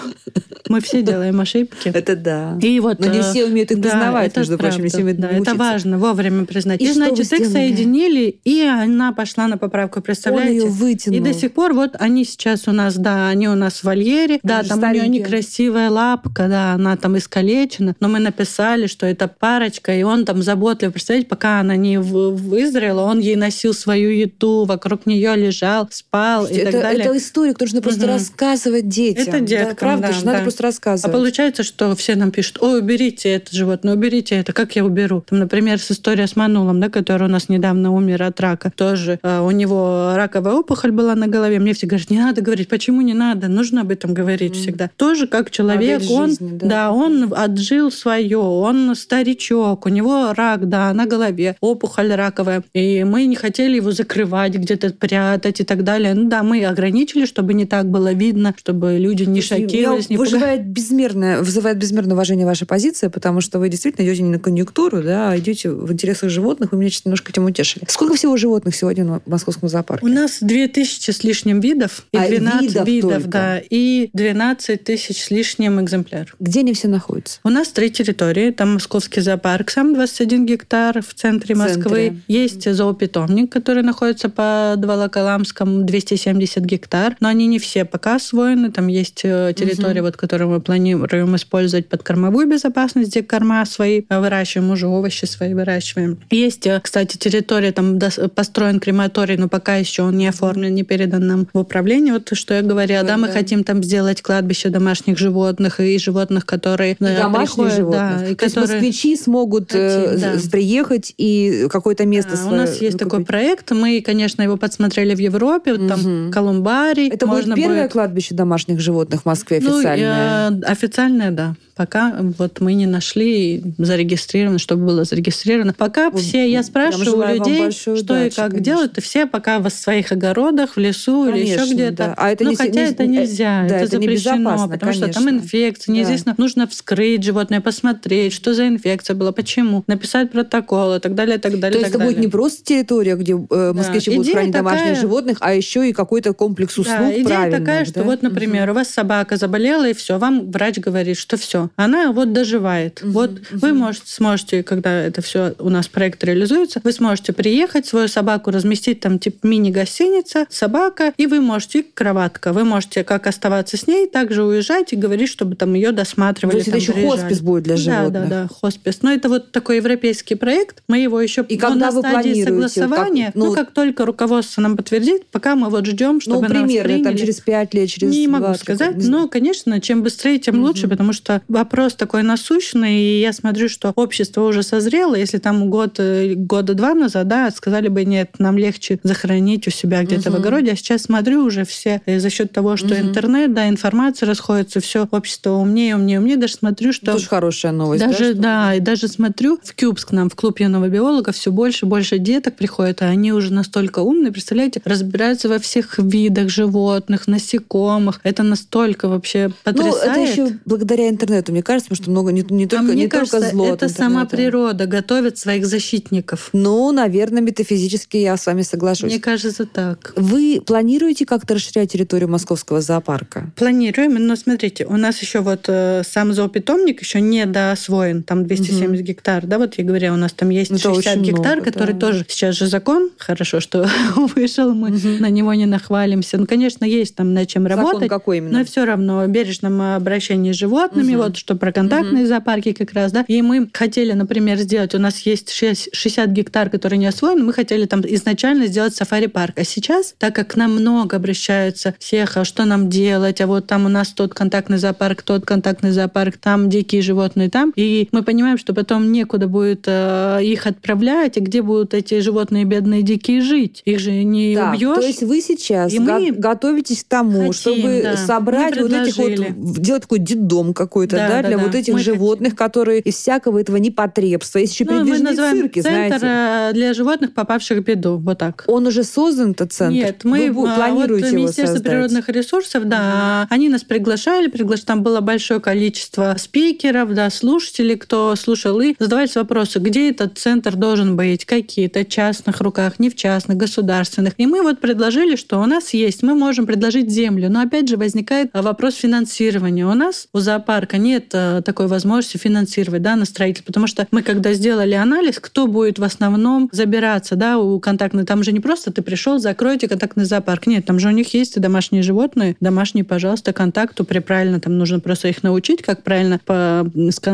мы 0.69 0.81
все 0.81 1.03
делаем 1.03 1.41
ошибки. 1.41 1.91
Это 1.95 2.17
да. 2.17 2.59
И 2.61 2.81
вот, 2.81 2.99
Но 2.99 3.07
не 3.07 3.19
э, 3.19 3.23
все 3.23 3.45
умеют 3.47 3.71
их 3.71 3.81
признавать, 3.81 4.37
между 4.37 4.59
прочим, 4.59 4.83
не 4.83 4.89
все 4.89 4.99
умеют 4.99 5.21
это 5.21 5.55
важно, 5.55 5.99
вовремя 5.99 6.45
признать. 6.45 6.81
И 6.81 6.87
И, 6.87 6.93
значит, 6.93 7.33
их 7.33 7.47
соединили, 7.47 8.39
и 8.45 8.63
она 8.63 9.13
пошла 9.13 9.49
на 9.49 9.59
поправку, 9.59 9.99
Он 9.99 10.03
представляете? 10.03 10.55
ее 10.57 10.67
вытянул. 10.67 11.17
И 11.19 11.21
до 11.21 11.33
сих 11.33 11.53
пор 11.53 11.73
вот 11.73 11.93
они 11.99 12.25
сейчас 12.25 12.69
у 12.69 12.73
нас, 12.73 12.97
да, 12.97 13.29
они 13.29 13.49
у 13.49 13.55
нас 13.55 13.75
в 13.81 13.85
вольере, 13.85 14.39
да, 14.43 14.63
там 14.63 14.83
у 14.83 14.87
нее 14.93 15.09
некрасивая 15.09 15.91
лапка, 15.91 16.49
да, 16.49 16.73
она 16.73 16.97
там 16.97 17.17
искалечена, 17.17 17.95
но 18.01 18.09
мы 18.09 18.19
написали, 18.19 18.87
что 18.87 19.07
это 19.07 19.29
парочка, 19.29 19.95
и 19.97 20.03
он 20.03 20.25
там 20.25 20.43
заботливо, 20.43 20.91
представляете, 20.91 21.29
пока 21.29 21.61
она 21.61 21.77
не 21.77 21.99
в- 21.99 22.35
выздоровела, 22.37 23.03
он 23.03 23.21
ей 23.21 23.37
носил 23.37 23.73
свою 23.73 24.11
еду, 24.11 24.65
вокруг 24.65 25.06
нее 25.07 25.35
лежал, 25.37 25.89
спал 25.91 26.47
и 26.47 26.55
это, 26.55 26.73
так 26.73 26.83
далее. 26.83 27.05
это 27.07 27.17
история, 27.17 27.53
которую 27.53 27.75
нужно 27.75 27.83
просто 27.83 28.07
Мгм. 28.07 28.13
рассказывать 28.15 28.89
детям. 28.89 29.23
Это 29.29 29.41
деткам, 29.41 29.69
да, 29.71 29.75
правда 29.77 30.07
да, 30.09 30.13
же, 30.13 30.27
надо 30.27 30.39
да. 30.39 30.43
просто 30.43 30.63
А 30.63 30.67
рассказывать. 30.67 31.13
получается, 31.17 31.63
что 31.63 31.95
все 31.97 32.17
нам 32.17 32.31
пишут, 32.31 32.59
ой, 32.61 32.81
уберите 32.81 33.31
это 33.31 33.55
животное, 33.55 33.95
уберите 33.95 34.35
это, 34.37 34.53
как 34.53 34.77
я 34.77 34.85
уберу? 34.85 35.25
Там, 35.29 35.39
например, 35.39 35.79
с 35.81 35.91
история 35.91 36.27
с 36.27 36.37
Манулом, 36.37 36.81
да, 36.81 36.89
который 36.89 37.25
у 37.29 37.31
нас 37.31 37.49
недавно 37.49 37.93
умер 37.93 38.23
от 38.25 38.41
рака, 38.41 38.71
тоже 38.75 39.19
э, 39.23 39.41
у 39.41 39.51
него 39.51 40.13
раковая 40.15 40.55
опухоль 40.55 40.91
была 40.93 41.15
на 41.15 41.27
голове, 41.29 41.59
мне 41.59 41.73
все 41.73 41.87
говорят, 41.87 42.11
не 42.11 42.19
надо 42.19 42.41
говорить, 42.43 42.69
почему 42.69 43.01
не 43.03 43.15
надо, 43.15 43.49
нужно 43.49 43.83
об 43.83 43.91
этом 43.91 44.15
говорить 44.15 44.53
Мгм. 44.53 44.61
всегда. 44.61 44.91
Тоже 44.97 45.27
как 45.27 45.51
человек, 45.51 46.01
Модель 46.03 46.13
он, 46.17 46.29
жизни, 46.29 46.59
да. 46.59 46.67
да, 46.67 46.93
он 46.93 47.33
отжил 47.35 47.91
свое, 47.91 48.39
он 48.39 48.95
старичок, 48.95 49.87
у 49.87 49.89
него 49.89 50.33
рак, 50.35 50.69
да, 50.69 50.93
на 50.93 51.07
голове, 51.07 51.57
опухоль 51.61 52.13
раковая, 52.15 52.63
и 52.75 53.05
мы 53.05 53.27
не 53.27 53.37
хотели 53.37 53.77
его 53.77 53.93
закрывать 53.93 54.55
где-то 54.55 54.86
где-то 54.87 54.99
прятать 54.99 55.61
и 55.61 55.65
так 55.65 55.85
далее. 55.85 56.15
Ну 56.15 56.29
да, 56.29 56.43
мы 56.43 56.65
ограничили, 56.65 57.25
чтобы 57.27 57.55
не 57.55 57.67
так 57.67 57.89
было 57.91 58.13
видно, 58.13 58.55
чтобы 58.57 58.99
люди 58.99 59.25
не 59.25 59.41
шокировались, 59.41 60.09
не 60.11 60.17
вызывает 60.17 60.67
безмерное, 60.67 61.39
вызывает 61.43 61.79
безмерное 61.79 62.15
уважение 62.15 62.47
ваша 62.47 62.67
позиция, 62.67 63.11
потому 63.11 63.41
что 63.41 63.59
вы 63.59 63.69
действительно 63.69 64.05
идете 64.07 64.23
не 64.23 64.31
на 64.31 64.39
конъюнктуру, 64.39 65.03
да, 65.03 65.31
а 65.31 65.39
идете 65.39 65.71
в 65.71 65.93
интересах 65.93 66.31
животных. 66.31 66.73
Вы 66.73 66.79
меня 66.79 66.91
чуть 66.91 67.05
немножко 67.05 67.31
этим 67.33 67.45
утешили. 67.45 67.85
Сколько 67.89 68.15
всего 68.15 68.37
животных 68.37 68.75
сегодня 68.75 69.05
в 69.05 69.21
московском 69.27 69.69
зоопарке? 69.69 70.05
У 70.07 70.09
нас 70.09 70.39
2000 70.41 71.11
с 71.11 71.25
лишним 71.25 71.61
видов 71.61 72.07
и 72.13 72.17
А 72.17 72.27
12 72.29 72.63
видов 72.63 72.87
видов, 72.87 73.13
только? 73.15 73.29
да, 73.31 73.61
и 73.71 74.11
12 74.13 74.85
тысяч 74.85 75.25
с 75.25 75.31
лишним 75.31 75.81
экземпляров. 75.81 76.35
Где 76.41 76.61
они 76.61 76.73
все 76.75 76.89
находятся? 76.89 77.41
У 77.45 77.49
нас 77.49 77.69
три 77.69 77.91
территории. 77.91 78.51
Там 78.51 78.75
Московский 78.75 79.21
зоопарк, 79.21 79.71
сам 79.71 79.95
21 79.95 80.47
гектар 80.47 81.03
в 81.03 81.15
центре 81.15 81.55
В 81.55 81.59
Москвы. 81.59 81.83
центре. 81.83 82.17
Есть 82.29 82.71
зоопитомник, 82.73 83.51
который 83.53 83.83
находится 83.83 84.29
под 84.77 84.85
Волоколамском, 84.85 85.87
270 85.87 86.65
гектар. 86.65 87.17
Но 87.21 87.29
они 87.29 87.47
не 87.47 87.59
все 87.59 87.85
пока 87.85 88.17
освоены. 88.17 88.71
Там 88.71 88.89
есть 88.89 89.23
э, 89.25 89.53
территория, 89.57 90.03
вот, 90.03 90.17
которую 90.17 90.51
мы 90.51 90.61
планируем 90.61 91.35
использовать 91.37 91.89
под 91.89 92.03
кормовую 92.03 92.47
безопасность, 92.49 93.11
где 93.11 93.23
корма 93.23 93.65
свои 93.65 94.03
э, 94.09 94.21
выращиваем, 94.21 94.71
уже 94.71 94.87
овощи 94.87 95.25
свои 95.25 95.55
выращиваем. 95.55 96.19
Есть, 96.31 96.67
э, 96.67 96.79
кстати, 96.83 97.17
территория, 97.17 97.73
там 97.73 97.99
построен 98.35 98.81
крематорий, 98.81 99.37
но 99.37 99.49
пока 99.49 99.77
еще 99.77 100.03
он 100.03 100.17
не 100.19 100.29
оформлен, 100.29 100.75
не 100.75 100.83
передан 100.83 101.27
нам 101.27 101.47
в 101.53 101.59
управление. 101.59 102.13
Вот 102.13 102.29
что 102.33 102.55
я 102.55 102.63
говорила, 102.63 103.03
да, 103.05 103.17
мы 103.17 103.29
Да. 103.29 103.33
хотим 103.33 103.65
там 103.65 103.83
сделать 103.83 104.21
кладбище 104.23 104.69
домашних 104.69 105.17
животных 105.19 105.81
и 105.81 105.99
животных, 105.99 106.45
которые 106.45 106.93
И 106.93 106.97
э, 107.05 107.17
домашних 107.19 107.55
приходят, 107.55 107.77
животных. 107.77 108.19
да, 108.21 108.29
и 108.29 108.35
То 108.35 108.45
есть 108.45 108.55
которые- 108.55 108.81
москвичи 108.81 109.17
смогут 109.17 109.73
Хотим, 109.73 110.21
да. 110.21 110.33
приехать 110.51 111.15
и 111.17 111.67
какое-то 111.71 112.05
место 112.05 112.33
Да, 112.33 112.37
у 112.43 112.49
свое 112.49 112.61
нас 112.63 112.81
есть 112.81 112.99
такой 112.99 113.21
выкупить. 113.21 113.27
проект. 113.29 113.71
Мы, 113.71 114.01
конечно, 114.05 114.43
его 114.43 114.57
подсмотрели 114.67 115.15
в 115.15 115.19
Европе. 115.21 115.75
Вот 115.75 115.89
Там 115.89 116.31
колумбарий. 116.33 117.09
Это 117.09 117.27
можно 117.27 117.55
будет 117.55 117.65
первое 117.65 117.83
будет- 117.83 117.93
кладбище 117.93 118.35
домашних 118.35 118.81
животных 118.81 119.23
в 119.23 119.27
Москве 119.27 119.61
Ну, 119.63 119.77
официальное? 119.79 120.51
э, 120.51 120.61
официальное, 120.73 121.31
да. 121.31 121.55
Пока 121.77 122.17
вот 122.39 122.61
мы 122.61 122.73
не 122.73 122.87
нашли 122.87 123.63
зарегистрировано, 123.77 124.59
чтобы 124.59 124.87
было 124.87 125.05
зарегистрировано. 125.05 125.75
Пока 125.75 126.09
Вот, 126.09 126.23
все, 126.23 126.51
я 126.51 126.63
спрашиваю 126.63 127.19
у 127.19 127.35
людей, 127.35 127.71
что 127.71 127.95
и 127.95 128.01
удачи, 128.01 128.37
как 128.37 128.47
конечно. 128.51 128.65
делают, 128.65 128.99
и 128.99 129.01
все 129.03 129.27
пока 129.27 129.59
в 129.59 129.69
своих 129.69 130.11
огородах, 130.11 130.77
в 130.77 130.81
лесу 130.81 131.29
или 131.29 131.41
еще 131.45 131.57
Конечно, 131.57 131.75
где-то. 131.75 131.97
да. 131.97 132.15
А 132.17 132.31
это 132.31 132.45
ну, 132.45 132.51
не- 132.51 132.57
хотя 132.57 132.71
не- 132.85 132.91
это 132.91 133.07
не- 133.07 133.19
нельзя, 133.19 133.67
да, 133.69 133.77
это, 133.77 133.85
это 133.85 133.97
запрещено, 133.97 134.69
потому 134.71 134.93
что 134.95 135.09
там 135.09 135.25
конечно. 135.25 135.45
инфекция, 135.45 135.93
Да. 135.93 135.99
неизвестно. 135.99 136.35
Нужно 136.39 136.67
вскрыть 136.67 137.23
животное, 137.23 137.61
посмотреть, 137.61 138.33
что 138.33 138.55
за 138.55 138.69
инфекция 138.69 139.15
была, 139.15 139.33
почему, 139.33 139.85
написать 139.87 140.31
протокол 140.33 140.95
и 140.95 140.99
так 141.01 141.15
далее, 141.15 141.37
и 141.37 141.41
так 141.41 141.61
далее. 141.61 141.73
То 141.73 141.79
и 141.79 141.81
есть 141.83 141.91
это 141.95 141.99
будет 141.99 142.15
далее. 142.15 142.27
не 142.27 142.31
просто 142.33 142.65
территория, 142.65 143.17
где 143.17 143.33
э, 143.33 143.73
москвичи 143.75 144.11
будут 144.13 144.25
Идея 144.25 144.35
хранить 144.37 144.53
домашних 144.55 144.81
такая- 144.83 145.01
животных, 145.03 145.37
а 145.41 145.53
еще 145.53 145.87
и 145.87 145.93
какой-то 145.93 146.33
комплекс 146.33 146.79
услуг 146.79 146.97
Да, 146.99 147.13
идея 147.13 147.51
такая, 147.51 147.85
что 147.85 147.97
да? 148.01 148.03
вот, 148.05 148.23
например, 148.23 148.71
у 148.71 148.73
вас 148.73 148.89
собака 148.89 149.37
заболела, 149.37 149.87
и 149.87 149.93
все, 149.93 150.17
вам 150.19 150.51
врач 150.51 150.79
говорит, 150.79 151.19
что 151.19 151.37
все, 151.37 151.66
она 151.77 152.13
вот 152.13 152.33
доживает. 152.33 153.01
Мгм, 153.03 153.13
Вот 153.13 153.31
вы 153.51 153.69
мгм. 153.71 153.79
можете, 153.79 154.07
сможете, 154.07 154.63
когда 154.63 154.93
это 155.03 155.23
все 155.23 155.55
у 155.59 155.69
нас 155.71 155.89
проект 155.89 156.23
реализуется, 156.25 156.81
вы 156.85 156.93
сможете 156.93 157.33
приехать, 157.33 157.87
свою 157.87 158.09
собаку 158.09 158.51
разместить 158.51 159.01
там 159.01 159.19
типа 159.19 159.47
мини-гостиница, 159.47 160.47
собака, 160.51 161.13
и 161.17 161.27
вы 161.27 161.41
можете 161.41 161.83
кроватка. 161.83 162.53
Вы 162.53 162.65
можете 162.65 163.05
как 163.05 163.27
оставаться 163.27 163.77
с 163.77 163.87
ней, 163.87 164.07
так 164.07 164.33
же 164.33 164.45
уезжать 164.45 164.93
и 164.93 164.97
говорить, 164.97 165.29
чтобы 165.29 165.57
там 165.57 165.75
ее 165.75 165.93
досматривали. 165.93 166.53
То 166.53 166.59
есть 166.59 166.69
это 166.69 166.77
там, 166.77 166.81
еще 166.83 166.93
приезжали. 166.93 167.21
хоспис 167.21 167.41
будет 167.41 167.63
для 167.65 167.77
Да, 167.77 167.81
животных. 167.81 168.29
да, 168.29 168.43
да, 168.43 168.49
хоспис. 168.49 169.03
Но 169.03 169.13
это 169.13 169.29
вот 169.29 169.53
такой 169.53 169.77
европейский 169.77 170.35
проект. 170.35 170.83
Мы 170.89 170.99
его 170.99 171.21
еще 171.21 171.45
И 171.49 171.55
ну, 171.55 171.61
когда 171.61 171.87
на 171.87 171.91
вы 171.93 172.01
стадии 172.01 172.45
вот 172.51 172.63
как- 172.63 172.71
согласования. 172.71 173.33
ну, 173.35 173.47
ну, 173.47 173.55
как 173.55 173.73
только 173.73 174.05
руководство 174.07 174.61
нам 174.61 174.77
подтвердит, 174.77 175.27
пока 175.31 175.55
мы 175.57 175.69
вот 175.71 175.87
ждем, 175.87 176.21
чтобы 176.21 176.37
Ну, 176.37 176.43
нас 176.43 176.51
примерно, 176.53 176.93
там 176.95 177.03
приняли. 177.03 177.19
через 177.19 177.41
пять 177.41 177.75
лет, 177.75 177.89
через 177.89 178.11
Не 178.13 178.29
могу 178.29 178.47
20, 178.47 178.61
сказать, 178.63 178.97
но, 178.99 179.29
конечно, 179.29 179.81
чем 179.81 180.03
быстрее, 180.03 180.39
тем 180.39 180.63
лучше, 180.63 180.83
Мгм. 180.83 180.91
потому 180.91 181.13
что 181.13 181.43
вопрос 181.57 181.95
такой 181.95 182.23
насущный, 182.23 183.01
и 183.01 183.21
я 183.21 183.33
смотрю, 183.33 183.69
что 183.69 183.93
общество 183.97 184.43
уже 184.43 184.63
созрело. 184.63 185.15
Если 185.15 185.39
там 185.39 185.71
год, 185.71 185.97
э, 185.99 186.35
года 186.35 186.75
два 186.75 186.95
назад, 186.95 187.27
да, 187.29 187.51
сказали 187.51 187.89
бы, 187.89 188.05
нет, 188.05 188.31
нам 188.39 188.59
легче 188.59 188.99
захоронить 189.03 189.67
у 189.67 189.71
себя 189.71 190.03
где-то 190.05 190.31
в 190.31 190.35
Мгм. 190.35 190.37
огороде, 190.41 190.73
а 190.73 190.77
сейчас 190.77 191.03
смотрю 191.03 191.45
уже 191.45 191.65
все 191.65 192.01
э, 192.07 192.21
за 192.21 192.31
счет 192.31 192.53
того, 192.53 192.77
что 192.77 192.89
Мгм. 192.95 193.09
интернет, 193.09 193.55
да, 193.55 193.69
информация 193.69 194.27
расходится, 194.27 194.81
все 194.81 195.09
общество 195.11 195.51
умнее, 195.53 195.97
умнее, 195.97 196.19
умнее, 196.21 196.37
даже 196.37 196.55
смотрю, 196.55 196.93
что 196.93 197.13
Тоже 197.13 197.27
хорошая 197.27 197.73
новость. 197.73 198.01
да, 198.05 198.11
даже, 198.11 198.33
что- 198.33 198.43
да, 198.43 198.75
и 198.75 198.81
даже 198.81 199.09
смотрю, 199.09 199.59
в 199.63 199.75
Кюбс 199.75 200.05
к 200.05 200.13
нам, 200.13 200.29
в 200.31 200.35
клуб 200.35 200.61
юного 200.61 200.89
биолога, 200.89 201.33
все 201.33 201.51
больше 201.51 201.87
и 201.87 201.89
больше 201.89 202.19
деток 202.19 202.57
приходят, 202.57 203.03
а 203.03 203.07
они 203.07 203.33
уже 203.33 203.53
настолько 203.53 204.01
умные, 204.01 204.33
представляете, 204.33 204.81
разбираются 204.85 205.49
во 205.49 205.59
всех 205.59 205.99
видах 205.99 206.49
животных, 206.51 207.27
насекомых. 207.27 208.21
Это 208.23 208.43
настолько 208.43 209.09
вообще 209.09 209.49
Ну, 209.49 209.55
потрясает. 209.65 210.05
это 210.05 210.21
еще 210.21 210.57
благодаря 210.65 211.09
интернету, 211.09 211.46
мне 211.53 211.63
кажется, 211.63 211.89
потому 211.91 212.03
что 212.05 212.11
много 212.11 212.33
не, 212.33 212.45
не 212.51 212.65
А 212.65 212.69
только, 212.69 212.85
мне 212.85 213.03
не 213.05 213.09
кажется, 213.09 213.39
только 213.39 213.51
зло 213.53 213.75
это 213.75 213.89
сама 213.89 214.25
природа 214.25 214.87
готовит 214.87 215.39
своих 215.39 215.67
защитников. 215.67 216.51
Ну, 216.53 216.93
наверное, 216.93 217.43
метафизически 217.43 218.17
я 218.19 218.37
с 218.37 218.47
вами 218.47 218.63
соглашусь. 218.63 219.11
Мне 219.11 219.21
кажется, 219.21 219.67
так. 219.67 220.13
Вы 220.17 220.61
планируете 220.65 221.27
как-то 221.27 221.55
расширять 221.55 221.93
территорию 221.93 222.29
московского 222.29 222.81
зоопарка? 222.81 223.51
Планируем, 223.57 224.15
но 224.15 224.37
смотрите, 224.37 224.87
у 224.87 224.97
нас 224.97 225.21
еще 225.23 225.41
вот 225.41 225.65
э, 225.69 226.03
сам 226.09 226.33
зоопитомник 226.33 227.01
еще 227.01 227.21
не 227.21 227.47
доосвоен, 227.47 228.23
там 228.23 228.45
270 228.47 229.05
гектар, 229.05 229.47
да, 229.47 229.59
вот 229.59 229.75
я 229.79 229.85
говорила, 229.85 230.15
у 230.15 230.19
нас 230.19 230.33
там 230.33 230.51
есть 230.51 230.71
Это 230.71 230.95
60 230.95 230.99
очень 231.17 231.23
гектар, 231.23 231.57
много, 231.57 231.71
который 231.71 231.95
да. 231.95 232.01
тоже 232.01 232.25
сейчас 232.29 232.55
же 232.57 232.67
закон, 232.67 233.11
хорошо, 233.19 233.61
что 233.61 233.89
вышел, 234.35 234.75
мы 234.75 234.91
на 234.91 235.31
него 235.31 235.55
не 235.55 235.67
нахвалимся. 235.67 236.39
Ну, 236.39 236.47
конечно, 236.47 236.85
есть 236.85 237.15
там 237.15 237.35
над 237.35 237.49
чем 237.49 237.65
Закон 237.65 237.79
работать. 237.79 238.09
какой 238.09 238.39
именно? 238.39 238.59
Но 238.59 238.65
все 238.65 238.85
равно 238.85 239.27
бережном 239.27 239.81
обращении 239.81 240.53
с 240.53 240.57
животными, 240.57 241.13
Мгм. 241.13 241.23
вот 241.23 241.36
что 241.37 241.55
про 241.57 241.73
контактные 241.73 242.27
зоопарки 242.27 242.73
как 242.73 242.93
раз, 242.93 243.13
да. 243.13 243.25
И 243.29 243.43
мы 243.43 243.69
хотели, 243.73 244.13
например, 244.13 244.59
сделать, 244.59 244.95
у 244.95 244.99
нас 244.99 245.19
есть 245.21 245.51
шесть- 245.51 245.89
60 245.93 246.31
гектар, 246.31 246.71
которые 246.71 246.99
не 246.99 247.07
освоены, 247.07 247.43
мы 247.45 247.53
хотели 247.53 247.87
там 247.87 248.03
изначально 248.07 248.67
сделать 248.67 248.95
сафари-парк. 248.95 249.55
А 249.59 249.65
сейчас, 249.65 250.15
так 250.19 250.35
как 250.35 250.49
к 250.53 250.57
нам 250.57 250.73
много 250.75 251.17
обращаются 251.17 251.95
всех, 251.99 252.37
а 252.37 252.45
что 252.45 252.65
нам 252.65 252.89
делать, 252.89 253.41
а 253.41 253.47
вот 253.47 253.67
там 253.67 253.87
у 253.87 253.89
нас 253.89 254.09
тот 254.09 254.35
контактный 254.35 254.79
зоопарк, 254.79 255.23
тот 255.23 255.45
контактный 255.45 255.91
зоопарк, 255.91 256.37
там 256.39 256.69
дикие 256.69 257.03
животные, 257.03 257.51
там. 257.51 257.73
И 257.77 258.09
мы 258.13 258.23
понимаем, 258.23 258.59
что 258.59 258.75
потом 258.75 259.13
некуда 259.13 259.49
будет 259.49 259.85
э, 259.87 260.41
их 260.43 260.67
отправлять, 260.67 261.37
и 261.37 261.41
где 261.41 261.63
будут 261.63 261.95
эти 261.95 262.21
животные 262.21 262.65
бедные 262.65 263.03
дикие 263.03 263.41
жить. 263.41 263.83
Их 263.85 263.99
же 264.01 264.13
не 264.25 264.55
Так, 264.57 264.75
убьешь. 264.75 264.95
то 264.97 265.07
есть 265.07 265.23
вы 265.23 265.41
сейчас 265.41 265.93
И 265.93 265.99
го- 265.99 266.05
мы 266.05 266.31
готовитесь 266.33 267.05
к 267.05 267.09
тому, 267.09 267.39
хотим, 267.39 267.53
чтобы 267.53 268.01
да. 268.03 268.17
собрать 268.17 268.77
вот 268.81 268.93
этих 268.93 269.17
вот, 269.17 269.81
делать 269.81 270.03
такой 270.03 270.19
детдом 270.19 270.75
какой-то, 270.75 271.17
Да, 271.17 271.26
да, 271.29 271.43
да, 271.43 271.49
для 271.49 271.57
да. 271.59 271.65
вот 271.65 271.75
этих 271.75 271.95
Мы 271.95 272.01
животных, 272.01 272.55
которые 272.55 273.01
из 273.01 273.15
всякого 273.17 273.59
этого 273.61 273.77
непотребства, 273.77 274.59
есть 274.59 274.75
еще 274.75 274.85
Ну, 274.85 274.93
мы 274.93 274.99
передвижные 274.99 275.31
называем 275.31 275.57
цирки, 275.59 275.83
центр 275.83 276.19
знаете. 276.19 276.71
э, 276.71 276.75
для 276.75 276.95
животных, 276.95 277.35
попавших 277.35 277.79
в 277.79 277.83
беду. 277.83 278.17
Вот 278.19 278.39
так. 278.39 278.65
Он 278.67 278.87
уже 278.87 279.05
создан, 279.05 279.53
этот 279.53 279.73
центр? 279.73 279.95
Нет, 279.95 280.25
мы 280.25 280.51
Вы 280.51 280.69
а, 280.69 280.77
планируете 280.77 281.25
вот 281.25 281.33
его 281.33 281.43
Министерство 281.43 281.75
создать? 281.77 281.93
природных 281.93 282.29
ресурсов, 282.29 282.85
да, 282.85 283.47
они 283.51 283.69
нас 283.69 283.83
приглашали, 283.83 284.49
приглаш... 284.49 284.81
там 284.81 285.03
было 285.03 285.21
большое 285.21 285.61
количество 285.61 286.37
спикеров, 286.39 287.15
да, 287.15 287.31
слушателей, 287.31 287.97
кто 287.97 288.35
слушал, 288.37 288.81
и 288.81 288.95
задавались 288.99 289.37
вопросы, 289.37 289.79
где 289.79 290.11
этот 290.11 290.39
центр 290.39 290.75
должен 290.77 291.17
быть, 291.17 291.45
какие-то 291.45 292.05
частных 292.05 292.61
руках, 292.61 292.99
не 292.99 293.11
в 293.11 293.17
частных, 293.17 293.57
государственных. 293.57 294.35
И 294.39 294.47
мы 294.47 294.63
вот 294.63 294.81
предложили, 294.81 295.37
что 295.37 295.61
у 295.61 295.67
нас 295.67 295.95
есть, 295.95 296.23
мы 296.23 296.35
можем 296.35 296.67
предложить 296.67 297.11
землю, 297.11 297.51
но 297.51 297.61
опять 297.61 297.89
же 297.89 297.97
возникает 297.97 298.51
а, 298.53 298.63
вопрос 298.63 298.97
финансирования. 298.97 299.87
У 299.87 299.95
нас 299.95 300.29
у 300.33 300.39
зоопарка 300.39 300.99
нет 301.07 301.29
такой 301.65 301.87
возможности 301.87 302.37
финансировать, 302.37 303.03
да, 303.03 303.17
на 303.17 303.25
строительство, 303.25 303.67
потому 303.67 303.87
что 303.87 304.07
мы 304.11 304.23
когда 304.23 304.53
сделали 304.53 304.95
анализ, 304.95 305.39
кто 305.41 305.67
будет 305.67 305.99
в 305.99 306.05
основном 306.05 306.69
забираться, 306.73 307.37
да, 307.37 307.59
у 307.59 307.79
контактной, 307.81 308.25
там 308.25 308.43
же 308.43 308.53
не 308.53 308.61
просто 308.61 308.93
ты 308.93 309.03
пришел, 309.03 309.39
закройте 309.39 309.89
контактный 309.89 310.25
зоопарк, 310.25 310.67
нет, 310.67 310.85
там 310.85 310.99
же 310.99 311.09
у 311.09 311.13
них 311.13 311.33
есть 311.35 311.57
и 311.57 311.61
домашние 311.61 312.03
животные, 312.03 312.57
домашние, 312.61 313.05
пожалуйста, 313.05 313.53
контакту, 313.53 314.05
при 314.05 314.19
правильно, 314.19 314.61
там 314.61 314.77
нужно 314.79 315.01
просто 315.01 315.29
их 315.29 315.43
научить, 315.43 315.83
как 315.83 316.03
правильно 316.03 316.41
по- 316.45 316.91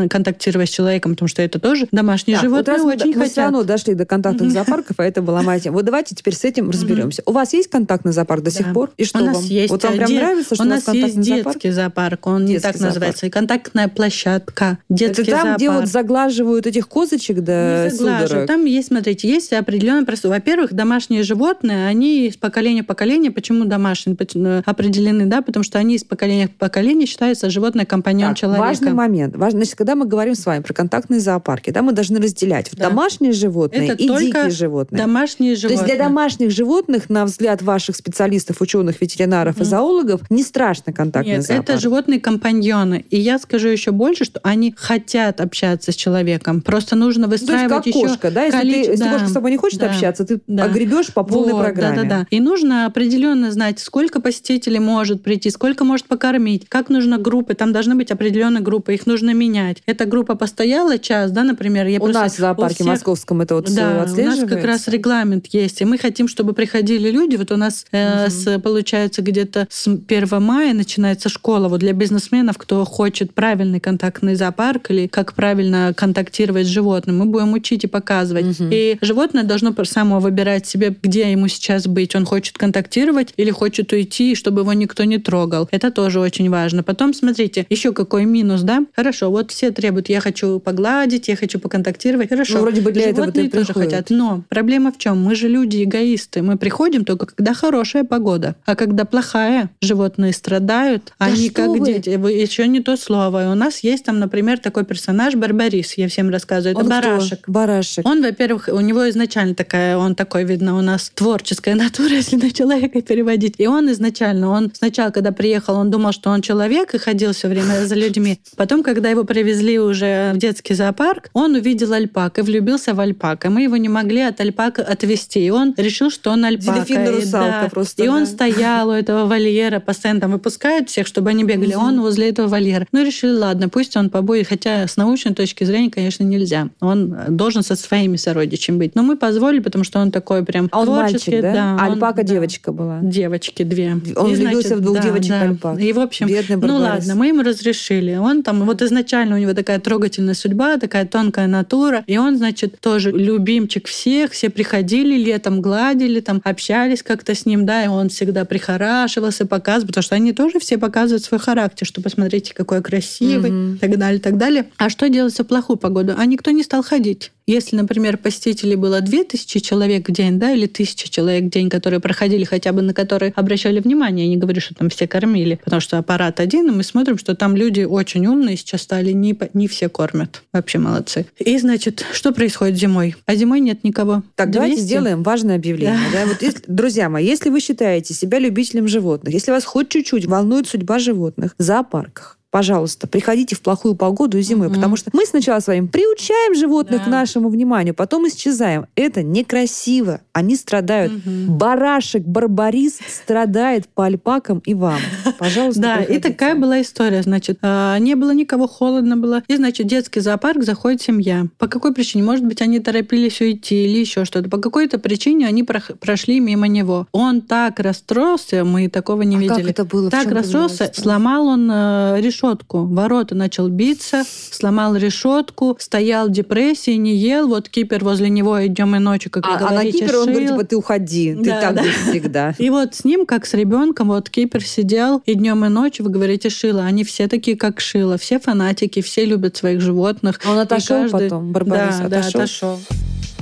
контактировать 0.09 0.69
с 0.69 0.71
человеком, 0.71 1.13
потому 1.13 1.27
что 1.27 1.41
это 1.41 1.59
тоже 1.59 1.87
домашние 1.91 2.37
Так, 2.37 2.43
вот 2.49 2.65
животные 2.65 2.75
раз 2.75 2.83
мы, 2.83 2.91
очень 2.93 3.07
мы 3.07 3.25
все 3.25 3.29
хотят. 3.29 3.37
равно 3.45 3.63
дошли 3.63 3.93
до 3.95 4.05
контактных 4.05 4.51
зоопарков, 4.51 4.99
а 4.99 5.03
это 5.05 5.21
была 5.21 5.41
тема. 5.59 5.75
Вот 5.75 5.85
давайте 5.85 6.15
теперь 6.15 6.35
с 6.35 6.43
этим 6.43 6.69
разберемся. 6.69 7.23
У 7.25 7.31
вас 7.31 7.53
есть 7.53 7.69
контактный 7.69 8.11
зоопарк 8.11 8.43
до 8.43 8.51
сих 8.51 8.73
пор? 8.73 8.91
И 8.97 9.05
что 9.05 9.19
у 9.19 9.25
нас 9.25 9.37
вам? 9.37 9.45
есть 9.45 9.69
Вот 9.71 9.83
вам 9.83 9.93
прям 9.95 10.07
де- 10.09 10.17
нравится, 10.19 10.55
что 10.55 10.63
у 10.63 10.67
у 10.67 10.69
нас 10.69 10.87
есть 10.87 11.19
детский 11.19 11.71
зоопарк, 11.71 12.27
он 12.27 12.45
не 12.45 12.59
так 12.59 12.79
называется. 12.79 13.25
И 13.25 13.29
контактный 13.29 13.62
контактная 13.63 13.87
площадка, 13.87 14.77
детский 14.89 15.21
Это 15.23 15.31
там, 15.31 15.41
зоопарк. 15.41 15.57
где 15.57 15.69
вот 15.69 15.87
заглаживают 15.87 16.67
этих 16.67 16.87
козочек 16.87 17.39
до 17.41 17.85
Не 17.85 17.89
заглаживают. 17.91 18.29
судорог? 18.29 18.47
Там 18.47 18.65
есть, 18.65 18.87
смотрите, 18.89 19.27
есть 19.27 19.53
определенный 19.53 20.05
простой. 20.05 20.31
Во-первых, 20.31 20.73
домашние 20.73 21.23
животные, 21.23 21.87
они 21.87 22.27
из 22.27 22.37
поколения 22.37 22.83
в 22.83 22.85
поколение, 22.85 23.31
почему 23.31 23.65
домашние 23.65 24.15
э, 24.19 24.61
определены, 24.65 25.25
да, 25.25 25.41
потому 25.41 25.63
что 25.63 25.79
они 25.79 25.95
из 25.95 26.03
поколения 26.03 26.47
в 26.47 26.51
поколение 26.51 27.07
считаются 27.07 27.49
животное 27.49 27.85
компаньон 27.85 28.31
Так, 28.31 28.37
человека. 28.39 28.61
Важный 28.65 28.93
момент. 28.93 29.35
Важно, 29.35 29.59
значит, 29.59 29.75
когда 29.75 29.95
мы 29.95 30.05
говорим 30.05 30.35
с 30.35 30.45
вами 30.45 30.61
про 30.61 30.73
контактные 30.73 31.19
зоопарки, 31.19 31.69
да, 31.71 31.81
мы 31.81 31.93
должны 31.93 32.19
разделять 32.19 32.69
Да. 32.73 32.89
домашние 32.89 33.31
животные 33.31 33.87
Это 33.89 33.93
и 34.03 34.07
дикие 34.07 34.49
животные. 34.49 34.99
Домашние 35.01 35.55
То 35.55 35.61
животные. 35.61 35.79
есть 35.79 35.95
для 35.95 36.03
домашних 36.03 36.51
животных, 36.51 37.09
на 37.09 37.25
взгляд 37.25 37.61
ваших 37.61 37.95
специалистов, 37.95 38.61
ученых, 38.61 39.01
ветеринаров 39.01 39.55
и 39.57 39.61
Мгм. 39.61 39.65
зоологов, 39.69 40.21
не 40.29 40.43
страшно 40.43 40.91
контактный 40.93 41.33
Нет, 41.35 41.43
зоопарк. 41.43 41.69
это 41.69 41.79
животные 41.79 42.19
компаньоны. 42.19 43.05
И 43.09 43.17
я 43.19 43.37
скажу 43.53 43.67
еще 43.69 43.91
больше, 43.91 44.25
что 44.25 44.39
они 44.43 44.73
хотят 44.75 45.39
общаться 45.39 45.91
с 45.91 45.95
человеком. 45.95 46.61
Просто 46.61 46.95
нужно 46.95 47.23
Ну, 47.23 47.27
То 47.27 47.33
есть 47.33 47.43
выстраивать 47.43 47.69
как 47.75 47.85
еще 47.85 48.07
кошка, 48.07 48.31
да? 48.31 48.45
Если, 48.45 48.59
ты, 48.59 48.65
количе- 48.67 48.77
если 48.91 49.03
да, 49.03 49.11
кошка 49.11 49.27
с 49.29 49.31
тобой 49.31 49.51
не 49.51 49.57
хочет 49.57 49.79
да, 49.79 49.85
общаться, 49.91 50.25
ты 50.25 50.41
да. 50.47 50.63
огребешь 50.63 51.13
по 51.13 51.23
полной 51.23 51.53
Вот, 51.53 51.61
программе. 51.61 51.95
Да, 51.97 52.01
да, 52.03 52.09
да. 52.21 52.27
И 52.31 52.39
нужно 52.39 52.87
определенно 52.87 53.51
знать, 53.51 53.79
сколько 53.79 54.19
посетителей 54.21 54.79
может 54.79 55.21
прийти, 55.21 55.51
сколько 55.51 55.83
может 55.83 56.07
покормить, 56.07 56.65
как 56.67 56.89
нужно 56.89 57.19
группы. 57.19 57.53
Там 57.53 57.73
должны 57.73 57.93
быть 57.93 58.09
определенные 58.09 58.61
группы, 58.63 58.95
их 58.95 59.05
нужно 59.05 59.35
менять. 59.35 59.83
Эта 59.85 60.05
группа 60.05 60.33
постояла 60.33 60.97
час, 60.97 61.29
да, 61.31 61.43
например. 61.43 61.85
Я 61.85 61.97
У 61.99 62.05
просто- 62.05 62.21
нас 62.23 62.33
в 62.33 62.37
зоопарке 62.39 62.75
всех- 62.75 62.87
московском 62.87 63.41
это 63.41 63.53
вот 63.53 63.71
да, 63.71 64.07
у 64.11 64.21
нас 64.25 64.39
как 64.49 64.63
раз 64.65 64.87
регламент 64.87 65.45
есть, 65.51 65.79
и 65.81 65.85
мы 65.85 65.99
хотим, 65.99 66.27
чтобы 66.27 66.53
приходили 66.53 67.11
люди. 67.11 67.35
Вот 67.35 67.51
у 67.51 67.57
нас 67.57 67.85
э, 67.91 68.29
с- 68.29 68.59
получается 68.59 69.21
где-то 69.21 69.67
с 69.69 69.87
1 70.07 70.39
мая 70.39 70.73
начинается 70.73 71.29
школа 71.29 71.67
вот 71.67 71.81
для 71.81 71.93
бизнесменов, 71.93 72.57
кто 72.57 72.83
хочет 72.85 73.33
правильный 73.43 73.81
контактный 73.81 74.35
зоопарк 74.35 74.89
или 74.89 75.05
как 75.07 75.33
правильно 75.33 75.93
контактировать 75.93 76.65
с 76.65 76.69
животным. 76.69 77.17
Мы 77.17 77.25
будем 77.25 77.51
учить 77.51 77.83
и 77.83 77.87
показывать. 77.87 78.57
Мгм. 78.57 78.69
И 78.71 78.97
животное 79.01 79.43
должно 79.43 79.75
само 79.83 80.21
выбирать 80.21 80.65
себе, 80.65 80.95
где 81.03 81.29
ему 81.29 81.49
сейчас 81.49 81.85
быть. 81.85 82.15
Он 82.15 82.23
хочет 82.23 82.57
контактировать 82.57 83.33
или 83.35 83.51
хочет 83.51 83.91
уйти, 83.91 84.35
чтобы 84.35 84.61
его 84.61 84.71
никто 84.71 85.03
не 85.03 85.17
трогал. 85.17 85.67
Это 85.71 85.91
тоже 85.91 86.21
очень 86.21 86.49
важно. 86.49 86.83
Потом, 86.83 87.13
смотрите, 87.13 87.65
еще 87.69 87.91
какой 87.91 88.23
минус, 88.23 88.61
да? 88.61 88.85
Хорошо, 88.95 89.29
вот 89.29 89.51
все 89.51 89.71
требуют, 89.71 90.07
я 90.07 90.21
хочу 90.21 90.61
погладить, 90.61 91.27
я 91.27 91.35
хочу 91.35 91.59
поконтактировать. 91.59 92.29
Хорошо. 92.29 92.53
Ну, 92.53 92.61
вроде 92.61 92.79
бы 92.79 92.93
для 92.93 93.09
Животные 93.09 93.47
и 93.47 93.49
тоже 93.49 93.73
хотят. 93.73 94.09
Но 94.09 94.43
проблема 94.47 94.93
в 94.93 94.97
чем? 94.97 95.21
Мы 95.21 95.35
же 95.35 95.49
люди 95.49 95.83
эгоисты. 95.83 96.41
Мы 96.41 96.57
приходим 96.57 97.03
только 97.03 97.25
когда 97.25 97.53
хорошая 97.53 98.05
погода. 98.05 98.55
А 98.63 98.77
когда 98.77 99.03
плохая, 99.03 99.69
животные 99.81 100.31
страдают. 100.31 101.11
Да 101.19 101.25
Они 101.25 101.49
как 101.49 101.67
вы? 101.67 101.81
дети. 101.81 102.07
Еще 102.09 102.69
не 102.69 102.79
то 102.79 102.95
слово. 102.95 103.32
И 103.41 103.45
у 103.45 103.55
нас 103.55 103.79
есть 103.79 104.05
там, 104.05 104.19
например, 104.19 104.59
такой 104.59 104.85
персонаж 104.85 105.35
Барбарис. 105.35 105.93
Я 105.97 106.07
всем 106.07 106.29
рассказываю. 106.29 106.71
Это 106.73 106.79
Он 106.79 106.85
кто? 106.85 107.09
барашек. 107.09 107.49
Барашек. 107.49 108.07
Он, 108.07 108.21
во-первых, 108.21 108.69
у 108.71 108.79
него 108.79 109.09
изначально 109.09 109.55
такая, 109.55 109.97
он 109.97 110.15
такой, 110.15 110.43
видно, 110.43 110.77
у 110.77 110.81
нас 110.81 111.11
творческая 111.13 111.75
натура, 111.83 112.09
если 112.09 112.35
на 112.37 112.51
человека 112.51 113.01
переводить. 113.01 113.55
И 113.57 113.67
он 113.67 113.91
изначально, 113.91 114.49
он 114.49 114.71
сначала, 114.73 115.11
когда 115.11 115.31
приехал, 115.31 115.75
он 115.75 115.91
думал, 115.91 116.11
что 116.11 116.29
он 116.29 116.41
человек 116.41 116.93
и 116.93 116.97
ходил 116.97 117.33
все 117.33 117.47
время 117.47 117.85
за 117.85 117.95
людьми. 117.95 118.39
Потом, 118.55 118.83
когда 118.83 119.09
его 119.09 119.23
привезли 119.23 119.79
уже 119.79 120.31
в 120.33 120.37
детский 120.37 120.73
зоопарк, 120.73 121.29
он 121.33 121.55
увидел 121.55 121.93
альпак 121.93 122.39
и 122.39 122.41
влюбился 122.41 122.93
в 122.93 122.99
альпака. 122.99 123.49
Мы 123.49 123.63
его 123.63 123.77
не 123.77 123.89
могли 123.89 124.21
от 124.21 124.39
альпака 124.39 124.81
отвести. 124.83 125.45
И 125.45 125.49
он 125.49 125.73
решил, 125.77 126.09
что 126.09 126.31
он 126.31 126.45
альпака. 126.45 126.85
Дельфин-русалка 126.85 127.65
И, 127.67 127.69
просто, 127.69 128.03
И 128.03 128.07
он 128.07 128.21
да. 128.21 128.25
стоял 128.25 128.89
у 128.89 128.91
этого 128.91 129.25
вольера, 129.25 129.79
постоянно 129.79 130.21
там 130.21 130.31
выпускают 130.31 130.89
всех, 130.89 131.07
чтобы 131.07 131.29
они 131.29 131.43
бегали. 131.43 131.73
Он 131.73 132.01
возле 132.01 132.29
этого 132.29 132.47
вольера. 132.47 132.87
Ну, 132.91 133.03
решили, 133.23 133.37
ладно, 133.37 133.69
пусть 133.69 133.95
он 133.97 134.09
побудет. 134.09 134.47
Хотя 134.47 134.87
с 134.87 134.97
научной 134.97 135.33
точки 135.33 135.63
зрения, 135.63 135.89
конечно, 135.89 136.23
нельзя. 136.23 136.69
Он 136.79 137.15
должен 137.29 137.63
со 137.63 137.75
своими 137.75 138.17
сородичами 138.17 138.77
быть. 138.77 138.95
Но 138.95 139.03
мы 139.03 139.17
позволили, 139.17 139.59
потому 139.59 139.83
что 139.83 139.99
он 139.99 140.11
такой 140.11 140.43
прям 140.45 140.69
А 140.71 140.79
он 140.79 140.85
творческий. 140.85 141.31
мальчик, 141.31 141.53
да? 141.53 141.77
А 141.79 141.85
он- 141.87 141.93
альпака 141.93 142.23
да. 142.23 142.23
девочка 142.23 142.71
была. 142.71 142.99
Девочки 143.01 143.63
две. 143.63 143.97
Он 144.15 144.31
И, 144.31 144.35
влюбился 144.35 144.75
в 144.75 144.81
двух 144.81 144.95
да, 144.97 145.03
девочек 145.03 145.29
да. 145.29 145.41
альпак. 145.41 145.79
И, 145.79 145.93
в 145.93 145.99
общем, 145.99 146.27
Бедный 146.27 146.57
ну 146.57 146.77
ладно, 146.77 147.15
мы 147.15 147.27
ему 147.27 147.43
разрешили. 147.43 148.15
Он 148.15 148.43
там, 148.43 148.63
вот 148.65 148.81
изначально 148.81 149.35
у 149.35 149.39
него 149.39 149.53
такая 149.53 149.79
трогательная 149.79 150.33
судьба, 150.33 150.77
такая 150.77 151.05
тонкая 151.05 151.47
натура. 151.47 152.03
И 152.07 152.17
он, 152.17 152.37
значит, 152.37 152.79
тоже 152.79 153.11
любимчик 153.11 153.87
всех. 153.87 154.31
Все 154.31 154.49
приходили 154.49 155.15
летом, 155.17 155.61
гладили, 155.61 156.19
там, 156.19 156.41
общались 156.43 157.03
как-то 157.03 157.35
с 157.35 157.45
ним, 157.45 157.65
да, 157.65 157.85
и 157.85 157.87
он 157.87 158.09
всегда 158.09 158.45
прихорашивался, 158.45 159.45
показывал, 159.45 159.87
потому 159.87 160.03
что 160.03 160.15
они 160.15 160.33
тоже 160.33 160.59
все 160.59 160.77
показывают 160.77 161.23
свой 161.23 161.39
характер, 161.39 161.85
что 161.85 162.01
посмотрите, 162.01 162.53
какой 162.53 162.81
красивый, 162.81 163.12
Мгм. 163.21 163.75
и 163.75 163.77
так 163.79 163.97
далее, 163.97 164.19
так 164.19 164.37
далее. 164.37 164.65
А 164.77 164.89
что 164.89 165.09
делать 165.09 165.37
в 165.37 165.43
плохую 165.43 165.77
погоду? 165.77 166.13
А 166.17 166.25
никто 166.25 166.51
не 166.51 166.63
стал 166.63 166.83
ходить. 166.83 167.31
Если, 167.45 167.75
например, 167.75 168.15
посетителей 168.17 168.77
было 168.77 169.01
2000 169.01 169.59
человек 169.59 170.07
в 170.07 170.13
день, 170.13 170.39
да, 170.39 170.53
или 170.53 170.65
1000 170.65 171.09
человек 171.09 171.43
в 171.45 171.49
день, 171.49 171.69
которые 171.69 171.99
проходили, 171.99 172.45
хотя 172.45 172.71
бы 172.71 172.81
на 172.81 172.93
которые 172.93 173.33
обращали 173.35 173.81
внимание, 173.81 174.25
я 174.27 174.29
не 174.29 174.37
говорю, 174.37 174.61
что 174.61 174.73
там 174.75 174.89
все 174.89 175.07
кормили, 175.07 175.59
потому 175.63 175.81
что 175.81 175.97
аппарат 175.97 176.39
один, 176.39 176.69
и 176.69 176.71
мы 176.71 176.83
смотрим, 176.83 177.17
что 177.17 177.35
там 177.35 177.57
люди 177.57 177.81
очень 177.81 178.25
умные 178.27 178.55
сейчас 178.55 178.83
стали, 178.83 179.11
не, 179.11 179.37
не 179.53 179.67
все 179.67 179.89
кормят. 179.89 180.41
Вообще 180.53 180.77
молодцы. 180.77 181.25
И, 181.37 181.57
значит, 181.57 182.05
что 182.13 182.31
происходит 182.31 182.77
зимой? 182.77 183.15
А 183.25 183.35
зимой 183.35 183.59
нет 183.59 183.83
никого. 183.83 184.23
Так, 184.35 184.49
давайте 184.51 184.75
200? 184.77 184.85
сделаем 184.87 185.23
важное 185.23 185.55
объявление. 185.57 185.99
да. 186.13 186.25
Вот 186.25 186.41
если- 186.41 186.63
друзья 186.67 187.09
мои, 187.09 187.25
если 187.25 187.49
вы 187.49 187.59
считаете 187.59 188.13
себя 188.13 188.39
любителем 188.39 188.87
животных, 188.87 189.33
если 189.33 189.51
вас 189.51 189.65
хоть 189.65 189.89
чуть-чуть 189.89 190.27
волнует 190.27 190.67
судьба 190.69 190.97
животных 190.99 191.55
в 191.57 191.61
зоопарках, 191.61 192.37
пожалуйста, 192.53 193.07
приходите 193.07 193.55
в 193.55 193.61
плохую 193.61 193.95
погоду 193.95 194.37
и 194.37 194.43
зимой, 194.43 194.67
Мгм. 194.67 194.75
потому 194.75 194.95
что 194.95 195.09
мы 195.11 195.25
сначала 195.25 195.59
с 195.59 195.65
вами 195.65 195.87
приучаем 195.87 196.53
животных 196.53 196.99
Да. 196.99 197.05
к 197.05 197.07
нашему 197.07 197.49
вниманию, 197.49 197.95
потом 197.95 198.27
исчезаем. 198.27 198.85
Это 198.95 199.23
некрасиво. 199.23 200.21
Они 200.33 200.55
страдают. 200.55 201.11
Мгм. 201.25 201.57
Барашек 201.57 202.21
Барбарис 202.23 202.99
страдает 203.09 203.87
по 203.87 204.05
альпакам 204.05 204.61
и 204.65 204.75
вам. 204.75 204.99
Пожалуйста, 205.39 205.81
Да, 205.81 205.97
и 206.03 206.19
такая 206.19 206.53
была 206.53 206.79
история. 206.81 207.23
Значит, 207.23 207.57
а, 207.63 207.97
не 207.97 208.13
было 208.13 208.31
никого, 208.35 208.67
холодно 208.67 209.17
было. 209.17 209.41
И, 209.47 209.55
значит, 209.55 209.87
детский 209.87 210.19
зоопарк 210.19 210.63
заходит 210.63 211.01
семья. 211.01 211.47
По 211.57 211.67
какой 211.67 211.91
причине? 211.91 212.23
Может 212.23 212.45
быть, 212.45 212.61
они 212.61 212.79
торопились 212.79 213.41
уйти 213.41 213.85
или 213.85 213.97
еще 213.97 214.25
что-то. 214.25 214.47
По 214.47 214.57
какой-то 214.59 214.99
причине 214.99 215.47
они 215.47 215.63
прошли 215.63 216.39
мимо 216.39 216.67
него. 216.67 217.07
Он 217.13 217.41
так 217.41 217.79
расстроился, 217.79 218.63
мы 218.63 218.89
такого 218.89 219.23
не 219.23 219.37
А 219.37 219.39
как 219.39 219.57
видели. 219.57 219.71
это 219.71 219.85
было? 219.85 220.11
Так 220.11 220.27
расстроился, 220.31 220.91
сломал 220.93 221.47
он 221.47 221.67
э, 221.71 222.19
решетку. 222.47 222.85
Ворота 222.85 223.35
начал 223.35 223.69
биться, 223.69 224.23
сломал 224.51 224.95
решетку, 224.95 225.77
стоял 225.79 226.27
в 226.27 226.31
депрессии, 226.31 226.91
не 226.95 227.15
ел. 227.15 227.47
Вот 227.47 227.69
кипер 227.69 228.03
возле 228.03 228.29
него 228.29 228.57
и 228.59 228.67
днем 228.67 228.95
и 228.95 228.99
ночью, 228.99 229.31
как 229.31 229.45
вы 229.47 229.53
А, 229.53 229.57
а 229.57 229.59
на 229.61 229.69
говорите, 229.71 229.99
кипера 229.99 230.17
он 230.19 230.25
говорит, 230.29 230.49
типа, 230.49 230.63
ты 230.65 230.75
уходи, 230.75 231.35
ты 231.35 231.43
Да, 231.43 231.61
так 231.61 231.75
да. 231.75 231.81
будешь 231.81 231.95
всегда. 232.09 232.53
И 232.57 232.69
вот 232.69 232.95
с 232.95 233.03
ним, 233.05 233.25
как 233.25 233.45
с 233.45 233.53
ребенком, 233.53 234.07
вот 234.09 234.29
Кипер 234.29 234.63
сидел 234.63 235.21
и 235.25 235.33
днем 235.35 235.63
и 235.65 235.69
ночью, 235.69 236.05
вы 236.05 236.11
говорите, 236.11 236.49
Шила. 236.49 236.83
Они 236.83 237.03
все 237.03 237.27
такие, 237.27 237.55
как 237.57 237.79
Шила. 237.79 238.17
Все 238.17 238.39
фанатики, 238.39 239.01
все 239.01 239.25
любят 239.25 239.55
своих 239.57 239.81
животных. 239.81 240.39
А 240.45 240.51
Он 240.51 240.59
отошел 240.59 241.03
каждый- 241.03 241.29
потом, 241.29 241.51
Барбарис 241.51 241.97
да, 241.97 242.07
да, 242.07 242.17
отошел. 242.19 242.41
отошел. 242.41 242.79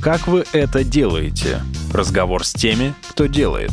Как 0.01 0.27
вы 0.27 0.45
это 0.53 0.83
делаете? 0.83 1.61
Разговор 1.93 2.43
с 2.45 2.53
теми, 2.53 2.93
кто 3.09 3.25
делает. 3.27 3.71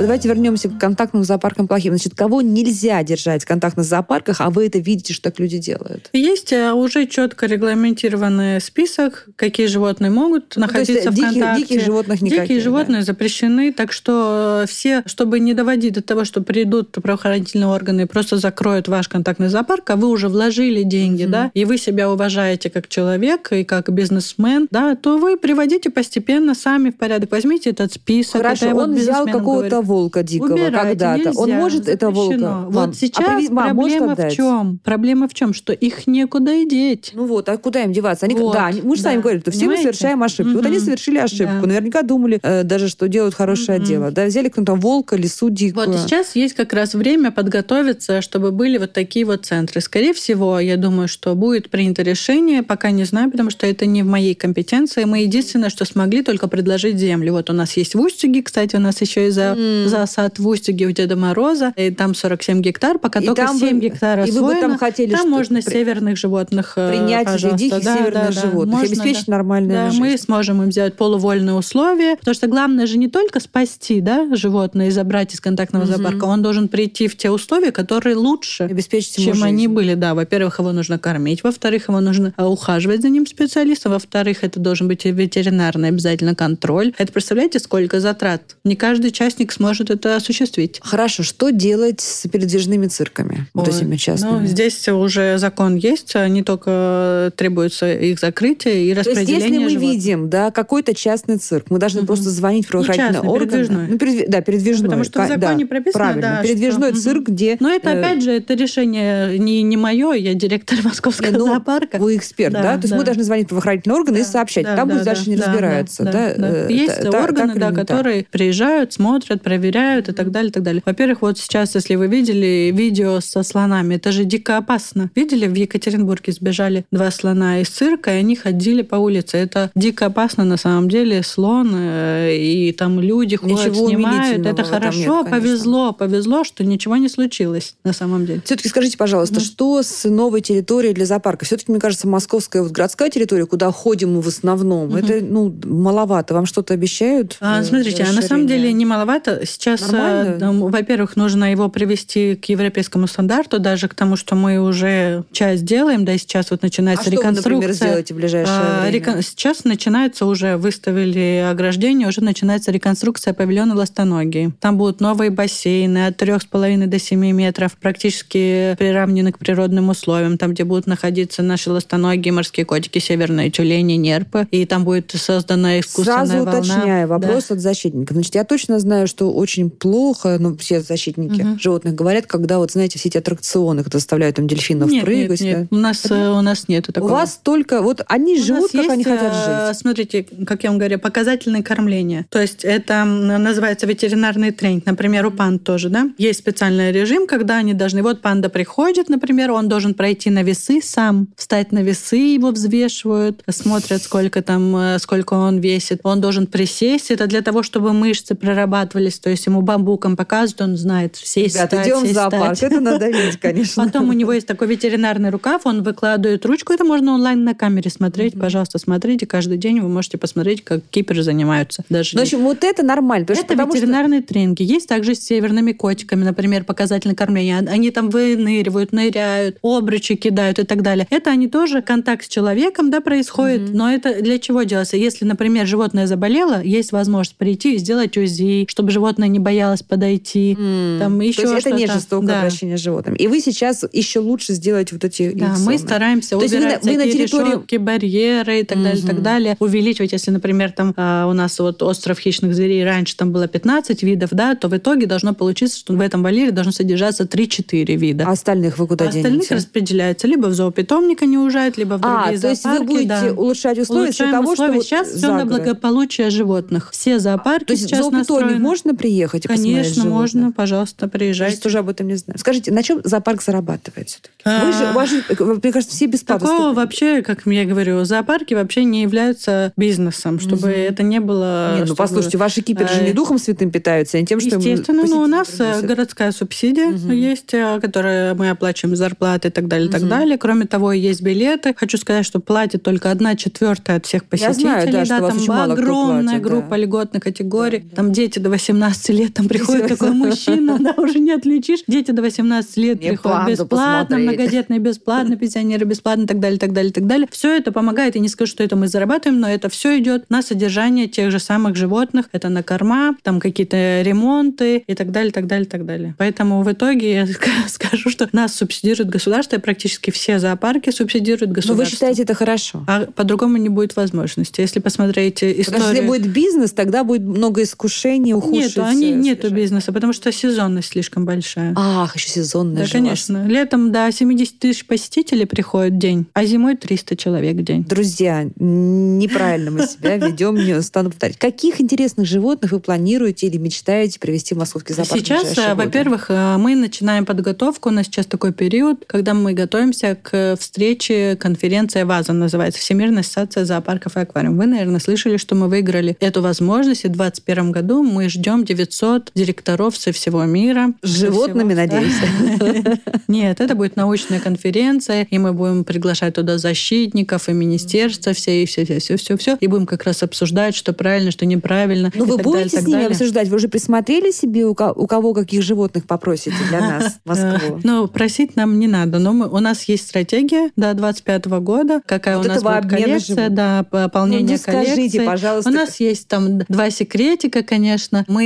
Давайте 0.00 0.28
вернемся 0.28 0.68
к 0.68 0.78
контактным 0.78 1.24
зоопаркам 1.24 1.68
плохим. 1.68 1.92
Значит, 1.92 2.14
кого 2.14 2.40
нельзя 2.42 3.02
держать 3.02 3.44
в 3.44 3.46
контактных 3.46 3.84
зоопарках, 3.86 4.40
а 4.40 4.50
вы 4.50 4.66
это 4.66 4.78
видите, 4.78 5.12
что 5.12 5.24
так 5.24 5.38
люди 5.38 5.58
делают? 5.58 6.08
Есть 6.12 6.52
э, 6.52 6.72
уже 6.72 7.06
четко 7.06 7.46
регламентированный 7.46 8.60
список, 8.60 9.28
какие 9.36 9.66
животные 9.66 10.10
могут 10.10 10.54
Ну, 10.56 10.62
есть 10.62 10.72
находиться 10.72 11.10
в 11.10 11.14
диких, 11.14 11.30
контакте. 11.32 11.62
диких 11.62 11.84
животных 11.84 12.22
никаких. 12.22 12.42
Дикие 12.44 12.58
да. 12.58 12.64
животные 12.64 13.02
запрещены, 13.02 13.72
так 13.72 13.92
что 13.92 14.62
э, 14.64 14.66
все, 14.68 15.02
чтобы 15.06 15.40
не 15.40 15.54
доводить 15.54 15.94
до 15.94 16.02
того, 16.02 16.24
что 16.24 16.42
придут 16.42 16.92
правоохранительные 16.92 17.68
органы 17.68 18.02
и 18.02 18.04
просто 18.06 18.36
закроют 18.38 18.88
ваш 18.88 19.08
контактный 19.08 19.48
зоопарк, 19.48 19.88
а 19.90 19.96
вы 19.96 20.08
уже 20.08 20.28
вложили 20.28 20.82
деньги, 20.82 21.24
Мгм. 21.24 21.32
да, 21.32 21.50
и 21.54 21.64
вы 21.64 21.78
себя 21.78 22.10
уважаете 22.10 22.70
как 22.70 22.88
человек 22.88 23.52
и 23.52 23.64
как 23.64 23.90
бизнесмен, 23.92 24.68
да, 24.70 24.94
то 24.96 25.18
вы 25.18 25.36
приводите 25.36 25.90
постепенно 25.90 26.54
сами 26.54 26.90
в 26.90 26.96
порядок. 26.96 27.30
Возьмите 27.32 27.70
этот 27.70 27.92
список. 27.92 28.36
это 28.36 28.44
Хорошо, 28.44 28.70
вот 28.70 28.84
он 28.84 28.94
взял 28.94 29.26
какого-то. 29.26 29.82
Волка 29.90 30.22
дикого 30.22 30.70
когда-то. 30.70 31.32
Он 31.36 31.50
может 31.50 31.88
это 31.88 32.10
волка 32.10 32.38
запрещено. 32.38 32.66
Вот 32.70 32.96
сейчас 32.96 33.26
а, 33.26 33.70
а, 33.70 33.74
может 33.74 33.98
проблема 33.98 34.16
в 34.16 34.32
чем? 34.32 34.80
Проблема 34.84 35.28
в 35.28 35.34
чем? 35.34 35.52
Что 35.52 35.72
их 35.72 36.06
некуда 36.06 36.52
и 36.52 36.68
деть. 36.68 37.10
Ну 37.14 37.26
вот, 37.26 37.48
а 37.48 37.56
куда 37.56 37.82
им 37.82 37.92
деваться? 37.92 38.26
Они, 38.26 38.34
Вот, 38.36 38.52
да, 38.52 38.70
мы 38.82 38.96
же 38.96 39.02
сами 39.02 39.16
да. 39.16 39.20
говорили, 39.22 39.40
что 39.42 39.50
все 39.50 39.66
мы 39.66 39.74
Понимаете? 39.74 39.82
совершаем 39.92 40.22
ошибки. 40.22 40.52
Вот 40.54 40.66
они 40.66 40.78
совершили 40.78 41.18
ошибку. 41.18 41.62
Да. 41.62 41.66
Наверняка 41.66 42.02
думали 42.02 42.38
э, 42.42 42.62
даже, 42.62 42.88
что 42.88 43.08
делают 43.08 43.34
хорошее 43.34 43.78
Мгм. 43.78 43.86
дело. 43.86 44.10
Да, 44.10 44.26
взяли 44.26 44.48
кто-то 44.48 44.74
волка, 44.74 45.16
лису 45.16 45.50
дикую. 45.50 45.88
Вот 45.88 45.98
сейчас 45.98 46.36
есть 46.36 46.54
как 46.54 46.72
раз 46.72 46.94
время 46.94 47.30
подготовиться, 47.30 48.22
чтобы 48.22 48.52
были 48.52 48.78
вот 48.78 48.92
такие 48.92 49.24
вот 49.24 49.46
центры. 49.46 49.80
Скорее 49.80 50.12
всего, 50.12 50.60
я 50.60 50.76
думаю, 50.76 51.08
что 51.08 51.34
будет 51.34 51.70
принято 51.70 52.02
решение, 52.02 52.62
пока 52.62 52.90
не 52.90 53.04
знаю, 53.04 53.30
потому 53.30 53.50
что 53.50 53.66
это 53.66 53.86
не 53.86 54.02
в 54.02 54.06
моей 54.06 54.34
компетенции. 54.34 55.04
Мы 55.04 55.20
единственное, 55.20 55.70
что 55.70 55.84
смогли, 55.84 56.22
только 56.22 56.48
предложить 56.48 56.96
землю. 56.96 57.32
Вот 57.32 57.50
у 57.50 57.52
нас 57.52 57.76
есть 57.76 57.94
в 57.94 58.00
Устюге, 58.00 58.42
кстати, 58.42 58.76
у 58.76 58.80
нас 58.80 59.00
еще 59.00 59.28
и 59.28 59.30
за 59.30 59.54
mm. 59.56 59.79
За 59.88 60.06
сад 60.06 60.38
в 60.38 60.46
Устюге 60.48 60.86
у 60.86 60.90
Деда 60.90 61.16
Мороза, 61.16 61.72
и 61.76 61.90
там 61.90 62.14
47 62.14 62.60
гектар, 62.60 62.98
пока 62.98 63.20
и 63.20 63.26
только 63.26 63.48
7 63.48 63.74
вы, 63.74 63.80
гектаров 63.80 64.28
И 64.28 64.30
вы 64.32 64.54
бы 64.54 64.60
там 64.60 64.78
хотели 64.78 65.12
Там 65.12 65.28
можно 65.30 65.60
при... 65.60 65.70
северных 65.70 66.16
животных 66.16 66.74
э, 66.76 66.90
Принять 66.90 67.26
пожалуйста. 67.26 67.58
диких 67.58 67.84
да, 67.84 67.96
северных 67.96 68.34
да, 68.34 68.40
животных, 68.40 68.78
можно, 68.78 68.86
обеспечить 68.86 69.26
да. 69.26 69.32
нормальную 69.32 69.78
да, 69.78 69.90
жизнь. 69.90 70.00
мы 70.00 70.18
сможем 70.18 70.62
им 70.62 70.72
сделать 70.72 70.96
полувольные 70.96 71.54
условия, 71.54 72.16
потому 72.16 72.34
что 72.34 72.46
главное 72.46 72.86
же 72.86 72.98
не 72.98 73.08
только 73.08 73.40
спасти 73.40 74.00
да, 74.00 74.34
животное 74.34 74.88
и 74.88 74.90
забрать 74.90 75.34
из 75.34 75.40
контактного 75.40 75.84
mm-hmm. 75.84 75.96
зоопарка, 75.96 76.24
он 76.24 76.42
должен 76.42 76.68
прийти 76.68 77.08
в 77.08 77.16
те 77.16 77.30
условия, 77.30 77.72
которые 77.72 78.16
лучше, 78.16 78.64
обеспечить 78.64 79.16
чем 79.16 79.34
жизнь. 79.34 79.46
они 79.46 79.68
были. 79.68 79.94
Да, 79.94 80.14
во-первых, 80.14 80.58
его 80.58 80.72
нужно 80.72 80.98
кормить, 80.98 81.42
во-вторых, 81.42 81.88
его 81.88 82.00
нужно 82.00 82.32
э, 82.36 82.44
ухаживать 82.44 83.02
за 83.02 83.08
ним 83.08 83.26
специалистом, 83.26 83.92
во-вторых, 83.92 84.44
это 84.44 84.60
должен 84.60 84.88
быть 84.88 85.04
ветеринарный 85.04 85.88
обязательно 85.88 86.34
контроль. 86.34 86.92
Это 86.98 87.12
представляете, 87.12 87.58
сколько 87.58 88.00
затрат? 88.00 88.56
Не 88.64 88.76
каждый 88.76 89.08
участник 89.08 89.52
сможет 89.52 89.69
это 89.90 90.16
осуществить. 90.16 90.80
Хорошо, 90.82 91.22
что 91.22 91.50
делать 91.50 92.00
с 92.00 92.26
передвижными 92.28 92.86
цирками, 92.86 93.46
вот 93.54 93.68
Ой, 93.68 93.74
этими 93.74 93.96
частными? 93.96 94.40
Ну, 94.40 94.46
здесь 94.46 94.88
уже 94.88 95.38
закон 95.38 95.76
есть, 95.76 96.14
не 96.14 96.42
только 96.42 97.32
требуется 97.36 97.92
их 97.92 98.18
закрытие 98.18 98.86
и 98.86 98.94
распределение 98.94 99.26
То 99.26 99.32
есть, 99.32 99.44
если 99.44 99.58
мы 99.58 99.70
животных. 99.70 99.92
видим, 99.92 100.30
да, 100.30 100.50
какой-то 100.50 100.94
частный 100.94 101.36
цирк, 101.36 101.66
мы 101.70 101.78
должны 101.78 102.00
угу. 102.00 102.08
просто 102.08 102.30
звонить 102.30 102.66
в 102.66 102.68
правоохранительные 102.68 103.22
органы. 103.22 103.50
Передвижной. 103.50 103.86
Ну, 103.88 103.98
передв... 103.98 104.28
Да, 104.28 104.40
передвижной. 104.40 104.88
Потому 104.88 105.04
что 105.04 105.22
в 105.22 105.28
законе 105.28 105.64
да, 105.64 105.68
прописано, 105.68 106.04
правильно, 106.04 106.22
да, 106.22 106.42
передвижной 106.42 106.90
что... 106.92 107.00
цирк, 107.00 107.28
где... 107.28 107.56
Но 107.60 107.70
это, 107.70 107.90
э, 107.90 108.00
опять 108.00 108.22
же, 108.22 108.32
это 108.32 108.54
решение 108.54 109.38
не, 109.38 109.62
не 109.62 109.76
мое, 109.76 110.12
я 110.12 110.34
директор 110.34 110.78
Московского 110.84 111.30
ну, 111.30 111.46
зоопарка. 111.46 111.98
Вы 111.98 112.16
эксперт, 112.16 112.52
да? 112.52 112.62
да? 112.62 112.74
То 112.74 112.82
есть 112.82 112.90
да. 112.90 112.96
мы 112.96 113.04
должны 113.04 113.22
звонить 113.24 113.46
в 113.46 113.48
правоохранительные 113.48 113.96
органы 113.96 114.18
да, 114.18 114.22
и 114.22 114.26
сообщать. 114.26 114.64
Да, 114.64 114.76
Там 114.76 114.88
да, 114.88 114.94
пусть 114.94 115.04
да, 115.04 115.14
дальше 115.14 115.30
не 115.30 115.36
да, 115.36 115.46
разбираются. 115.46 116.04
Да, 116.04 116.12
да, 116.12 116.34
да. 116.36 116.50
Да? 116.50 116.68
Есть 116.68 117.02
да, 117.02 117.22
органы, 117.22 117.54
да, 117.54 117.72
которые 117.72 118.26
приезжают, 118.30 118.92
смотрят, 118.92 119.42
проверяют 119.42 119.59
и 120.08 120.12
так 120.12 120.30
далее, 120.30 120.50
и 120.50 120.52
так 120.52 120.62
далее. 120.62 120.82
Во-первых, 120.84 121.22
вот 121.22 121.38
сейчас, 121.38 121.74
если 121.74 121.94
вы 121.94 122.06
видели 122.06 122.72
видео 122.74 123.20
со 123.20 123.42
слонами, 123.42 123.94
это 123.94 124.12
же 124.12 124.24
дико 124.24 124.56
опасно. 124.56 125.10
Видели, 125.14 125.46
в 125.46 125.54
Екатеринбурге 125.54 126.32
сбежали 126.32 126.84
два 126.90 127.10
слона 127.10 127.60
из 127.60 127.68
цирка, 127.68 128.12
и 128.12 128.18
они 128.18 128.36
ходили 128.36 128.82
по 128.82 128.96
улице. 128.96 129.36
Это 129.36 129.70
дико 129.74 130.06
опасно 130.06 130.44
на 130.44 130.56
самом 130.56 130.88
деле. 130.88 131.22
Слон, 131.22 131.72
э, 131.74 132.36
и 132.36 132.72
там 132.72 133.00
люди 133.00 133.36
ходят, 133.36 133.66
ничего 133.66 133.88
снимают. 133.88 134.46
Это 134.46 134.64
хорошо, 134.64 135.22
нет, 135.22 135.30
повезло, 135.30 135.92
повезло, 135.92 136.44
что 136.44 136.64
ничего 136.64 136.96
не 136.96 137.08
случилось 137.08 137.74
на 137.84 137.92
самом 137.92 138.26
деле. 138.26 138.40
Все-таки 138.44 138.68
скажите, 138.68 138.96
пожалуйста, 138.96 139.36
mm. 139.36 139.44
что 139.44 139.82
с 139.82 140.08
новой 140.08 140.40
территорией 140.40 140.94
для 140.94 141.06
зоопарка? 141.06 141.44
Все-таки, 141.44 141.70
мне 141.70 141.80
кажется, 141.80 142.08
московская 142.08 142.62
вот 142.62 142.72
городская 142.72 143.10
территория, 143.10 143.46
куда 143.46 143.70
ходим 143.70 144.14
мы 144.14 144.20
в 144.20 144.28
основном, 144.28 144.88
mm-hmm. 144.88 144.98
это 144.98 145.24
ну 145.24 145.54
маловато. 145.64 146.34
Вам 146.34 146.46
что-то 146.46 146.74
обещают? 146.74 147.36
А, 147.40 147.62
смотрите, 147.62 148.04
а 148.08 148.12
на 148.12 148.22
самом 148.22 148.46
деле 148.46 148.72
не 148.72 148.84
маловато. 148.84 149.39
Сейчас, 149.44 149.92
э, 149.92 150.38
во-первых, 150.40 151.16
нужно 151.16 151.50
его 151.50 151.68
привести 151.68 152.36
к 152.36 152.46
европейскому 152.46 153.06
стандарту, 153.06 153.58
даже 153.58 153.88
к 153.88 153.94
тому, 153.94 154.16
что 154.16 154.34
мы 154.34 154.58
уже 154.58 155.24
часть 155.32 155.64
делаем, 155.64 156.04
да, 156.04 156.14
и 156.14 156.18
сейчас 156.18 156.50
вот 156.50 156.62
начинается 156.62 157.08
а 157.08 157.12
реконструкция. 157.12 157.40
Что 157.40 157.48
вы, 157.50 157.54
например, 157.56 157.74
сделаете 157.74 158.14
в 158.14 158.16
ближайшее 158.16 158.56
а, 158.58 158.80
время? 158.82 158.98
Рекон... 158.98 159.22
Сейчас 159.22 159.64
начинается 159.64 160.26
уже, 160.26 160.56
выставили 160.56 161.46
ограждение, 161.50 162.08
уже 162.08 162.22
начинается 162.22 162.70
реконструкция 162.70 163.34
павильона 163.34 163.74
Ластоногий. 163.74 164.52
Там 164.60 164.78
будут 164.78 165.00
новые 165.00 165.30
бассейны 165.30 166.06
от 166.06 166.20
3,5 166.20 166.86
до 166.86 166.98
7 166.98 167.30
метров, 167.32 167.76
практически 167.80 168.76
приравнены 168.78 169.32
к 169.32 169.38
природным 169.38 169.88
условиям, 169.88 170.38
там, 170.38 170.52
где 170.52 170.64
будут 170.64 170.86
находиться 170.86 171.42
наши 171.42 171.70
ластоногие 171.70 172.32
морские 172.32 172.66
котики, 172.66 172.98
северные 172.98 173.50
тюлени, 173.50 173.94
нерпы, 173.94 174.46
и 174.50 174.66
там 174.66 174.84
будет 174.84 175.12
создана 175.14 175.80
искусственная 175.80 176.26
Сразу 176.26 176.44
волна. 176.44 176.58
уточняю 176.58 177.08
вопрос 177.08 177.46
да. 177.48 177.54
от 177.54 177.60
защитников. 177.60 178.14
Значит, 178.14 178.34
я 178.34 178.44
точно 178.44 178.78
знаю, 178.78 179.06
что 179.06 179.29
очень 179.30 179.70
плохо, 179.70 180.36
ну, 180.38 180.56
все 180.56 180.80
защитники 180.80 181.42
угу. 181.42 181.58
животных 181.58 181.94
говорят, 181.94 182.26
когда, 182.26 182.58
вот, 182.58 182.72
знаете, 182.72 182.98
все 182.98 183.08
эти 183.08 183.18
аттракционы, 183.18 183.82
когда 183.82 183.98
заставляют 183.98 184.36
там 184.36 184.46
дельфинов 184.46 184.90
нет, 184.90 185.04
прыгать. 185.04 185.40
Нет, 185.40 185.58
нет. 185.58 185.68
Да? 185.70 185.76
У 185.76 185.80
нас, 185.80 186.04
это... 186.04 186.32
у 186.32 186.40
нас 186.42 186.68
нет 186.68 186.86
такого. 186.86 187.10
У 187.10 187.12
вас 187.12 187.40
только, 187.42 187.82
вот 187.82 188.02
они 188.08 188.38
у 188.38 188.42
живут, 188.42 188.72
как 188.72 188.74
есть, 188.74 188.90
они 188.90 189.04
хотят 189.04 189.32
э, 189.32 189.68
жить. 189.68 189.78
Смотрите, 189.78 190.26
как 190.46 190.62
я 190.62 190.70
вам 190.70 190.78
говорю, 190.78 190.98
показательное 190.98 191.62
кормление. 191.62 192.26
То 192.30 192.40
есть 192.40 192.64
это 192.64 193.04
называется 193.04 193.86
ветеринарный 193.86 194.50
тренинг. 194.50 194.86
Например, 194.86 195.26
у 195.26 195.30
панд 195.30 195.64
тоже, 195.64 195.88
да? 195.88 196.10
Есть 196.18 196.40
специальный 196.40 196.92
режим, 196.92 197.26
когда 197.26 197.58
они 197.58 197.74
должны... 197.74 198.02
Вот 198.02 198.20
панда 198.20 198.48
приходит, 198.48 199.08
например, 199.08 199.52
он 199.52 199.68
должен 199.68 199.94
пройти 199.94 200.30
на 200.30 200.42
весы 200.42 200.80
сам, 200.82 201.28
встать 201.36 201.72
на 201.72 201.80
весы, 201.80 202.16
его 202.16 202.50
взвешивают, 202.50 203.42
смотрят, 203.50 204.02
сколько 204.02 204.42
там, 204.42 204.76
э, 204.76 204.98
сколько 204.98 205.34
он 205.34 205.58
весит. 205.58 206.00
Он 206.02 206.20
должен 206.20 206.46
присесть. 206.46 207.10
Это 207.10 207.26
для 207.26 207.42
того, 207.42 207.62
чтобы 207.62 207.92
мышцы 207.92 208.34
прорабатывались. 208.34 209.19
То 209.22 209.30
есть 209.30 209.46
ему 209.46 209.62
бамбуком 209.62 210.16
показывают, 210.16 210.60
он 210.62 210.76
знает, 210.76 211.16
все 211.16 211.44
Ребята, 211.44 211.76
стать, 211.76 211.86
идем 211.86 212.04
в 212.04 212.12
зоопарк. 212.12 212.56
Стать. 212.56 212.72
Это 212.72 212.80
надо 212.80 213.08
видеть, 213.08 213.36
конечно. 213.40 213.84
Потом 213.84 214.08
у 214.08 214.12
него 214.12 214.32
есть 214.32 214.46
такой 214.46 214.68
ветеринарный 214.68 215.30
рукав, 215.30 215.62
он 215.64 215.82
выкладывает 215.82 216.44
ручку. 216.46 216.72
Это 216.72 216.84
можно 216.84 217.14
онлайн 217.14 217.44
на 217.44 217.54
камере 217.54 217.90
смотреть. 217.90 218.34
Mm-hmm. 218.34 218.40
Пожалуйста, 218.40 218.78
смотрите. 218.78 219.26
Каждый 219.26 219.58
день 219.58 219.80
вы 219.80 219.88
можете 219.88 220.18
посмотреть, 220.18 220.64
как 220.64 220.80
киперы 220.90 221.22
занимаются. 221.22 221.84
Даже 221.88 222.10
ну, 222.14 222.20
в 222.20 222.22
общем, 222.24 222.40
вот 222.40 222.64
это 222.64 222.82
нормально. 222.82 223.24
Это 223.28 223.34
что, 223.34 223.54
ветеринарные 223.54 224.20
что... 224.20 224.28
тренинги. 224.28 224.62
Есть 224.62 224.88
также 224.88 225.14
с 225.14 225.20
северными 225.20 225.72
котиками, 225.72 226.24
например, 226.24 226.64
показательное 226.64 227.16
кормление. 227.16 227.58
Они 227.58 227.90
там 227.90 228.10
выныривают, 228.10 228.92
ныряют, 228.92 229.58
обручи 229.62 230.16
кидают 230.16 230.58
и 230.58 230.64
так 230.64 230.82
далее. 230.82 231.06
Это 231.10 231.30
они 231.30 231.48
тоже 231.48 231.82
контакт 231.82 232.24
с 232.24 232.28
человеком, 232.28 232.90
да, 232.90 233.00
происходит. 233.00 233.62
Mm-hmm. 233.62 233.74
Но 233.74 233.90
это 233.90 234.22
для 234.22 234.38
чего 234.38 234.62
делается? 234.62 234.96
Если, 234.96 235.24
например, 235.24 235.66
животное 235.66 236.06
заболело, 236.06 236.62
есть 236.62 236.92
возможность 236.92 237.36
прийти 237.36 237.74
и 237.74 237.78
сделать 237.78 238.16
УЗИ, 238.16 238.66
чтобы 238.68 238.90
животное 238.90 239.09
не 239.18 239.38
боялось 239.38 239.82
подойти. 239.82 240.56
Mm. 240.58 240.98
Там 240.98 241.20
еще 241.20 241.42
То 241.42 241.54
есть 241.54 241.66
это 241.66 241.76
не 241.76 241.86
жестокое 241.86 242.28
да. 242.28 242.38
обращение 242.40 242.78
с 242.78 242.80
животным. 242.80 243.14
И 243.14 243.26
вы 243.26 243.40
сейчас 243.40 243.84
еще 243.92 244.20
лучше 244.20 244.52
сделать 244.54 244.92
вот 244.92 245.04
эти 245.04 245.32
Да, 245.32 245.56
мы 245.58 245.78
стараемся 245.78 246.30
То 246.30 246.38
убирать 246.38 246.84
вы, 246.84 246.92
вы 246.92 246.96
на 246.96 247.04
территории... 247.04 247.46
решетки, 247.46 247.76
барьеры 247.76 248.60
и 248.60 248.62
так 248.64 248.78
mm-hmm. 248.78 248.82
далее, 248.82 249.02
и 249.02 249.06
так 249.06 249.22
далее. 249.22 249.56
Увеличивать, 249.60 250.12
если, 250.12 250.30
например, 250.30 250.72
там 250.72 250.94
а, 250.96 251.26
у 251.26 251.32
нас 251.32 251.58
вот 251.58 251.82
остров 251.82 252.18
хищных 252.18 252.54
зверей, 252.54 252.84
раньше 252.84 253.16
там 253.16 253.32
было 253.32 253.48
15 253.48 254.02
видов, 254.02 254.30
да, 254.32 254.54
то 254.54 254.68
в 254.68 254.76
итоге 254.76 255.06
должно 255.06 255.34
получиться, 255.34 255.78
что 255.78 255.92
в 255.94 256.00
этом 256.00 256.22
вольере 256.22 256.52
должно 256.52 256.72
содержаться 256.72 257.24
3-4 257.24 257.96
вида. 257.96 258.24
А 258.26 258.32
остальных 258.32 258.78
вы 258.78 258.86
куда 258.86 259.06
а 259.06 259.08
денете? 259.08 259.28
Остальных 259.28 259.50
распределяются. 259.50 260.26
Либо 260.26 260.46
в 260.46 260.54
зоопитомник 260.54 261.22
они 261.22 261.38
уезжают, 261.38 261.76
либо 261.76 261.94
в 261.94 262.00
другие 262.00 262.18
а, 262.18 262.36
зоопарки. 262.36 262.40
то 262.40 262.48
есть 262.48 262.64
вы 262.64 262.84
будете 262.86 263.08
да. 263.08 263.32
улучшать 263.36 263.78
условия 263.78 264.04
Улучшаем 264.04 264.32
того, 264.32 264.52
условия. 264.52 264.72
что 264.74 264.82
Сейчас 264.82 265.08
все 265.08 265.36
на 265.36 265.46
благополучие 265.46 266.30
животных. 266.30 266.90
Все 266.92 267.18
зоопарки 267.18 267.66
То 267.66 267.72
есть 267.72 267.84
сейчас 267.84 268.04
зоопитомник 268.04 268.58
можно 268.58 268.94
приехать 269.00 269.46
и 269.46 269.48
Конечно, 269.48 270.04
можно, 270.04 270.52
пожалуйста, 270.52 271.08
приезжайте. 271.08 271.56
Я 271.56 271.62
тоже 271.62 271.78
об 271.78 271.88
этом 271.88 272.06
не 272.06 272.16
знаю. 272.16 272.38
Скажите, 272.38 272.70
на 272.70 272.82
чем 272.82 273.00
зоопарк 273.02 273.42
зарабатывает 273.42 274.10
все-таки? 274.10 274.34
Вы 274.44 274.72
же, 274.72 274.90
у 274.90 274.92
вас 274.92 275.08
же, 275.08 275.24
мне 275.62 275.72
кажется, 275.72 275.96
все 275.96 276.04
бесплатно. 276.04 276.46
Такого 276.46 276.74
вообще, 276.74 277.22
как 277.22 277.46
я 277.46 277.64
говорю, 277.64 278.04
зоопарки 278.04 278.52
вообще 278.52 278.84
не 278.84 279.00
являются 279.00 279.72
бизнесом, 279.78 280.38
чтобы 280.38 280.68
угу. 280.68 280.76
это 280.76 281.02
не 281.02 281.18
было... 281.18 281.78
Не, 281.78 281.86
ну 281.86 281.96
послушайте, 281.96 282.36
ваши 282.36 282.60
кипер 282.60 282.90
же 282.90 283.02
не 283.02 283.14
духом 283.14 283.38
святым 283.38 283.70
питаются, 283.70 284.18
а 284.18 284.20
не 284.20 284.26
тем, 284.26 284.38
что 284.38 284.56
Естественно, 284.56 285.04
но 285.06 285.22
у 285.22 285.26
нас 285.26 285.48
приносят. 285.48 285.86
городская 285.86 286.32
субсидия 286.32 286.88
угу. 286.88 287.10
есть, 287.10 287.54
э, 287.54 287.80
которая 287.80 288.34
мы 288.34 288.50
оплачиваем 288.50 288.96
зарплаты 288.96 289.48
и 289.48 289.50
так 289.50 289.66
далее, 289.66 289.88
и 289.88 289.90
так 289.90 290.06
далее. 290.06 290.36
Кроме 290.36 290.66
того, 290.66 290.92
есть 290.92 291.22
билеты. 291.22 291.72
Хочу 291.74 291.96
сказать, 291.96 292.26
что 292.26 292.38
платит 292.40 292.82
только 292.82 293.10
одна 293.10 293.34
четвертая 293.34 293.96
от 293.96 294.04
всех 294.04 294.26
посетителей. 294.26 294.66
Я 294.66 295.04
знаю, 295.04 295.06
да, 295.08 295.20
да 295.20 295.28
там 295.30 295.70
огромная 295.72 296.38
группа 296.38 296.74
льготной 296.74 297.20
категории. 297.20 297.88
Там 297.94 298.12
дети 298.12 298.38
до 298.38 298.50
18 298.50 298.89
лет, 299.08 299.34
там 299.34 299.48
приходит 299.48 299.88
такой 299.88 300.10
мужчина, 300.10 300.78
да, 300.78 300.94
уже 300.96 301.18
не 301.18 301.32
отличишь. 301.32 301.80
Дети 301.86 302.10
до 302.10 302.22
18 302.22 302.76
лет 302.76 303.00
приходят 303.00 303.48
бесплатно, 303.48 304.18
многодетные 304.18 304.78
бесплатно, 304.78 305.36
пенсионеры 305.36 305.84
бесплатно, 305.84 306.26
так 306.26 306.40
далее, 306.40 306.58
так 306.58 306.72
далее, 306.72 306.92
так 306.92 307.06
далее. 307.06 307.28
Все 307.30 307.56
это 307.56 307.72
помогает. 307.72 308.14
Я 308.14 308.20
не 308.20 308.28
скажу, 308.28 308.50
что 308.50 308.64
это 308.64 308.76
мы 308.76 308.88
зарабатываем, 308.88 309.40
но 309.40 309.48
это 309.48 309.68
все 309.68 309.98
идет 309.98 310.28
на 310.30 310.42
содержание 310.42 311.08
тех 311.08 311.30
же 311.30 311.38
самых 311.38 311.76
животных. 311.76 312.26
Это 312.32 312.48
на 312.48 312.62
корма, 312.62 313.16
там 313.22 313.40
какие-то 313.40 314.02
ремонты 314.02 314.84
и 314.86 314.94
так 314.94 315.10
далее, 315.10 315.32
так 315.32 315.46
далее, 315.46 315.66
так 315.66 315.84
далее. 315.86 316.14
Поэтому 316.18 316.62
в 316.62 316.72
итоге 316.72 317.12
я 317.12 317.26
скажу, 317.68 318.10
что 318.10 318.28
нас 318.32 318.54
субсидирует 318.54 319.08
государство, 319.08 319.56
и 319.56 319.58
практически 319.58 320.10
все 320.10 320.38
зоопарки 320.38 320.90
субсидируют 320.90 321.50
государство. 321.52 321.74
Но 321.74 321.78
вы 321.78 321.90
считаете 321.90 322.22
это 322.22 322.34
хорошо? 322.34 322.84
А 322.86 323.06
по-другому 323.06 323.56
не 323.56 323.68
будет 323.68 323.96
возможности. 323.96 324.60
Если 324.60 324.80
посмотреть 324.80 325.42
историю... 325.42 325.64
Потому 325.64 325.84
что 325.84 325.92
если 325.92 326.06
будет 326.06 326.32
бизнес, 326.32 326.72
тогда 326.72 327.04
будет 327.04 327.22
много 327.22 327.62
искушений, 327.62 328.34
ухудшится. 328.34 328.79
Нет, 328.79 328.79
они, 328.84 329.12
нету 329.12 329.50
бизнеса, 329.50 329.92
потому 329.92 330.12
что 330.12 330.32
сезонность 330.32 330.88
слишком 330.88 331.24
большая. 331.24 331.74
Ах, 331.76 332.16
еще 332.16 332.28
сезонная 332.28 332.84
Да, 332.84 332.90
конечно. 332.90 333.46
Летом 333.46 333.92
до 333.92 334.10
70 334.10 334.58
тысяч 334.58 334.86
посетителей 334.86 335.44
приходит 335.44 335.94
в 335.94 335.98
день, 335.98 336.26
а 336.34 336.44
зимой 336.44 336.76
300 336.76 337.16
человек 337.16 337.56
в 337.56 337.62
день. 337.62 337.84
Друзья, 337.84 338.48
неправильно 338.56 339.70
мы 339.70 339.86
себя 339.86 340.16
ведем, 340.16 340.54
не 340.54 340.80
стану 340.82 341.10
повторять. 341.10 341.38
Каких 341.38 341.80
интересных 341.80 342.26
животных 342.26 342.72
вы 342.72 342.80
планируете 342.80 343.46
или 343.46 343.56
мечтаете 343.56 344.18
привести 344.18 344.54
в 344.54 344.58
московский 344.58 344.94
зоопарк? 344.94 345.20
Сейчас, 345.20 345.56
э, 345.58 345.74
во-первых, 345.74 346.26
э, 346.30 346.56
мы 346.56 346.74
начинаем 346.74 347.24
подготовку. 347.26 347.88
У 347.88 347.92
нас 347.92 348.06
сейчас 348.06 348.26
такой 348.26 348.52
период, 348.52 349.04
когда 349.06 349.34
мы 349.34 349.52
готовимся 349.52 350.16
к 350.20 350.56
встрече, 350.58 351.36
конференция 351.36 352.04
ВАЗа 352.06 352.32
называется, 352.32 352.80
Всемирная 352.80 353.20
ассоциация 353.20 353.64
зоопарков 353.64 354.16
и 354.16 354.20
аквариум. 354.20 354.56
Вы, 354.56 354.66
наверное, 354.66 355.00
слышали, 355.00 355.36
что 355.36 355.54
мы 355.54 355.68
выиграли 355.68 356.16
эту 356.20 356.42
возможность, 356.42 357.04
и 357.04 357.08
в 357.08 357.12
2021 357.12 357.72
году 357.72 358.02
мы 358.02 358.28
ждем 358.28 358.64
900 358.74 359.32
директоров 359.34 359.96
со 359.96 360.12
всего 360.12 360.44
мира. 360.44 360.92
С 361.02 361.18
животными, 361.18 361.74
надеюсь? 361.74 362.14
Нет, 363.28 363.60
это 363.60 363.74
будет 363.74 363.96
научная 363.96 364.38
конференция, 364.38 365.26
и 365.28 365.38
мы 365.38 365.52
будем 365.52 365.84
приглашать 365.84 366.34
туда 366.34 366.56
защитников 366.56 367.48
и 367.48 367.52
министерства 367.52 368.32
все, 368.32 368.62
и 368.62 368.66
все, 368.66 368.84
все, 368.84 369.00
все, 369.00 369.16
все, 369.16 369.36
все, 369.36 369.56
и 369.60 369.66
будем 369.66 369.86
как 369.86 370.04
раз 370.04 370.22
обсуждать, 370.22 370.76
что 370.76 370.92
правильно, 370.92 371.32
что 371.32 371.46
неправильно. 371.46 372.12
Ну, 372.14 372.24
вы 372.26 372.38
будете 372.38 372.80
с 372.80 372.86
ними 372.86 373.06
обсуждать? 373.06 373.48
Вы 373.48 373.56
уже 373.56 373.68
присмотрели 373.68 374.30
себе, 374.30 374.66
у 374.66 374.74
кого 374.74 375.34
каких 375.34 375.62
животных 375.62 376.06
попросите 376.06 376.56
для 376.68 376.80
нас 376.80 377.18
в 377.24 377.28
Москву? 377.28 377.80
Ну, 377.82 378.06
просить 378.06 378.54
нам 378.54 378.78
не 378.78 378.86
надо, 378.86 379.18
но 379.18 379.32
мы, 379.32 379.48
у 379.48 379.58
нас 379.58 379.82
есть 379.84 380.06
стратегия 380.06 380.70
до 380.76 380.94
25 380.94 381.46
года, 381.46 382.00
какая 382.06 382.36
вот 382.36 382.46
у 382.46 382.48
нас 382.48 382.62
будет 382.62 382.88
коллекция, 382.88 383.48
да, 383.48 383.82
пополнение 383.82 384.58
ну, 384.58 384.72
коллекции. 384.72 384.92
Скажите, 384.92 385.22
пожалуйста. 385.22 385.70
У 385.70 385.72
нас 385.72 385.98
есть 385.98 386.28
там 386.28 386.58
два 386.68 386.90
секретика, 386.90 387.62
конечно. 387.62 388.24
Мы, 388.28 388.44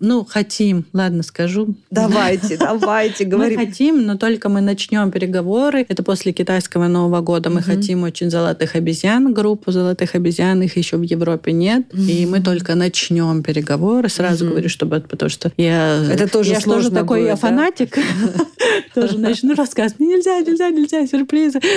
ну, 0.00 0.24
хотим, 0.24 0.84
ладно, 0.92 1.22
скажу. 1.22 1.74
Давайте, 1.90 2.56
давайте, 2.60 3.24
говорим. 3.24 3.58
Мы 3.58 3.66
хотим, 3.66 4.06
но 4.06 4.16
только 4.16 4.48
мы 4.48 4.60
начнем 4.60 5.10
переговоры. 5.10 5.84
Это 5.88 6.02
после 6.02 6.32
китайского 6.32 6.88
Нового 6.88 7.20
года. 7.20 7.50
Мы 7.50 7.62
хотим 7.62 8.02
очень 8.02 8.30
золотых 8.30 8.74
обезьян, 8.76 9.32
группу 9.32 9.70
золотых 9.72 10.14
обезьян. 10.14 10.62
Их 10.62 10.76
еще 10.76 10.96
в 10.96 11.02
Европе 11.02 11.52
нет. 11.52 11.82
И 11.94 12.26
мы 12.26 12.40
только 12.40 12.74
начнем 12.74 13.42
переговоры. 13.42 14.08
Сразу 14.08 14.46
говорю, 14.46 14.68
чтобы 14.68 15.00
потому 15.00 15.28
что 15.28 15.52
я... 15.56 16.02
Это 16.10 16.28
тоже 16.28 16.52
я 16.52 16.60
тоже 16.60 16.90
такой 16.90 17.24
я 17.24 17.36
фанатик. 17.36 17.98
Тоже 18.94 19.18
начну 19.18 19.54
рассказывать. 19.54 20.00
Нельзя, 20.00 20.38
нельзя, 20.40 20.70
нельзя, 20.70 21.06
сюрпризы. 21.06 21.60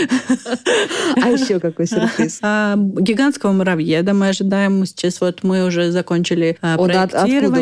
А 1.21 1.29
еще 1.29 1.59
какой 1.59 1.87
сюрприз? 1.87 2.39
А, 2.41 2.75
гигантского 2.77 3.51
муравьеда 3.51 4.13
мы 4.13 4.29
ожидаем. 4.29 4.85
Сейчас 4.85 5.21
вот 5.21 5.43
мы 5.43 5.65
уже 5.65 5.91
закончили 5.91 6.57
а, 6.61 6.77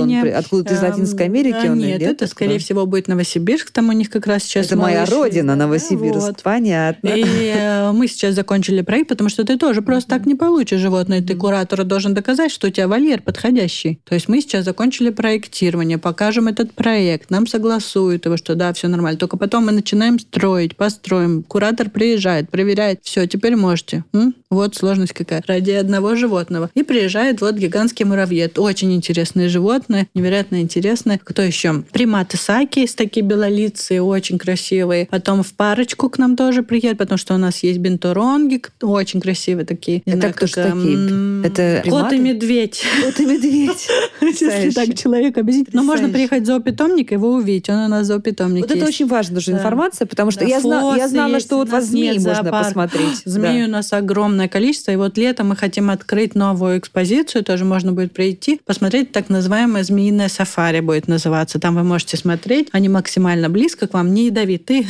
проектирование. 0.03 0.35
Откуда-то 0.35 0.73
из 0.73 0.81
Латинской 0.81 1.25
Америки 1.25 1.67
он 1.67 1.77
Нет, 1.79 2.01
это, 2.01 2.27
скорее 2.27 2.59
всего, 2.59 2.85
будет 2.85 3.07
Новосибирск. 3.07 3.71
Там 3.71 3.89
у 3.89 3.91
них 3.91 4.09
как 4.09 4.27
раз 4.27 4.43
сейчас 4.43 4.67
Это 4.67 4.77
моя 4.77 5.05
родина, 5.05 5.55
Новосибирск. 5.55 6.41
Понятно. 6.43 7.09
И 7.09 7.53
э, 7.55 7.91
мы 7.91 8.07
сейчас 8.07 8.35
закончили 8.35 8.81
проект, 8.81 9.09
потому 9.09 9.29
что 9.29 9.43
ты 9.43 9.57
тоже 9.57 9.81
просто 9.81 10.09
так 10.09 10.25
не 10.25 10.35
получишь 10.35 10.79
животное. 10.79 11.21
Ты 11.21 11.35
куратор 11.35 11.83
должен 11.83 12.13
доказать, 12.13 12.51
что 12.51 12.67
у 12.67 12.69
тебя 12.69 12.87
вольер 12.87 13.21
подходящий. 13.21 13.99
То 14.03 14.15
есть 14.15 14.27
мы 14.27 14.41
сейчас 14.41 14.65
закончили 14.65 15.09
проектирование, 15.09 15.97
покажем 15.97 16.47
этот 16.47 16.73
проект, 16.73 17.29
нам 17.29 17.47
согласуют 17.47 18.25
его, 18.25 18.37
что 18.37 18.55
да, 18.55 18.73
все 18.73 18.87
нормально. 18.87 19.19
Только 19.19 19.37
потом 19.37 19.65
мы 19.65 19.71
начинаем 19.71 20.19
строить, 20.19 20.75
построим. 20.75 21.43
Куратор 21.43 21.89
приезжает, 21.89 22.49
проверяет, 22.49 22.99
все, 23.03 23.25
теперь 23.27 23.55
можете. 23.55 24.03
М? 24.13 24.35
Вот 24.49 24.75
сложность 24.75 25.13
какая. 25.13 25.43
Ради 25.47 25.71
одного 25.71 26.15
животного. 26.15 26.69
И 26.75 26.83
приезжает 26.83 27.41
вот 27.41 27.55
гигантский 27.55 28.05
муравьед. 28.05 28.59
Очень 28.59 28.93
интересное 28.93 29.49
животное, 29.49 29.92
невероятно 30.13 30.61
интересное. 30.61 31.19
Кто 31.23 31.41
еще? 31.41 31.83
Приматы 31.91 32.37
саки, 32.37 32.87
такие 32.95 33.25
белолицые, 33.25 34.01
очень 34.01 34.37
красивые. 34.37 35.07
Потом 35.09 35.43
в 35.43 35.53
парочку 35.53 36.09
к 36.09 36.17
нам 36.17 36.35
тоже 36.35 36.63
приедет, 36.63 36.97
потому 36.97 37.17
что 37.17 37.33
у 37.35 37.37
нас 37.37 37.63
есть 37.63 37.79
бенторонги, 37.79 38.61
очень 38.81 39.21
красивые 39.21 39.65
такие. 39.65 40.01
Это 40.05 40.17
знаю, 40.17 40.33
кто 40.33 40.45
как, 40.47 40.73
такие? 40.73 41.45
Это 41.45 41.83
Кот 41.89 42.13
и 42.13 42.19
медведь. 42.19 42.83
Кот 43.03 43.19
и 43.19 43.25
медведь. 43.25 43.87
Если 44.21 44.69
так 44.71 44.97
человек 44.97 45.37
объяснить. 45.37 45.73
Но 45.73 45.83
можно 45.83 46.09
приехать 46.09 46.43
в 46.43 46.45
зоопитомник 46.45 47.11
и 47.11 47.15
его 47.15 47.33
увидеть. 47.33 47.69
Он 47.69 47.77
у 47.77 47.87
нас 47.87 48.07
зоопитомник 48.07 48.61
Вот 48.61 48.71
это 48.71 48.85
очень 48.85 49.07
важная 49.07 49.41
же 49.41 49.51
информация, 49.51 50.05
потому 50.05 50.31
что 50.31 50.45
я 50.45 50.59
знала, 50.59 51.39
что 51.39 51.57
вот 51.57 51.69
вас 51.69 51.85
змеи 51.85 52.17
можно 52.19 52.51
посмотреть. 52.51 53.21
Змеи 53.25 53.65
у 53.65 53.69
нас 53.69 53.93
огромное 53.93 54.47
количество. 54.47 54.91
И 54.91 54.95
вот 54.95 55.17
летом 55.17 55.49
мы 55.49 55.55
хотим 55.55 55.89
открыть 55.89 56.35
новую 56.35 56.79
экспозицию. 56.79 57.43
Тоже 57.43 57.65
можно 57.65 57.91
будет 57.91 58.13
прийти, 58.13 58.59
посмотреть 58.65 59.11
так 59.11 59.29
называемое 59.29 59.82
змеиное 59.83 60.29
сафари 60.29 60.79
будет 60.79 61.07
называться. 61.07 61.59
Там 61.59 61.75
вы 61.75 61.83
можете 61.83 62.17
смотреть. 62.17 62.69
Они 62.71 62.89
максимально 62.89 63.49
близко 63.49 63.87
к 63.87 63.93
вам, 63.93 64.13
не 64.13 64.27
ядовитые. 64.27 64.87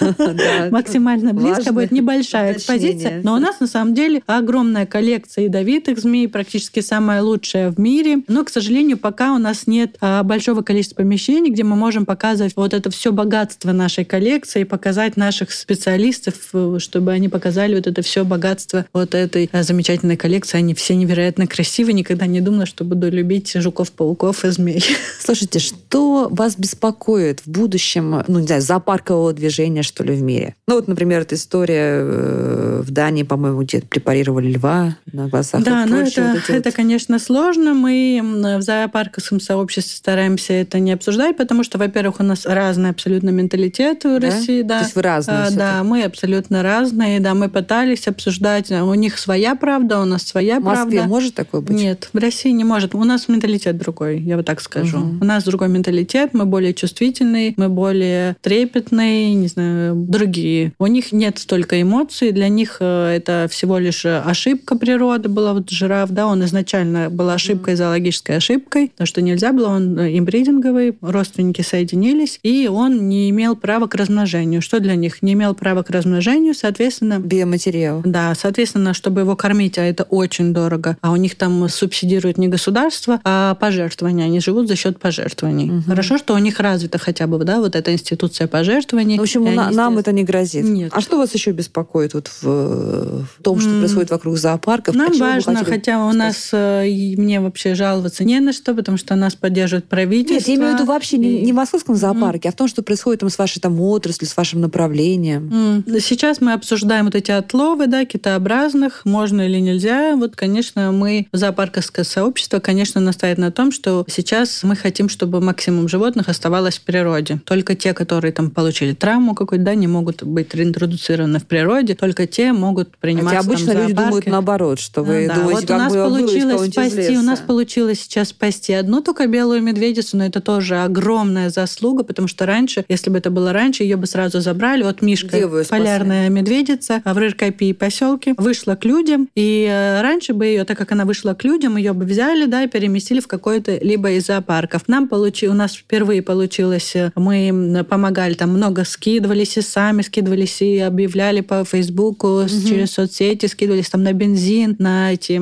Максимально 0.70 1.32
близко 1.32 1.72
будет 1.72 1.90
небольшая 1.90 2.54
экспозиция. 2.54 3.20
Но 3.22 3.34
у 3.34 3.38
нас 3.38 3.60
на 3.60 3.66
самом 3.66 3.94
деле 3.94 4.22
огромная 4.26 4.86
коллекция 4.86 5.44
ядовитых 5.44 5.98
змей, 5.98 6.28
практически 6.28 6.80
самая 6.80 7.22
лучшая 7.22 7.70
в 7.70 7.78
мире. 7.78 8.22
Но, 8.28 8.44
к 8.44 8.50
сожалению, 8.50 8.98
пока 8.98 9.34
у 9.34 9.38
нас 9.38 9.66
нет 9.66 9.96
а, 10.00 10.22
большого 10.22 10.62
количества 10.62 10.96
помещений, 10.96 11.50
где 11.50 11.64
мы 11.64 11.76
можем 11.76 12.06
показывать 12.06 12.54
вот 12.56 12.74
это 12.74 12.90
все 12.90 13.12
богатство 13.12 13.72
нашей 13.72 14.04
коллекции 14.04 14.64
показать 14.64 15.16
наших 15.16 15.52
специалистов, 15.52 16.34
э, 16.52 16.76
чтобы 16.78 17.12
они 17.12 17.28
показали 17.28 17.74
вот 17.74 17.86
это 17.86 18.02
все 18.02 18.24
богатство 18.24 18.86
вот 18.92 19.14
этой 19.14 19.48
а, 19.52 19.62
замечательной 19.62 20.16
коллекции. 20.16 20.58
Они 20.58 20.74
все 20.74 20.94
невероятно 20.94 21.46
красивые. 21.46 21.94
Никогда 21.94 22.26
не 22.26 22.40
думала, 22.40 22.66
что 22.66 22.84
буду 22.84 23.10
любить 23.10 23.52
жуков-пауков 23.54 24.33
и 24.42 24.50
змей. 24.50 24.82
Слушайте, 25.20 25.58
что 25.58 26.28
вас 26.30 26.56
беспокоит 26.56 27.40
в 27.40 27.48
будущем, 27.48 28.24
ну, 28.26 28.40
не 28.40 28.46
знаю, 28.46 28.62
зоопаркового 28.62 29.32
движения, 29.32 29.82
что 29.82 30.02
ли, 30.02 30.14
в 30.14 30.22
мире? 30.22 30.56
Ну, 30.66 30.76
вот, 30.76 30.88
например, 30.88 31.20
эта 31.20 31.34
история 31.34 32.00
э, 32.00 32.82
в 32.82 32.90
Дании, 32.90 33.22
по-моему, 33.22 33.62
где 33.62 33.80
препарировали 33.80 34.52
льва 34.52 34.96
на 35.12 35.28
глазах. 35.28 35.62
Да, 35.62 35.84
ну 35.86 35.96
это, 35.96 36.32
вот 36.34 36.50
это, 36.50 36.68
вот... 36.70 36.74
конечно, 36.74 37.18
сложно. 37.18 37.74
Мы 37.74 38.20
в 38.58 38.62
зоопарковском 38.62 39.40
сообществе 39.40 39.96
стараемся 39.96 40.52
это 40.54 40.78
не 40.78 40.92
обсуждать, 40.92 41.36
потому 41.36 41.62
что, 41.64 41.78
во-первых, 41.78 42.20
у 42.20 42.22
нас 42.22 42.46
разный 42.46 42.90
абсолютно 42.90 43.30
менталитет 43.30 44.04
в 44.04 44.18
России. 44.20 44.62
Да? 44.62 44.78
То 44.78 44.84
есть 44.84 44.96
вы 44.96 45.02
разные? 45.02 45.36
А, 45.36 45.50
да, 45.50 45.84
мы 45.84 46.02
абсолютно 46.02 46.62
разные. 46.62 47.20
Да, 47.20 47.34
мы 47.34 47.48
пытались 47.48 48.08
обсуждать. 48.08 48.70
У 48.70 48.94
них 48.94 49.18
своя 49.18 49.54
правда, 49.54 50.00
у 50.00 50.04
нас 50.04 50.22
своя 50.22 50.60
правда. 50.60 50.82
В 50.82 50.84
Москве 50.84 51.02
может 51.02 51.34
такое 51.34 51.60
быть? 51.60 51.76
Нет, 51.76 52.08
в 52.12 52.18
России 52.18 52.50
не 52.50 52.64
может. 52.64 52.94
У 52.94 53.04
нас 53.04 53.28
менталитет 53.28 53.76
другой, 53.76 54.20
я 54.24 54.36
вот 54.36 54.46
так 54.46 54.60
скажу. 54.60 54.98
Угу. 54.98 55.18
У 55.20 55.24
нас 55.24 55.44
другой 55.44 55.68
менталитет, 55.68 56.30
мы 56.32 56.44
более 56.46 56.74
чувствительные, 56.74 57.54
мы 57.56 57.68
более 57.68 58.36
трепетные, 58.40 59.34
не 59.34 59.48
знаю, 59.48 59.94
другие. 59.94 60.72
У 60.78 60.86
них 60.86 61.12
нет 61.12 61.38
столько 61.38 61.80
эмоций, 61.80 62.32
для 62.32 62.48
них 62.48 62.78
э, 62.80 63.16
это 63.16 63.46
всего 63.50 63.78
лишь 63.78 64.04
ошибка 64.06 64.76
природы 64.76 65.28
была. 65.28 65.54
Вот 65.54 65.70
жираф, 65.70 66.10
да, 66.10 66.26
он 66.26 66.44
изначально 66.44 67.10
был 67.10 67.30
ошибкой, 67.30 67.76
зоологической 67.76 68.36
ошибкой, 68.36 68.88
потому 68.88 69.06
что 69.06 69.22
нельзя 69.22 69.52
было, 69.52 69.68
он 69.68 69.98
имбридинговый, 69.98 70.96
родственники 71.00 71.62
соединились, 71.62 72.40
и 72.42 72.68
он 72.68 73.08
не 73.08 73.30
имел 73.30 73.56
права 73.56 73.86
к 73.86 73.94
размножению. 73.94 74.62
Что 74.62 74.80
для 74.80 74.94
них? 74.94 75.22
Не 75.22 75.34
имел 75.34 75.54
права 75.54 75.82
к 75.82 75.90
размножению, 75.90 76.54
соответственно... 76.54 77.18
Биоматериал. 77.18 78.02
Да, 78.04 78.34
соответственно, 78.34 78.94
чтобы 78.94 79.22
его 79.22 79.36
кормить, 79.36 79.78
а 79.78 79.82
это 79.82 80.04
очень 80.04 80.52
дорого, 80.52 80.96
а 81.00 81.12
у 81.12 81.16
них 81.16 81.34
там 81.36 81.68
субсидирует 81.68 82.38
не 82.38 82.48
государство, 82.48 83.20
а 83.24 83.54
пожертвования. 83.54 84.13
Они 84.22 84.40
живут 84.40 84.68
за 84.68 84.76
счет 84.76 84.98
пожертвований. 84.98 85.70
Угу. 85.70 85.82
Хорошо, 85.86 86.18
что 86.18 86.34
у 86.34 86.38
них 86.38 86.60
развита 86.60 86.98
хотя 86.98 87.26
бы, 87.26 87.42
да, 87.44 87.60
вот 87.60 87.74
эта 87.74 87.92
институция 87.92 88.46
пожертвований. 88.46 89.18
В 89.18 89.22
общем, 89.22 89.44
на, 89.54 89.70
нам 89.70 89.98
это 89.98 90.12
не 90.12 90.24
грозит. 90.24 90.64
Нет. 90.64 90.92
А 90.94 91.00
что 91.00 91.18
вас 91.18 91.34
еще 91.34 91.50
беспокоит 91.50 92.14
вот 92.14 92.28
в, 92.28 93.24
в 93.24 93.42
том, 93.42 93.60
что 93.60 93.70
mm. 93.70 93.78
происходит 93.80 94.10
вокруг 94.10 94.36
зоопарков? 94.36 94.94
Нам 94.94 95.12
важно, 95.18 95.64
хотя 95.64 96.06
у 96.06 96.12
нас 96.12 96.50
э, 96.52 96.84
мне 97.16 97.40
вообще 97.40 97.74
жаловаться 97.74 98.24
не 98.24 98.40
на 98.40 98.52
что, 98.52 98.74
потому 98.74 98.98
что 98.98 99.14
нас 99.14 99.34
поддерживает 99.34 99.86
правительство. 99.86 100.34
Нет, 100.34 100.48
я 100.48 100.54
имею 100.54 100.70
в 100.72 100.74
виду 100.74 100.84
вообще 100.86 101.16
и... 101.16 101.18
не, 101.18 101.42
не 101.42 101.52
в 101.52 101.56
московском 101.56 101.96
зоопарке, 101.96 102.48
mm. 102.48 102.50
а 102.50 102.52
в 102.52 102.56
том, 102.56 102.68
что 102.68 102.82
происходит 102.82 103.20
там 103.20 103.30
с 103.30 103.38
вашей 103.38 103.60
там 103.60 103.80
отраслью, 103.80 104.28
с 104.28 104.36
вашим 104.36 104.60
направлением. 104.60 105.84
Mm. 105.86 106.00
Сейчас 106.00 106.40
мы 106.40 106.52
обсуждаем 106.52 107.06
вот 107.06 107.14
эти 107.14 107.30
отловы, 107.30 107.86
да, 107.86 108.04
китообразных, 108.04 109.04
можно 109.04 109.42
или 109.42 109.58
нельзя. 109.58 110.14
Вот, 110.16 110.36
конечно, 110.36 110.92
мы, 110.92 111.26
зоопарковское 111.32 112.04
сообщество, 112.04 112.60
конечно, 112.60 113.00
настаивает 113.00 113.38
на 113.38 113.50
том, 113.50 113.72
что 113.72 114.03
сейчас 114.08 114.62
мы 114.62 114.76
хотим, 114.76 115.08
чтобы 115.08 115.40
максимум 115.40 115.88
животных 115.88 116.28
оставалось 116.28 116.78
в 116.78 116.82
природе. 116.82 117.40
Только 117.44 117.74
те, 117.74 117.94
которые 117.94 118.32
там 118.32 118.50
получили 118.50 118.94
травму 118.94 119.34
какую-то, 119.34 119.64
да, 119.64 119.74
не 119.74 119.86
могут 119.86 120.22
быть 120.22 120.54
реинтродуцированы 120.54 121.38
в 121.38 121.46
природе, 121.46 121.94
только 121.94 122.26
те 122.26 122.52
могут 122.52 122.96
приниматься 122.96 123.36
Хотя 123.36 123.48
обычно 123.48 123.72
там, 123.72 123.82
люди 123.82 123.92
думают 123.94 124.26
наоборот, 124.26 124.80
что 124.80 125.02
вы 125.02 125.26
да, 125.28 125.34
думаете, 125.34 125.60
вот 125.60 125.66
как 125.66 125.76
у 125.76 125.78
нас 125.78 125.92
бы 125.92 125.98
получилось 125.98 126.70
спасти, 126.70 127.18
у 127.18 127.22
нас 127.22 127.40
получилось 127.40 128.00
сейчас 128.00 128.28
спасти 128.28 128.72
одну 128.72 129.00
только 129.00 129.26
белую 129.26 129.62
медведицу, 129.62 130.16
но 130.16 130.26
это 130.26 130.40
тоже 130.40 130.76
огромная 130.76 131.50
заслуга, 131.50 132.04
потому 132.04 132.28
что 132.28 132.46
раньше, 132.46 132.84
если 132.88 133.10
бы 133.10 133.18
это 133.18 133.30
было 133.30 133.52
раньше, 133.52 133.82
ее 133.82 133.96
бы 133.96 134.06
сразу 134.06 134.40
забрали. 134.40 134.82
Вот 134.82 135.02
Мишка, 135.02 135.48
полярная 135.68 136.28
медведица, 136.28 137.02
в 137.04 137.16
Рыркопии 137.16 137.72
поселке, 137.72 138.34
вышла 138.36 138.74
к 138.74 138.84
людям, 138.84 139.28
и 139.34 139.66
э, 139.70 140.02
раньше 140.02 140.34
бы 140.34 140.46
ее, 140.46 140.64
так 140.64 140.78
как 140.78 140.92
она 140.92 141.04
вышла 141.04 141.34
к 141.34 141.44
людям, 141.44 141.76
ее 141.76 141.92
бы 141.92 142.04
взяли, 142.04 142.46
да, 142.46 142.64
и 142.64 142.68
переместили 142.68 143.20
в 143.20 143.26
какой-то 143.26 143.76
либо 143.84 144.10
из 144.12 144.26
зоопарков. 144.26 144.88
Нам 144.88 145.08
получилось, 145.08 145.54
у 145.54 145.58
нас 145.58 145.74
впервые 145.74 146.22
получилось, 146.22 146.96
э, 146.96 147.12
мы 147.14 147.84
помогали, 147.88 148.34
там 148.34 148.50
много 148.50 148.84
скидывались 148.84 149.56
и 149.56 149.60
сами 149.60 150.02
скидывались, 150.02 150.62
и 150.62 150.78
объявляли 150.78 151.42
по 151.42 151.64
Фейсбуку, 151.64 152.40
угу. 152.40 152.48
через 152.48 152.92
соцсети, 152.92 153.46
скидывались 153.46 153.90
там 153.90 154.02
на 154.02 154.12
бензин, 154.12 154.76
на 154.78 155.12
эти 155.12 155.38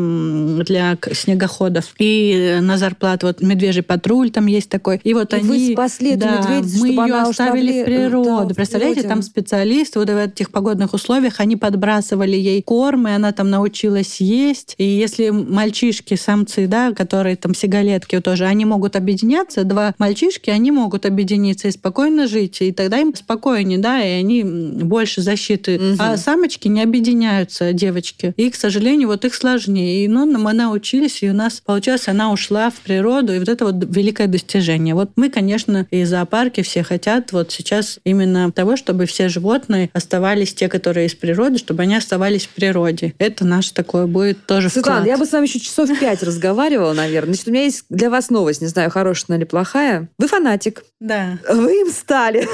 для 0.64 0.98
снегоходов 1.12 1.94
и 1.98 2.58
на 2.60 2.76
зарплату. 2.76 3.28
Вот 3.28 3.40
медвежий 3.40 3.82
патруль 3.82 4.30
там 4.30 4.46
есть 4.46 4.68
такой. 4.68 5.00
И 5.04 5.14
вот 5.14 5.32
и 5.32 5.36
они... 5.36 5.48
вы 5.48 5.72
спасли 5.72 6.16
да, 6.16 6.40
эту 6.40 6.48
медведицу, 6.48 6.80
мы 6.80 6.88
ее 6.88 7.14
оставили 7.14 7.82
в 7.82 7.84
природу. 7.84 8.48
Да, 8.48 8.54
Представляете, 8.54 9.02
людям. 9.02 9.10
там 9.10 9.22
специалисты 9.22 9.98
вот 9.98 10.10
в 10.10 10.16
этих 10.16 10.50
погодных 10.50 10.94
условиях, 10.94 11.38
они 11.38 11.56
подбрасывали 11.56 12.36
ей 12.36 12.62
корм, 12.62 13.06
и 13.06 13.12
она 13.12 13.32
там 13.32 13.50
научилась 13.50 14.20
есть. 14.20 14.74
И 14.78 14.84
если 14.84 15.30
мальчишки, 15.30 16.14
самцы, 16.14 16.66
да, 16.66 16.92
которые 16.92 17.36
там 17.36 17.54
сигалетки, 17.54 18.16
вот 18.16 18.31
тоже. 18.32 18.46
Они 18.46 18.64
могут 18.64 18.96
объединяться, 18.96 19.64
два 19.64 19.94
мальчишки, 19.98 20.48
они 20.50 20.70
могут 20.70 21.04
объединиться 21.04 21.68
и 21.68 21.70
спокойно 21.70 22.26
жить, 22.26 22.62
и 22.62 22.72
тогда 22.72 22.98
им 22.98 23.14
спокойнее, 23.14 23.78
да, 23.78 24.02
и 24.02 24.20
они 24.20 24.42
больше 24.42 25.20
защиты. 25.20 25.76
Угу. 25.76 25.96
А 25.98 26.16
самочки 26.16 26.68
не 26.68 26.82
объединяются, 26.82 27.72
девочки. 27.72 28.32
И, 28.36 28.50
к 28.50 28.54
сожалению, 28.54 29.08
вот 29.08 29.24
их 29.24 29.34
сложнее. 29.34 30.04
И 30.04 30.08
ну, 30.08 30.26
мы 30.26 30.52
научились, 30.52 31.22
и 31.22 31.30
у 31.30 31.34
нас, 31.34 31.60
получилось, 31.60 32.08
она 32.08 32.32
ушла 32.32 32.70
в 32.70 32.76
природу, 32.76 33.34
и 33.34 33.38
вот 33.38 33.48
это 33.48 33.66
вот 33.66 33.74
великое 33.94 34.28
достижение. 34.28 34.94
Вот 34.94 35.10
мы, 35.16 35.28
конечно, 35.28 35.86
и 35.90 36.04
зоопарки 36.04 36.62
все 36.62 36.82
хотят 36.82 37.32
вот 37.32 37.52
сейчас 37.52 37.98
именно 38.04 38.50
того, 38.50 38.76
чтобы 38.76 39.06
все 39.06 39.28
животные 39.28 39.90
оставались 39.92 40.54
те, 40.54 40.68
которые 40.68 41.06
из 41.06 41.14
природы, 41.14 41.58
чтобы 41.58 41.82
они 41.82 41.96
оставались 41.96 42.46
в 42.46 42.50
природе. 42.50 43.14
Это 43.18 43.44
наш 43.44 43.70
такой 43.70 44.06
будет 44.06 44.46
тоже 44.46 44.70
Светлана, 44.70 45.00
вклад. 45.00 45.08
я 45.08 45.18
бы 45.18 45.26
с 45.26 45.32
вами 45.32 45.46
еще 45.46 45.60
часов 45.60 45.88
пять 46.00 46.22
разговаривала, 46.22 46.94
наверное. 46.94 47.34
Значит, 47.34 47.48
у 47.48 47.50
меня 47.50 47.64
есть 47.64 47.84
для 47.90 48.10
вас 48.10 48.21
новость, 48.30 48.60
не 48.60 48.68
знаю, 48.68 48.90
хорошая 48.90 49.38
или 49.38 49.44
плохая. 49.44 50.08
Вы 50.18 50.28
фанатик. 50.28 50.84
Да. 51.00 51.38
Вы 51.48 51.80
им 51.80 51.90
стали. 51.90 52.48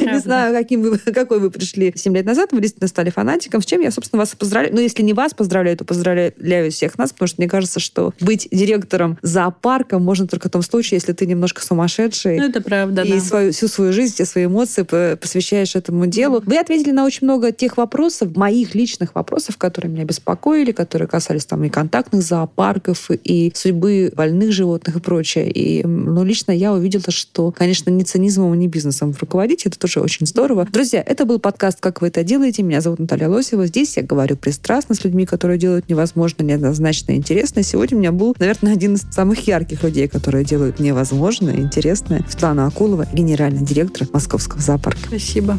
Не 0.00 0.18
знаю, 0.18 0.54
каким 0.54 0.82
вы, 0.82 0.98
какой 0.98 1.38
вы 1.38 1.50
пришли 1.50 1.92
7 1.94 2.14
лет 2.16 2.26
назад, 2.26 2.52
вы 2.52 2.60
действительно 2.60 2.88
стали 2.88 3.10
фанатиком, 3.10 3.62
с 3.62 3.66
чем 3.66 3.80
я, 3.80 3.90
собственно, 3.90 4.20
вас 4.20 4.34
поздравляю. 4.34 4.74
Но 4.74 4.80
если 4.80 5.02
не 5.02 5.12
вас 5.12 5.34
поздравляю, 5.34 5.76
то 5.76 5.84
поздравляю 5.84 6.70
всех 6.72 6.98
нас, 6.98 7.12
потому 7.12 7.28
что 7.28 7.36
мне 7.38 7.48
кажется, 7.48 7.80
что 7.80 8.12
быть 8.20 8.48
директором 8.50 9.18
зоопарка 9.22 9.98
можно 9.98 10.26
только 10.26 10.48
в 10.48 10.50
том 10.50 10.62
случае, 10.62 10.96
если 10.96 11.12
ты 11.12 11.26
немножко 11.26 11.62
сумасшедший. 11.62 12.38
Ну, 12.38 12.48
это 12.48 12.60
правда, 12.60 13.02
И 13.02 13.12
да. 13.12 13.20
свою, 13.20 13.52
всю 13.52 13.68
свою 13.68 13.92
жизнь, 13.92 14.14
все 14.14 14.24
свои 14.24 14.46
эмоции 14.46 14.82
посвящаешь 15.14 15.76
этому 15.76 16.06
делу. 16.06 16.42
Вы 16.44 16.58
ответили 16.58 16.90
на 16.90 17.04
очень 17.04 17.26
много 17.26 17.52
тех 17.52 17.76
вопросов, 17.76 18.36
моих 18.36 18.74
личных 18.74 19.14
вопросов, 19.14 19.56
которые 19.56 19.92
меня 19.92 20.04
беспокоили, 20.04 20.72
которые 20.72 21.08
касались 21.08 21.44
там 21.44 21.62
и 21.64 21.68
контактных 21.68 22.22
зоопарков, 22.22 23.10
и 23.10 23.52
судьбы 23.54 23.89
больных 24.14 24.52
животных 24.52 24.96
и 24.96 25.00
прочее. 25.00 25.50
И, 25.50 25.84
ну, 25.86 26.24
лично 26.24 26.52
я 26.52 26.72
увидела, 26.72 27.04
что, 27.08 27.50
конечно, 27.50 27.90
ни 27.90 28.02
цинизмом, 28.02 28.58
ни 28.58 28.66
бизнесом 28.66 29.14
руководить, 29.18 29.66
это 29.66 29.78
тоже 29.78 30.00
очень 30.00 30.26
здорово. 30.26 30.66
Друзья, 30.70 31.02
это 31.04 31.24
был 31.24 31.38
подкаст 31.38 31.80
«Как 31.80 32.00
вы 32.00 32.08
это 32.08 32.22
делаете?». 32.22 32.62
Меня 32.62 32.80
зовут 32.80 32.98
Наталья 32.98 33.28
Лосева. 33.28 33.66
Здесь 33.66 33.96
я 33.96 34.02
говорю 34.02 34.36
пристрастно 34.36 34.94
с 34.94 35.04
людьми, 35.04 35.26
которые 35.26 35.58
делают 35.58 35.88
невозможно, 35.88 36.42
неоднозначно 36.42 37.12
интересно. 37.12 37.62
Сегодня 37.62 37.96
у 37.96 38.00
меня 38.00 38.12
был, 38.12 38.34
наверное, 38.38 38.72
один 38.72 38.94
из 38.94 39.02
самых 39.10 39.46
ярких 39.46 39.82
людей, 39.82 40.08
которые 40.08 40.44
делают 40.44 40.80
невозможно 40.80 41.50
интересное. 41.50 42.24
Светлана 42.28 42.66
Акулова, 42.66 43.06
генеральный 43.12 43.64
директор 43.64 44.06
Московского 44.12 44.60
зоопарка. 44.60 45.08
Спасибо. 45.08 45.58